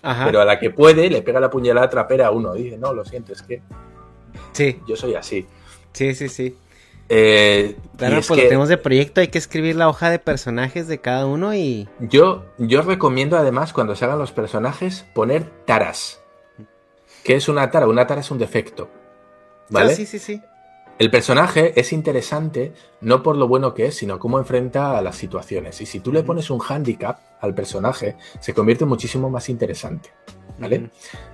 Ajá. 0.01 0.25
Pero 0.25 0.41
a 0.41 0.45
la 0.45 0.59
que 0.59 0.69
puede, 0.69 1.09
le 1.09 1.21
pega 1.21 1.39
la 1.39 1.49
puñalada 1.49 1.89
trapera 1.89 2.27
a 2.27 2.31
uno. 2.31 2.53
Dice, 2.53 2.77
no, 2.77 2.93
lo 2.93 3.05
siento, 3.05 3.33
es 3.33 3.41
que. 3.41 3.61
Sí. 4.53 4.79
Yo 4.87 4.95
soy 4.95 5.15
así. 5.15 5.45
Sí, 5.93 6.15
sí, 6.15 6.29
sí. 6.29 6.57
Eh, 7.09 7.75
claro, 7.97 8.21
pues 8.25 8.39
que... 8.39 8.47
tenemos 8.47 8.69
de 8.69 8.77
proyecto, 8.77 9.19
hay 9.19 9.27
que 9.27 9.37
escribir 9.37 9.75
la 9.75 9.89
hoja 9.89 10.09
de 10.09 10.17
personajes 10.17 10.87
de 10.87 10.99
cada 10.99 11.25
uno 11.25 11.53
y. 11.53 11.89
Yo, 11.99 12.45
yo 12.57 12.81
recomiendo 12.81 13.37
además, 13.37 13.73
cuando 13.73 13.95
se 13.95 14.05
hagan 14.05 14.17
los 14.17 14.31
personajes, 14.31 15.05
poner 15.13 15.43
taras. 15.65 16.21
¿Qué 17.23 17.35
es 17.35 17.49
una 17.49 17.69
tara? 17.69 17.87
Una 17.87 18.07
tara 18.07 18.21
es 18.21 18.31
un 18.31 18.37
defecto. 18.37 18.89
¿Vale? 19.69 19.91
Ah, 19.91 19.95
sí, 19.95 20.05
sí, 20.05 20.19
sí. 20.19 20.41
El 21.01 21.09
personaje 21.09 21.73
es 21.79 21.93
interesante 21.93 22.73
no 23.01 23.23
por 23.23 23.35
lo 23.35 23.47
bueno 23.47 23.73
que 23.73 23.87
es, 23.87 23.95
sino 23.95 24.19
cómo 24.19 24.37
enfrenta 24.37 24.99
a 24.99 25.01
las 25.01 25.15
situaciones. 25.15 25.81
Y 25.81 25.87
si 25.87 25.99
tú 25.99 26.13
le 26.13 26.21
pones 26.21 26.51
un 26.51 26.61
handicap 26.61 27.17
al 27.39 27.55
personaje, 27.55 28.17
se 28.39 28.53
convierte 28.53 28.85
muchísimo 28.85 29.27
más 29.27 29.49
interesante. 29.49 30.11
¿Vale? 30.59 30.77
Uh 30.77 30.81
-huh. 30.81 30.89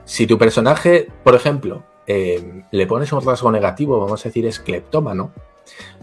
Si 0.05 0.26
tu 0.26 0.38
personaje, 0.38 1.09
por 1.22 1.36
ejemplo, 1.36 1.84
eh, 2.07 2.63
le 2.72 2.88
pones 2.88 3.11
un 3.11 3.22
rasgo 3.22 3.51
negativo, 3.51 3.99
vamos 3.99 4.26
a 4.26 4.30
decir 4.30 4.45
es 4.45 4.61
cleptómano, 4.61 5.34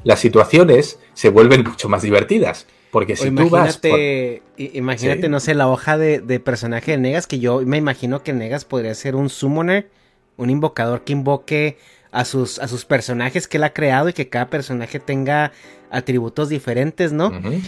las 0.02 0.20
situaciones 0.20 0.98
se 1.14 1.30
vuelven 1.30 1.64
mucho 1.70 1.88
más 1.88 2.02
divertidas. 2.02 2.66
Porque 2.90 3.16
si 3.16 3.28
o 3.28 3.34
tú 3.34 3.48
vas. 3.48 3.78
Por... 3.78 3.98
Imagínate, 4.58 5.22
¿Sí? 5.22 5.28
no 5.30 5.40
sé, 5.40 5.54
la 5.54 5.68
hoja 5.68 5.96
de, 5.96 6.20
de, 6.20 6.38
personaje 6.38 6.90
de 6.90 6.98
Negas, 6.98 7.26
que 7.26 7.38
yo 7.38 7.62
me 7.62 7.78
imagino 7.78 8.22
que 8.22 8.34
Negas 8.34 8.66
podría 8.66 8.94
ser 8.94 9.16
un 9.16 9.30
summoner, 9.30 9.88
un 10.36 10.50
invocador 10.50 11.04
que 11.04 11.12
invoque 11.12 11.78
a 12.10 12.24
sus, 12.24 12.58
a 12.58 12.68
sus 12.68 12.84
personajes 12.84 13.48
que 13.48 13.56
él 13.56 13.64
ha 13.64 13.72
creado 13.72 14.08
y 14.08 14.12
que 14.12 14.28
cada 14.28 14.48
personaje 14.48 15.00
tenga 15.00 15.52
atributos 15.90 16.48
diferentes, 16.48 17.12
¿no? 17.12 17.28
Uh 17.28 17.32
-huh. 17.32 17.60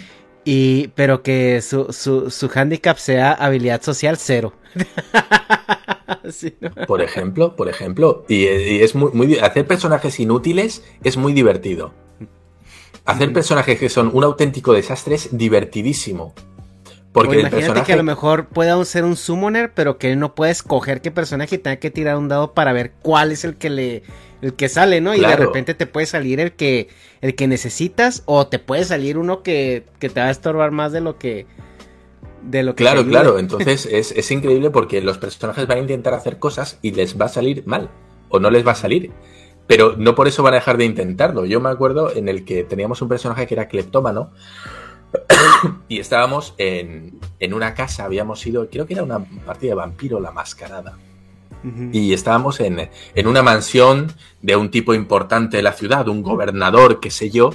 Y, 0.45 0.89
pero 0.95 1.23
que 1.25 1.61
su, 1.61 1.93
su, 1.93 2.31
su 2.31 2.51
handicap 2.55 2.97
sea 2.99 3.33
habilidad 3.33 3.83
social 3.83 4.17
cero. 4.17 4.53
sí, 6.31 6.55
¿no? 6.61 6.71
Por 6.87 7.03
ejemplo, 7.03 7.57
por 7.57 7.69
ejemplo, 7.69 8.25
y, 8.29 8.47
y, 8.47 8.81
es 8.83 8.95
muy, 8.95 9.11
muy, 9.13 9.39
hacer 9.39 9.67
personajes 9.67 10.21
inútiles 10.21 10.85
es 11.03 11.17
muy 11.17 11.33
divertido. 11.33 11.93
Hacer 13.05 13.33
personajes 13.33 13.79
que 13.79 13.89
son 13.89 14.11
un 14.13 14.23
auténtico 14.25 14.73
desastre 14.73 15.17
es 15.17 15.37
divertidísimo. 15.37 16.35
Porque 17.17 17.31
o 17.31 17.41
imagínate 17.41 17.57
personaje... 17.57 17.87
que 17.87 17.93
a 17.95 17.97
lo 17.97 18.03
mejor 18.03 18.45
pueda 18.49 18.85
ser 18.85 19.05
un 19.05 19.17
summoner, 19.17 19.73
pero 19.73 19.97
que 19.97 20.13
él 20.13 20.19
no 20.19 20.35
puede 20.35 20.53
escoger 20.53 21.01
qué 21.01 21.11
personaje 21.11 21.55
y 21.55 21.59
tenga 21.59 21.77
que 21.77 21.91
tirar 21.91 22.19
un 22.19 22.29
dado 22.29 22.53
para 22.53 22.75
ver 22.75 22.93
cuál 23.01 23.33
es 23.33 23.43
el 23.43 23.57
que 23.57 23.71
le 23.71 24.03
el 24.43 24.53
que 24.53 24.69
sale, 24.69 25.01
¿no? 25.01 25.15
Claro. 25.15 25.27
Y 25.27 25.31
de 25.31 25.37
repente 25.47 25.73
te 25.73 25.87
puede 25.87 26.05
salir 26.05 26.41
el 26.41 26.53
que 26.53 26.89
el 27.23 27.35
que 27.35 27.49
necesitas 27.49 28.23
o 28.27 28.49
te 28.49 28.59
puede 28.59 28.85
salir 28.85 29.17
uno 29.17 29.43
que, 29.43 29.85
que 29.99 30.11
te 30.11 30.21
va 30.21 30.27
a 30.27 30.31
estorbar 30.31 30.73
más 30.73 30.93
de 30.93 31.01
lo 31.01 31.17
que 31.17 31.47
de 32.43 32.63
lo 32.63 32.75
que 32.75 32.85
Claro, 32.85 33.07
claro, 33.07 33.39
entonces 33.39 33.89
es, 33.91 34.13
es 34.13 34.31
increíble 34.31 34.69
porque 34.69 35.01
los 35.01 35.17
personajes 35.17 35.67
van 35.67 35.79
a 35.79 35.81
intentar 35.81 36.13
hacer 36.13 36.39
cosas 36.39 36.79
y 36.83 36.91
les 36.91 37.19
va 37.19 37.25
a 37.25 37.31
salir 37.31 37.63
mal 37.65 37.89
o 38.29 38.41
no 38.41 38.51
les 38.51 38.67
va 38.67 38.73
a 38.73 38.77
salir. 38.77 39.11
Pero 39.67 39.95
no 39.97 40.15
por 40.15 40.29
eso 40.29 40.43
van 40.43 40.53
a 40.53 40.57
dejar 40.57 40.77
de 40.77 40.85
intentarlo. 40.85 41.47
Yo 41.47 41.61
me 41.61 41.71
acuerdo 41.71 42.15
en 42.15 42.29
el 42.29 42.45
que 42.45 42.63
teníamos 42.63 43.01
un 43.01 43.09
personaje 43.09 43.47
que 43.47 43.55
era 43.55 43.69
cleptómano 43.69 44.33
y 45.89 45.99
estábamos 45.99 46.55
en, 46.59 47.19
en, 47.39 47.55
una 47.55 47.75
casa, 47.75 48.05
habíamos 48.05 48.47
ido, 48.47 48.69
creo 48.71 48.87
que 48.87 48.95
era 48.95 49.03
una 49.03 49.25
partida 49.45 49.71
de 49.71 49.75
vampiro 49.77 50.21
la 50.21 50.31
mascarada. 50.31 50.97
Uh 51.65 51.69
-huh. 51.69 51.91
Y 51.93 52.13
estábamos 52.13 52.61
en, 52.61 52.91
en, 53.15 53.27
una 53.27 53.43
mansión 53.43 54.13
de 54.43 54.57
un 54.57 54.71
tipo 54.71 54.95
importante 54.95 55.57
de 55.57 55.63
la 55.63 55.73
ciudad, 55.73 56.09
un 56.09 56.23
gobernador, 56.23 57.01
qué 57.01 57.11
sé 57.11 57.31
yo, 57.31 57.51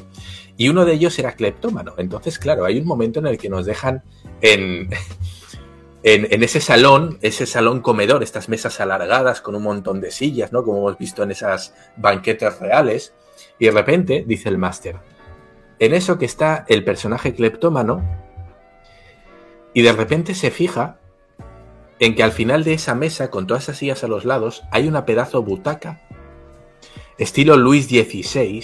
y 0.58 0.70
uno 0.70 0.86
de 0.86 0.94
ellos 0.94 1.18
era 1.20 1.34
cleptómano. 1.34 1.94
Entonces, 1.98 2.38
claro, 2.40 2.66
hay 2.66 2.80
un 2.80 2.86
momento 2.86 3.20
en 3.20 3.28
el 3.28 3.38
que 3.38 3.50
nos 3.50 3.66
dejan 3.66 4.04
en, 4.42 4.90
en, 6.04 6.28
en, 6.30 6.44
ese 6.44 6.62
salón, 6.62 7.18
ese 7.22 7.46
salón 7.46 7.82
comedor, 7.82 8.24
estas 8.24 8.50
mesas 8.50 8.80
alargadas 8.80 9.42
con 9.42 9.56
un 9.56 9.64
montón 9.64 10.02
de 10.02 10.12
sillas, 10.12 10.52
¿no? 10.52 10.64
Como 10.64 10.80
hemos 10.80 10.98
visto 10.98 11.24
en 11.24 11.32
esas 11.32 11.74
banquetes 11.98 12.60
reales, 12.60 13.14
y 13.60 13.66
de 13.66 13.72
repente 13.72 14.24
dice 14.28 14.50
el 14.50 14.58
máster, 14.58 14.98
en 15.82 15.96
eso 15.96 16.20
que 16.20 16.26
está 16.26 16.64
el 16.68 16.84
personaje 16.84 17.34
cleptómano 17.34 18.04
y 19.74 19.82
de 19.82 19.92
repente 19.92 20.36
se 20.36 20.52
fija 20.52 21.00
en 21.98 22.14
que 22.14 22.22
al 22.22 22.32
final 22.32 22.64
de 22.64 22.74
esa 22.74 22.94
mesa, 22.94 23.32
con 23.32 23.48
todas 23.48 23.64
esas 23.64 23.78
sillas 23.78 24.04
a 24.04 24.08
los 24.08 24.24
lados, 24.24 24.62
hay 24.72 24.88
una 24.88 25.08
pedazo 25.08 25.42
butaca, 25.42 26.00
estilo 27.18 27.58
Luis 27.58 27.88
XVI, 27.88 28.64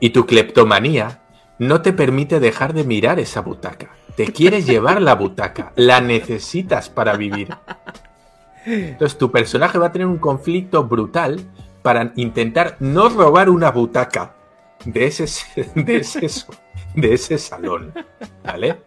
y 0.00 0.10
tu 0.10 0.24
cleptomanía 0.24 1.20
no 1.58 1.82
te 1.82 1.92
permite 1.92 2.40
dejar 2.40 2.72
de 2.72 2.84
mirar 2.84 3.20
esa 3.20 3.42
butaca. 3.42 3.90
Te 4.16 4.32
quieres 4.32 4.66
llevar 4.66 5.02
la 5.02 5.14
butaca, 5.14 5.72
la 5.76 6.00
necesitas 6.00 6.88
para 6.88 7.18
vivir. 7.18 7.54
Entonces 8.64 9.18
tu 9.18 9.30
personaje 9.30 9.76
va 9.76 9.88
a 9.88 9.92
tener 9.92 10.06
un 10.06 10.18
conflicto 10.18 10.84
brutal 10.84 11.38
para 11.82 12.12
intentar 12.16 12.76
no 12.80 13.10
robar 13.10 13.50
una 13.50 13.70
butaca 13.70 14.37
de 14.84 15.06
ese, 15.06 15.24
de 15.74 15.96
ese, 15.96 16.28
de 16.94 17.14
ese 17.14 17.38
salón, 17.38 17.92
¿vale? 18.44 18.78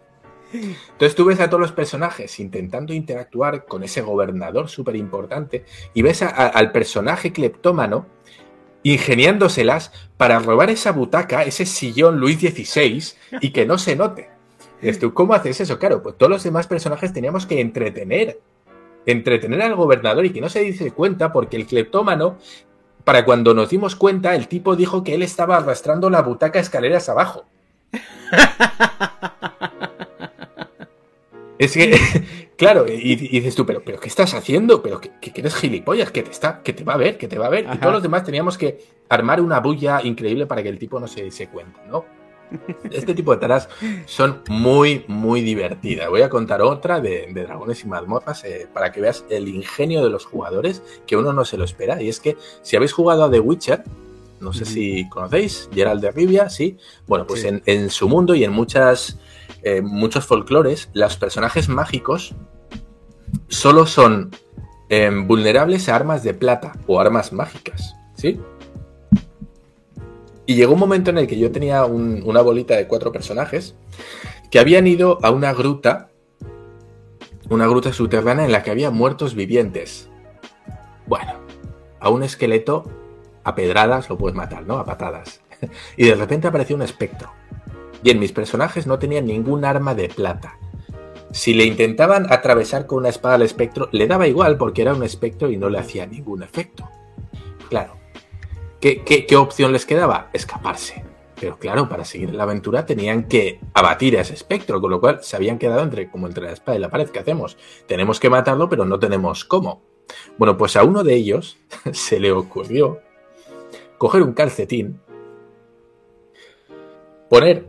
Entonces 0.52 1.14
tú 1.14 1.24
ves 1.24 1.40
a 1.40 1.48
todos 1.48 1.60
los 1.60 1.72
personajes 1.72 2.38
intentando 2.38 2.92
interactuar 2.92 3.64
con 3.64 3.82
ese 3.82 4.02
gobernador 4.02 4.68
súper 4.68 4.96
importante 4.96 5.64
y 5.94 6.02
ves 6.02 6.22
al 6.22 6.72
personaje 6.72 7.32
cleptómano 7.32 8.06
ingeniándoselas 8.82 9.92
para 10.16 10.38
robar 10.40 10.68
esa 10.70 10.92
butaca, 10.92 11.42
ese 11.44 11.64
sillón 11.64 12.18
Luis 12.18 12.38
XVI 12.38 13.02
y 13.40 13.50
que 13.50 13.64
no 13.64 13.78
se 13.78 13.96
note. 13.96 14.28
¿cómo 15.14 15.34
haces 15.34 15.60
eso? 15.60 15.78
Claro, 15.78 16.02
pues 16.02 16.16
todos 16.18 16.30
los 16.30 16.42
demás 16.42 16.66
personajes 16.66 17.12
teníamos 17.12 17.46
que 17.46 17.60
entretener, 17.60 18.40
entretener 19.06 19.62
al 19.62 19.76
gobernador 19.76 20.26
y 20.26 20.30
que 20.30 20.40
no 20.40 20.48
se 20.48 20.60
dice 20.60 20.90
cuenta 20.90 21.32
porque 21.32 21.56
el 21.56 21.66
cleptómano, 21.66 22.38
para 23.04 23.24
cuando 23.24 23.54
nos 23.54 23.70
dimos 23.70 23.96
cuenta, 23.96 24.34
el 24.34 24.48
tipo 24.48 24.76
dijo 24.76 25.04
que 25.04 25.14
él 25.14 25.22
estaba 25.22 25.56
arrastrando 25.56 26.10
la 26.10 26.22
butaca 26.22 26.58
escaleras 26.58 27.08
abajo. 27.08 27.44
Es 31.62 31.74
que, 31.74 31.96
claro, 32.56 32.86
y, 32.88 33.12
y 33.12 33.16
dices 33.16 33.54
tú, 33.54 33.64
pero, 33.64 33.82
pero 33.84 34.00
¿qué 34.00 34.08
estás 34.08 34.34
haciendo? 34.34 34.82
¿Pero 34.82 35.00
que, 35.00 35.10
que 35.10 35.40
eres 35.40 35.54
gilipollas? 35.54 36.10
Que 36.10 36.24
te, 36.24 36.32
está, 36.32 36.60
que 36.60 36.72
te 36.72 36.82
va 36.82 36.94
a 36.94 36.96
ver, 36.96 37.18
que 37.18 37.28
te 37.28 37.38
va 37.38 37.46
a 37.46 37.50
ver. 37.50 37.68
Y 37.72 37.78
todos 37.78 37.92
los 37.92 38.02
demás 38.02 38.24
teníamos 38.24 38.58
que 38.58 38.80
armar 39.08 39.40
una 39.40 39.60
bulla 39.60 40.00
increíble 40.02 40.46
para 40.46 40.64
que 40.64 40.70
el 40.70 40.78
tipo 40.80 40.98
no 40.98 41.06
se 41.06 41.22
diese 41.22 41.46
cuenta, 41.46 41.80
¿no? 41.88 42.04
Este 42.90 43.14
tipo 43.14 43.32
de 43.32 43.38
taras 43.38 43.68
son 44.06 44.42
muy, 44.48 45.04
muy 45.08 45.40
divertidas. 45.40 46.08
Voy 46.08 46.22
a 46.22 46.28
contar 46.28 46.62
otra 46.62 47.00
de, 47.00 47.28
de 47.32 47.42
Dragones 47.42 47.82
y 47.84 47.88
Mazmorras 47.88 48.44
eh, 48.44 48.68
para 48.72 48.92
que 48.92 49.00
veas 49.00 49.24
el 49.30 49.48
ingenio 49.48 50.02
de 50.02 50.10
los 50.10 50.24
jugadores, 50.24 50.82
que 51.06 51.16
uno 51.16 51.32
no 51.32 51.44
se 51.44 51.56
lo 51.56 51.64
espera. 51.64 52.02
Y 52.02 52.08
es 52.08 52.20
que 52.20 52.36
si 52.62 52.76
habéis 52.76 52.92
jugado 52.92 53.24
a 53.24 53.30
The 53.30 53.40
Witcher, 53.40 53.84
no 54.40 54.52
sé 54.52 54.64
si 54.64 55.08
conocéis, 55.08 55.68
Gerald 55.72 56.02
de 56.02 56.10
Rivia, 56.10 56.50
sí. 56.50 56.76
Bueno, 57.06 57.26
pues 57.26 57.42
Sí. 57.42 57.48
En, 57.48 57.62
en 57.66 57.90
su 57.90 58.08
mundo 58.08 58.34
y 58.34 58.42
en 58.44 58.52
muchas, 58.52 59.18
eh, 59.62 59.80
muchos 59.80 60.26
folclores, 60.26 60.90
los 60.94 61.16
personajes 61.16 61.68
mágicos 61.68 62.34
solo 63.48 63.86
son 63.86 64.30
eh, 64.88 65.10
vulnerables 65.24 65.88
a 65.88 65.96
armas 65.96 66.22
de 66.22 66.34
plata 66.34 66.72
o 66.86 67.00
armas 67.00 67.32
mágicas, 67.32 67.94
¿sí? 68.16 68.40
Y 70.46 70.54
llegó 70.56 70.74
un 70.74 70.80
momento 70.80 71.10
en 71.10 71.18
el 71.18 71.26
que 71.26 71.38
yo 71.38 71.52
tenía 71.52 71.84
un- 71.84 72.22
una 72.24 72.40
bolita 72.42 72.76
de 72.76 72.86
cuatro 72.86 73.12
personajes 73.12 73.74
que 74.50 74.58
habían 74.58 74.86
ido 74.86 75.18
a 75.22 75.30
una 75.30 75.52
gruta, 75.52 76.10
una 77.48 77.66
gruta 77.66 77.92
subterránea 77.92 78.44
en 78.44 78.52
la 78.52 78.62
que 78.62 78.70
había 78.70 78.90
muertos 78.90 79.34
vivientes. 79.34 80.08
Bueno, 81.06 81.32
a 82.00 82.10
un 82.10 82.22
esqueleto 82.22 82.84
a 83.44 83.54
pedradas 83.54 84.08
lo 84.08 84.18
puedes 84.18 84.36
matar, 84.36 84.64
¿no? 84.66 84.78
A 84.78 84.84
patadas. 84.84 85.40
Y 85.96 86.06
de 86.06 86.14
repente 86.16 86.48
apareció 86.48 86.74
un 86.76 86.82
espectro. 86.82 87.30
Y 88.02 88.10
en 88.10 88.18
mis 88.18 88.32
personajes 88.32 88.86
no 88.88 88.98
tenían 88.98 89.26
ningún 89.26 89.64
arma 89.64 89.94
de 89.94 90.08
plata. 90.08 90.58
Si 91.30 91.54
le 91.54 91.64
intentaban 91.64 92.26
atravesar 92.32 92.86
con 92.86 92.98
una 92.98 93.08
espada 93.08 93.36
al 93.36 93.42
espectro, 93.42 93.88
le 93.92 94.06
daba 94.08 94.26
igual 94.26 94.58
porque 94.58 94.82
era 94.82 94.92
un 94.92 95.02
espectro 95.04 95.50
y 95.50 95.56
no 95.56 95.70
le 95.70 95.78
hacía 95.78 96.04
ningún 96.04 96.42
efecto. 96.42 96.88
Claro. 97.70 97.94
¿Qué, 98.82 99.36
opción 99.36 99.72
les 99.72 99.86
quedaba? 99.86 100.28
Escaparse. 100.32 101.04
Pero 101.38 101.56
claro, 101.56 101.88
para 101.88 102.04
seguir 102.04 102.34
la 102.34 102.42
aventura 102.42 102.84
tenían 102.84 103.28
que 103.28 103.60
abatir 103.74 104.18
a 104.18 104.22
ese 104.22 104.34
espectro, 104.34 104.80
con 104.80 104.90
lo 104.90 105.00
cual 105.00 105.20
se 105.22 105.36
habían 105.36 105.58
quedado 105.58 105.82
entre, 105.84 106.10
como 106.10 106.26
entre 106.26 106.42
la 106.42 106.50
espada 106.52 106.76
y 106.76 106.80
la 106.80 106.90
pared. 106.90 107.08
¿Qué 107.08 107.20
hacemos? 107.20 107.56
Tenemos 107.86 108.18
que 108.18 108.28
matarlo, 108.28 108.68
pero 108.68 108.84
no 108.84 108.98
tenemos 108.98 109.44
cómo. 109.44 109.82
Bueno, 110.36 110.56
pues 110.56 110.74
a 110.74 110.82
uno 110.82 111.04
de 111.04 111.14
ellos 111.14 111.58
se 111.92 112.18
le 112.18 112.32
ocurrió 112.32 113.00
coger 113.98 114.24
un 114.24 114.32
calcetín, 114.32 115.00
poner 117.30 117.68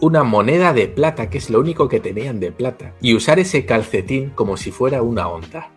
una 0.00 0.24
moneda 0.24 0.72
de 0.72 0.88
plata, 0.88 1.28
que 1.28 1.36
es 1.36 1.50
lo 1.50 1.60
único 1.60 1.90
que 1.90 2.00
tenían 2.00 2.40
de 2.40 2.52
plata, 2.52 2.94
y 3.02 3.14
usar 3.14 3.38
ese 3.38 3.66
calcetín 3.66 4.30
como 4.30 4.56
si 4.56 4.72
fuera 4.72 5.02
una 5.02 5.28
onda. 5.28 5.70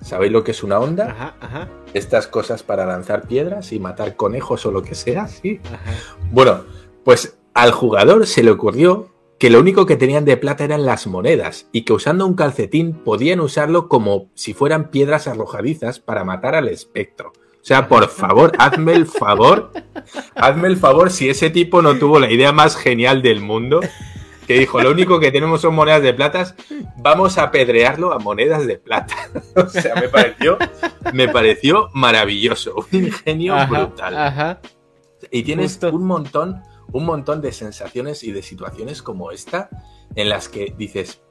¿Sabéis 0.00 0.32
lo 0.32 0.44
que 0.44 0.52
es 0.52 0.62
una 0.62 0.78
onda? 0.78 1.10
Ajá, 1.10 1.34
ajá, 1.40 1.68
Estas 1.94 2.26
cosas 2.26 2.62
para 2.62 2.86
lanzar 2.86 3.26
piedras 3.26 3.72
y 3.72 3.78
matar 3.78 4.16
conejos 4.16 4.64
o 4.66 4.70
lo 4.72 4.82
que 4.82 4.94
sea, 4.94 5.28
sí. 5.28 5.60
ajá. 5.64 5.92
Bueno, 6.30 6.64
pues 7.04 7.38
al 7.54 7.72
jugador 7.72 8.26
se 8.26 8.42
le 8.42 8.50
ocurrió 8.50 9.08
que 9.38 9.50
lo 9.50 9.58
único 9.60 9.86
que 9.86 9.96
tenían 9.96 10.24
de 10.26 10.36
plata 10.36 10.64
eran 10.64 10.84
las 10.84 11.06
monedas 11.06 11.66
y 11.72 11.82
que 11.82 11.94
usando 11.94 12.26
un 12.26 12.34
calcetín 12.34 12.92
podían 12.92 13.40
usarlo 13.40 13.88
como 13.88 14.28
si 14.34 14.52
fueran 14.52 14.90
piedras 14.90 15.26
arrojadizas 15.28 15.98
para 15.98 16.24
matar 16.24 16.54
al 16.54 16.68
espectro. 16.68 17.32
O 17.60 17.64
sea, 17.64 17.88
por 17.88 18.08
favor, 18.08 18.52
hazme 18.58 18.92
el 18.94 19.06
favor, 19.06 19.70
hazme 20.34 20.68
el 20.68 20.76
favor 20.76 21.10
si 21.10 21.28
ese 21.28 21.50
tipo 21.50 21.82
no 21.82 21.98
tuvo 21.98 22.18
la 22.18 22.30
idea 22.30 22.52
más 22.52 22.76
genial 22.76 23.22
del 23.22 23.40
mundo, 23.40 23.80
que 24.50 24.58
dijo, 24.58 24.80
lo 24.80 24.90
único 24.90 25.20
que 25.20 25.30
tenemos 25.30 25.60
son 25.60 25.76
monedas 25.76 26.02
de 26.02 26.12
plata, 26.12 26.56
vamos 26.96 27.38
a 27.38 27.44
apedrearlo 27.44 28.12
a 28.12 28.18
monedas 28.18 28.66
de 28.66 28.78
plata. 28.78 29.14
O 29.54 29.68
sea, 29.68 29.94
me 29.94 30.08
pareció, 30.08 30.58
me 31.12 31.28
pareció 31.28 31.88
maravilloso, 31.94 32.74
un 32.74 33.04
ingenio 33.04 33.54
Ajá, 33.54 33.84
brutal. 33.84 34.18
ajá. 34.18 34.60
Y 35.30 35.44
tienes 35.44 35.74
Justo. 35.74 35.94
un 35.94 36.04
montón, 36.04 36.62
un 36.90 37.04
montón 37.04 37.40
de 37.40 37.52
sensaciones 37.52 38.24
y 38.24 38.32
de 38.32 38.42
situaciones 38.42 39.02
como 39.02 39.30
esta 39.30 39.70
en 40.16 40.28
las 40.28 40.48
que 40.48 40.74
dices, 40.76 41.22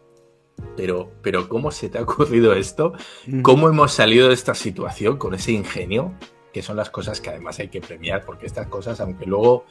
pero, 0.77 1.11
pero 1.21 1.49
¿cómo 1.49 1.71
se 1.71 1.89
te 1.89 1.97
ha 1.97 2.03
ocurrido 2.03 2.53
esto? 2.53 2.93
¿Cómo 3.41 3.67
hemos 3.67 3.91
salido 3.91 4.29
de 4.29 4.33
esta 4.33 4.55
situación 4.55 5.17
con 5.17 5.33
ese 5.33 5.51
ingenio? 5.51 6.13
Que 6.53 6.61
son 6.61 6.77
las 6.77 6.89
cosas 6.89 7.19
que 7.19 7.31
además 7.31 7.59
hay 7.59 7.67
que 7.67 7.81
premiar, 7.81 8.23
porque 8.23 8.45
estas 8.45 8.67
cosas, 8.67 9.01
aunque 9.01 9.25
luego 9.25 9.65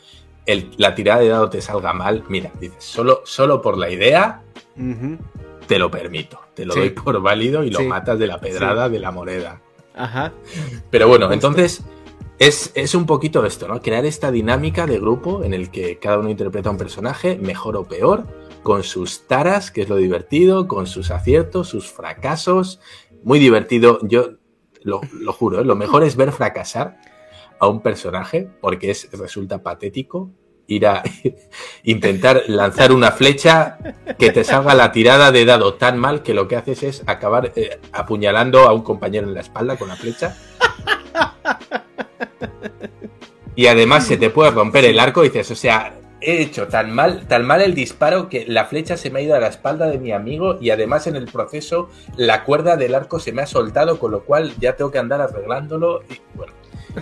el- 0.49 0.71
la 0.79 0.95
tirada 0.95 1.21
de 1.21 1.29
dado 1.29 1.49
te 1.51 1.61
salga 1.61 1.93
mal, 1.93 2.25
mira, 2.29 2.51
dices, 2.59 2.83
solo, 2.83 3.21
solo 3.25 3.61
por 3.63 3.77
la 3.79 3.91
idea 3.91 4.43
te 5.67 5.79
lo 5.79 5.91
permito, 5.91 6.41
te 6.55 6.65
lo 6.65 6.73
Sí. 6.75 6.81
doy 6.81 6.91
por 6.91 7.21
válido 7.21 7.63
y 7.65 7.71
lo 7.71 7.81
Sí. 7.81 7.87
matas 7.87 8.19
de 8.19 8.27
la 8.27 8.41
pedrada 8.41 8.89
de 8.89 8.99
la 8.99 9.11
moneda. 9.11 9.61
Ajá. 9.95 10.33
Pero 10.91 11.07
bueno, 11.09 11.31
entonces 11.33 11.83
es, 12.39 12.71
es 12.75 12.95
un 12.95 13.05
poquito 13.07 13.45
esto, 13.45 13.69
¿no? 13.69 13.83
Crear 13.83 14.05
esta 14.07 14.31
dinámica 14.31 14.87
de 14.87 14.99
grupo 14.99 15.43
en 15.45 15.53
el 15.55 15.71
que 15.71 15.99
cada 15.99 16.19
uno 16.19 16.31
interpreta 16.31 16.71
un 16.71 16.79
personaje, 16.79 17.37
mejor 17.37 17.77
o 17.77 17.85
peor, 17.85 18.25
con 18.63 18.83
sus 18.85 19.27
taras, 19.27 19.71
que 19.71 19.83
es 19.83 19.89
lo 19.89 19.97
divertido, 19.97 20.67
con 20.69 20.87
sus 20.87 21.11
aciertos, 21.11 21.69
sus 21.69 21.91
fracasos. 21.91 22.81
Muy 23.25 23.39
divertido. 23.41 23.99
Yo 24.03 24.31
lo, 24.83 25.01
lo 25.13 25.33
juro, 25.33 25.61
¿eh? 25.61 25.65
lo 25.65 25.75
mejor 25.77 26.05
es 26.05 26.17
ver 26.17 26.31
fracasar 26.33 26.97
a 27.61 27.69
un 27.69 27.81
personaje 27.81 28.49
porque 28.61 28.91
es, 28.91 29.09
resulta 29.13 29.63
patético 29.63 30.31
ir 30.69 30.87
a 30.87 31.03
intentar 31.83 32.43
lanzar 32.47 32.93
una 32.93 33.11
flecha 33.11 33.79
que 34.19 34.31
te 34.31 34.45
salga 34.45 34.75
la 34.75 34.93
tirada 34.93 35.33
de 35.33 35.45
dado 35.45 35.75
tan 35.75 35.99
mal 35.99 36.23
que 36.23 36.35
lo 36.35 36.47
que 36.47 36.57
haces 36.57 36.83
es 36.83 37.03
acabar 37.07 37.53
eh, 37.57 37.81
apuñalando 37.93 38.61
a 38.69 38.73
un 38.73 38.83
compañero 38.83 39.27
en 39.27 39.35
la 39.35 39.41
espalda 39.41 39.77
con 39.77 39.89
la 39.89 39.97
flecha. 39.97 40.37
Y 43.57 43.67
además 43.67 44.07
se 44.07 44.17
te 44.17 44.31
puede 44.31 44.53
romper 44.53 44.85
el 44.85 45.01
arco 45.01 45.25
y 45.25 45.31
dices, 45.31 45.51
o 45.51 45.57
sea, 45.57 45.99
he 46.21 46.43
hecho 46.43 46.69
tan 46.69 46.93
mal, 46.93 47.27
tan 47.27 47.45
mal 47.45 47.61
el 47.61 47.75
disparo 47.75 48.29
que 48.29 48.45
la 48.47 48.67
flecha 48.67 48.97
se 48.97 49.11
me 49.11 49.21
ha 49.21 49.23
ido 49.23 49.35
a 49.35 49.41
la 49.41 49.49
espalda 49.49 49.89
de 49.89 49.99
mi 49.99 50.13
amigo 50.13 50.59
y 50.61 50.71
además 50.71 51.07
en 51.07 51.17
el 51.17 51.27
proceso 51.27 51.89
la 52.17 52.45
cuerda 52.45 52.77
del 52.77 52.95
arco 52.95 53.19
se 53.19 53.33
me 53.33 53.43
ha 53.43 53.47
soltado, 53.47 53.99
con 53.99 54.13
lo 54.13 54.25
cual 54.25 54.53
ya 54.61 54.77
tengo 54.77 54.91
que 54.91 54.99
andar 54.99 55.21
arreglándolo. 55.21 56.03
Y 56.09 56.21
bueno, 56.37 56.53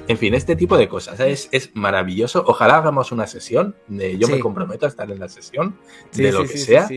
en 0.08 0.18
fin, 0.18 0.34
este 0.34 0.56
tipo 0.56 0.76
de 0.76 0.88
cosas 0.88 1.18
es, 1.20 1.48
es 1.52 1.70
maravilloso. 1.74 2.44
Ojalá 2.46 2.78
hagamos 2.78 3.12
una 3.12 3.26
sesión. 3.26 3.74
eh, 3.98 4.16
yo 4.18 4.28
me 4.28 4.38
comprometo 4.40 4.86
a 4.86 4.88
estar 4.88 5.10
en 5.10 5.18
la 5.18 5.28
sesión 5.28 5.78
Sí, 6.10 6.22
de 6.22 6.32
lo 6.32 6.42
sí, 6.46 6.52
que 6.52 6.58
sea. 6.58 6.88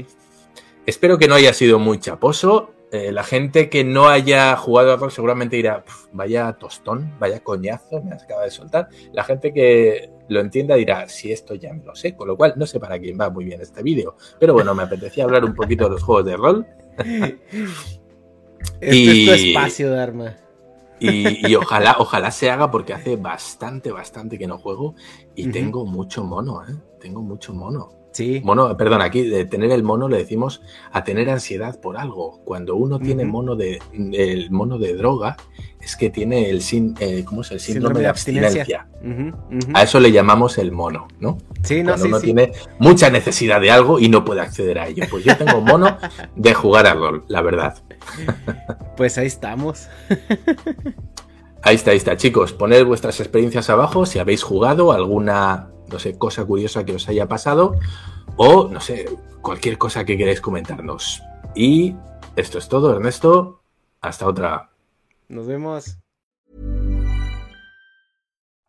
Espero 0.86 1.18
que 1.18 1.28
no 1.28 1.36
haya 1.36 1.54
sido 1.54 1.80
muy 1.80 2.00
chaposo. 2.00 2.74
Eh, 2.92 3.12
la 3.12 3.24
gente 3.24 3.70
que 3.70 3.84
no 3.84 4.10
haya 4.10 4.56
jugado 4.58 4.92
a 4.94 4.96
rol 4.96 5.12
seguramente 5.12 5.56
dirá, 5.56 5.84
"Pf, 5.84 6.08
vaya 6.12 6.52
tostón, 6.54 7.14
vaya 7.20 7.40
coñazo, 7.42 8.02
me 8.02 8.16
acaba 8.16 8.44
de 8.46 8.50
soltar. 8.50 8.90
La 9.14 9.24
gente 9.24 9.54
que 9.54 10.10
lo 10.28 10.40
entienda 10.40 10.74
dirá, 10.74 11.08
si 11.08 11.32
esto 11.32 11.54
ya 11.54 11.72
me 11.72 11.84
lo 11.84 11.94
sé, 11.96 12.16
con 12.16 12.28
lo 12.28 12.36
cual 12.36 12.54
no 12.56 12.66
sé 12.66 12.80
para 12.80 12.98
quién 12.98 13.16
va 13.22 13.30
muy 13.30 13.46
bien 13.46 13.62
este 13.62 13.84
vídeo. 13.84 14.16
Pero 14.40 14.54
bueno, 14.54 14.74
me 14.74 14.82
apetecía 14.82 15.26
hablar 15.26 15.46
un 15.46 15.54
poquito 15.54 15.84
de 15.84 15.90
los 15.92 16.02
juegos 16.04 16.26
de 16.26 16.38
rol 16.38 16.66
Este 18.82 18.96
Y- 18.96 19.30
es 19.30 19.42
tu 19.42 19.48
espacio, 19.48 19.92
Dharma. 19.92 20.36
Y, 21.00 21.47
y 21.47 21.56
ojalá, 21.56 21.95
ojalá 22.00 22.32
se 22.32 22.50
haga 22.50 22.72
porque 22.72 22.93
hace 22.93 23.16
bastante, 23.16 23.91
bastante 23.91 24.38
que 24.38 24.47
no 24.47 24.58
juego 24.58 24.95
y 25.36 25.50
tengo 25.50 25.86
mucho 25.86 26.24
mono, 26.24 26.64
¿eh? 26.68 26.76
Tengo 27.00 27.22
mucho 27.22 27.54
mono. 27.54 27.99
Sí. 28.20 28.41
Mono, 28.43 28.76
perdón, 28.76 29.01
aquí 29.01 29.24
de 29.24 29.45
tener 29.45 29.72
el 29.72 29.84
mono 29.84 30.09
le 30.09 30.17
decimos 30.17 30.61
a 30.91 31.03
tener 31.03 31.30
ansiedad 31.30 31.80
por 31.80 31.97
algo. 31.97 32.41
Cuando 32.43 32.76
uno 32.76 32.99
tiene 32.99 33.24
mono 33.24 33.55
de 33.55 33.80
el 33.93 34.51
mono 34.51 34.78
de 34.78 34.93
droga, 34.93 35.38
es 35.80 35.95
que 35.95 36.09
tiene 36.09 36.49
el 36.49 36.61
sin, 36.61 36.95
eh, 36.99 37.24
¿cómo 37.26 37.41
es 37.41 37.51
el 37.51 37.59
síndrome, 37.61 38.01
de 38.01 38.07
abstinencia. 38.07 38.88
A 39.74 39.84
eso 39.84 39.99
le 39.99 40.11
llamamos 40.11 40.57
el 40.57 40.74
mono, 40.74 41.07
¿no? 41.20 41.38
Sí, 41.63 41.82
no, 41.82 41.91
Cuando 41.91 42.03
sí, 42.03 42.09
uno 42.09 42.20
sí. 42.20 42.26
tiene 42.26 42.51
mucha 42.80 43.09
necesidad 43.09 43.61
de 43.61 43.72
algo 43.72 43.99
y 43.99 44.09
no 44.09 44.26
puede 44.26 44.41
acceder 44.41 44.80
a 44.80 44.88
ello. 44.88 45.05
Pues 45.09 45.24
yo 45.24 45.38
tengo 45.38 45.61
mono 45.61 45.97
de 46.36 46.53
jugar 46.53 46.88
a 46.88 46.93
rol, 46.93 47.24
la 47.28 47.41
verdad. 47.41 47.82
Pues 48.97 49.17
ahí 49.17 49.28
estamos. 49.28 49.88
Ahí 51.61 51.76
está, 51.76 51.91
ahí 51.91 51.97
está, 51.97 52.17
chicos. 52.17 52.53
Poned 52.53 52.86
vuestras 52.86 53.20
experiencias 53.20 53.70
abajo 53.70 54.05
si 54.05 54.20
habéis 54.20 54.43
jugado 54.43 54.91
alguna, 54.91 55.70
no 55.91 55.99
sé, 55.99 56.17
cosa 56.17 56.45
curiosa 56.45 56.86
que 56.86 56.95
os 56.95 57.07
haya 57.09 57.28
pasado. 57.28 57.76
O, 58.42 58.70
no 58.70 58.80
sé, 58.80 59.06
cualquier 59.42 59.78
cosa 59.78 60.06
que 60.06 60.18
queráis 60.18 60.40
comentarnos. 60.40 61.22
Y 61.56 61.94
esto 62.38 62.58
es 62.58 62.70
todo, 62.70 62.96
Ernesto. 62.96 63.60
Hasta 64.00 64.26
otra. 64.26 64.70
Nos 65.28 65.46
vemos. 65.46 65.98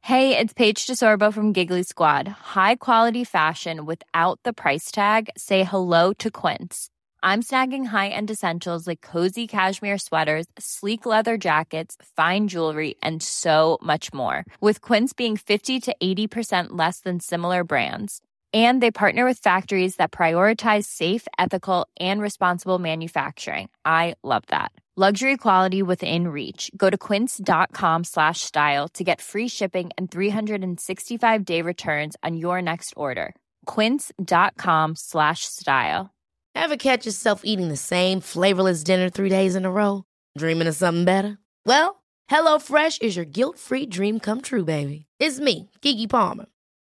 Hey, 0.00 0.36
it's 0.36 0.52
Paige 0.54 0.88
DeSorbo 0.88 1.32
from 1.32 1.52
Giggly 1.52 1.84
Squad. 1.84 2.26
High 2.26 2.76
quality 2.76 3.22
fashion 3.22 3.86
without 3.86 4.40
the 4.42 4.52
price 4.52 4.90
tag. 4.90 5.30
Say 5.36 5.62
hello 5.62 6.12
to 6.14 6.32
Quince. 6.32 6.90
I'm 7.22 7.40
snagging 7.40 7.86
high-end 7.86 8.28
essentials 8.28 8.88
like 8.88 9.02
cozy 9.02 9.46
cashmere 9.46 9.98
sweaters, 9.98 10.46
sleek 10.58 11.06
leather 11.06 11.38
jackets, 11.38 11.96
fine 12.16 12.48
jewelry, 12.48 12.96
and 13.04 13.22
so 13.22 13.78
much 13.80 14.12
more. 14.12 14.44
With 14.60 14.80
Quince 14.80 15.12
being 15.12 15.36
50 15.36 15.78
to 15.78 15.94
80% 16.02 16.70
less 16.70 17.00
than 17.00 17.20
similar 17.20 17.62
brands. 17.62 18.20
And 18.52 18.82
they 18.82 18.90
partner 18.90 19.24
with 19.24 19.38
factories 19.38 19.96
that 19.96 20.10
prioritize 20.10 20.86
safe, 20.86 21.28
ethical, 21.38 21.86
and 22.00 22.20
responsible 22.20 22.80
manufacturing. 22.80 23.68
I 23.84 24.16
love 24.24 24.42
that. 24.48 24.72
Luxury 25.08 25.36
quality 25.36 25.82
within 25.82 26.28
reach. 26.28 26.70
Go 26.76 26.90
to 26.90 26.98
quince.com 26.98 28.04
slash 28.04 28.40
style 28.40 28.88
to 28.88 29.04
get 29.04 29.20
free 29.20 29.48
shipping 29.48 29.90
and 29.96 30.10
365 30.10 31.44
day 31.44 31.62
returns 31.62 32.16
on 32.22 32.36
your 32.36 32.60
next 32.60 32.92
order. 32.96 33.34
Quince.com 33.66 34.96
slash 34.96 35.44
style. 35.44 36.10
Ever 36.54 36.76
catch 36.76 37.06
yourself 37.06 37.42
eating 37.44 37.68
the 37.68 37.76
same 37.76 38.20
flavorless 38.20 38.82
dinner 38.82 39.08
three 39.08 39.28
days 39.28 39.54
in 39.54 39.64
a 39.64 39.70
row? 39.70 40.04
Dreaming 40.36 40.66
of 40.66 40.74
something 40.74 41.04
better? 41.04 41.38
Well, 41.64 42.02
hello 42.26 42.58
fresh 42.58 42.98
is 42.98 43.14
your 43.14 43.24
guilt-free 43.24 43.86
dream 43.86 44.18
come 44.18 44.40
true, 44.40 44.64
baby. 44.64 45.06
It's 45.18 45.38
me, 45.40 45.70
gigi 45.80 46.08
Palmer. 46.08 46.46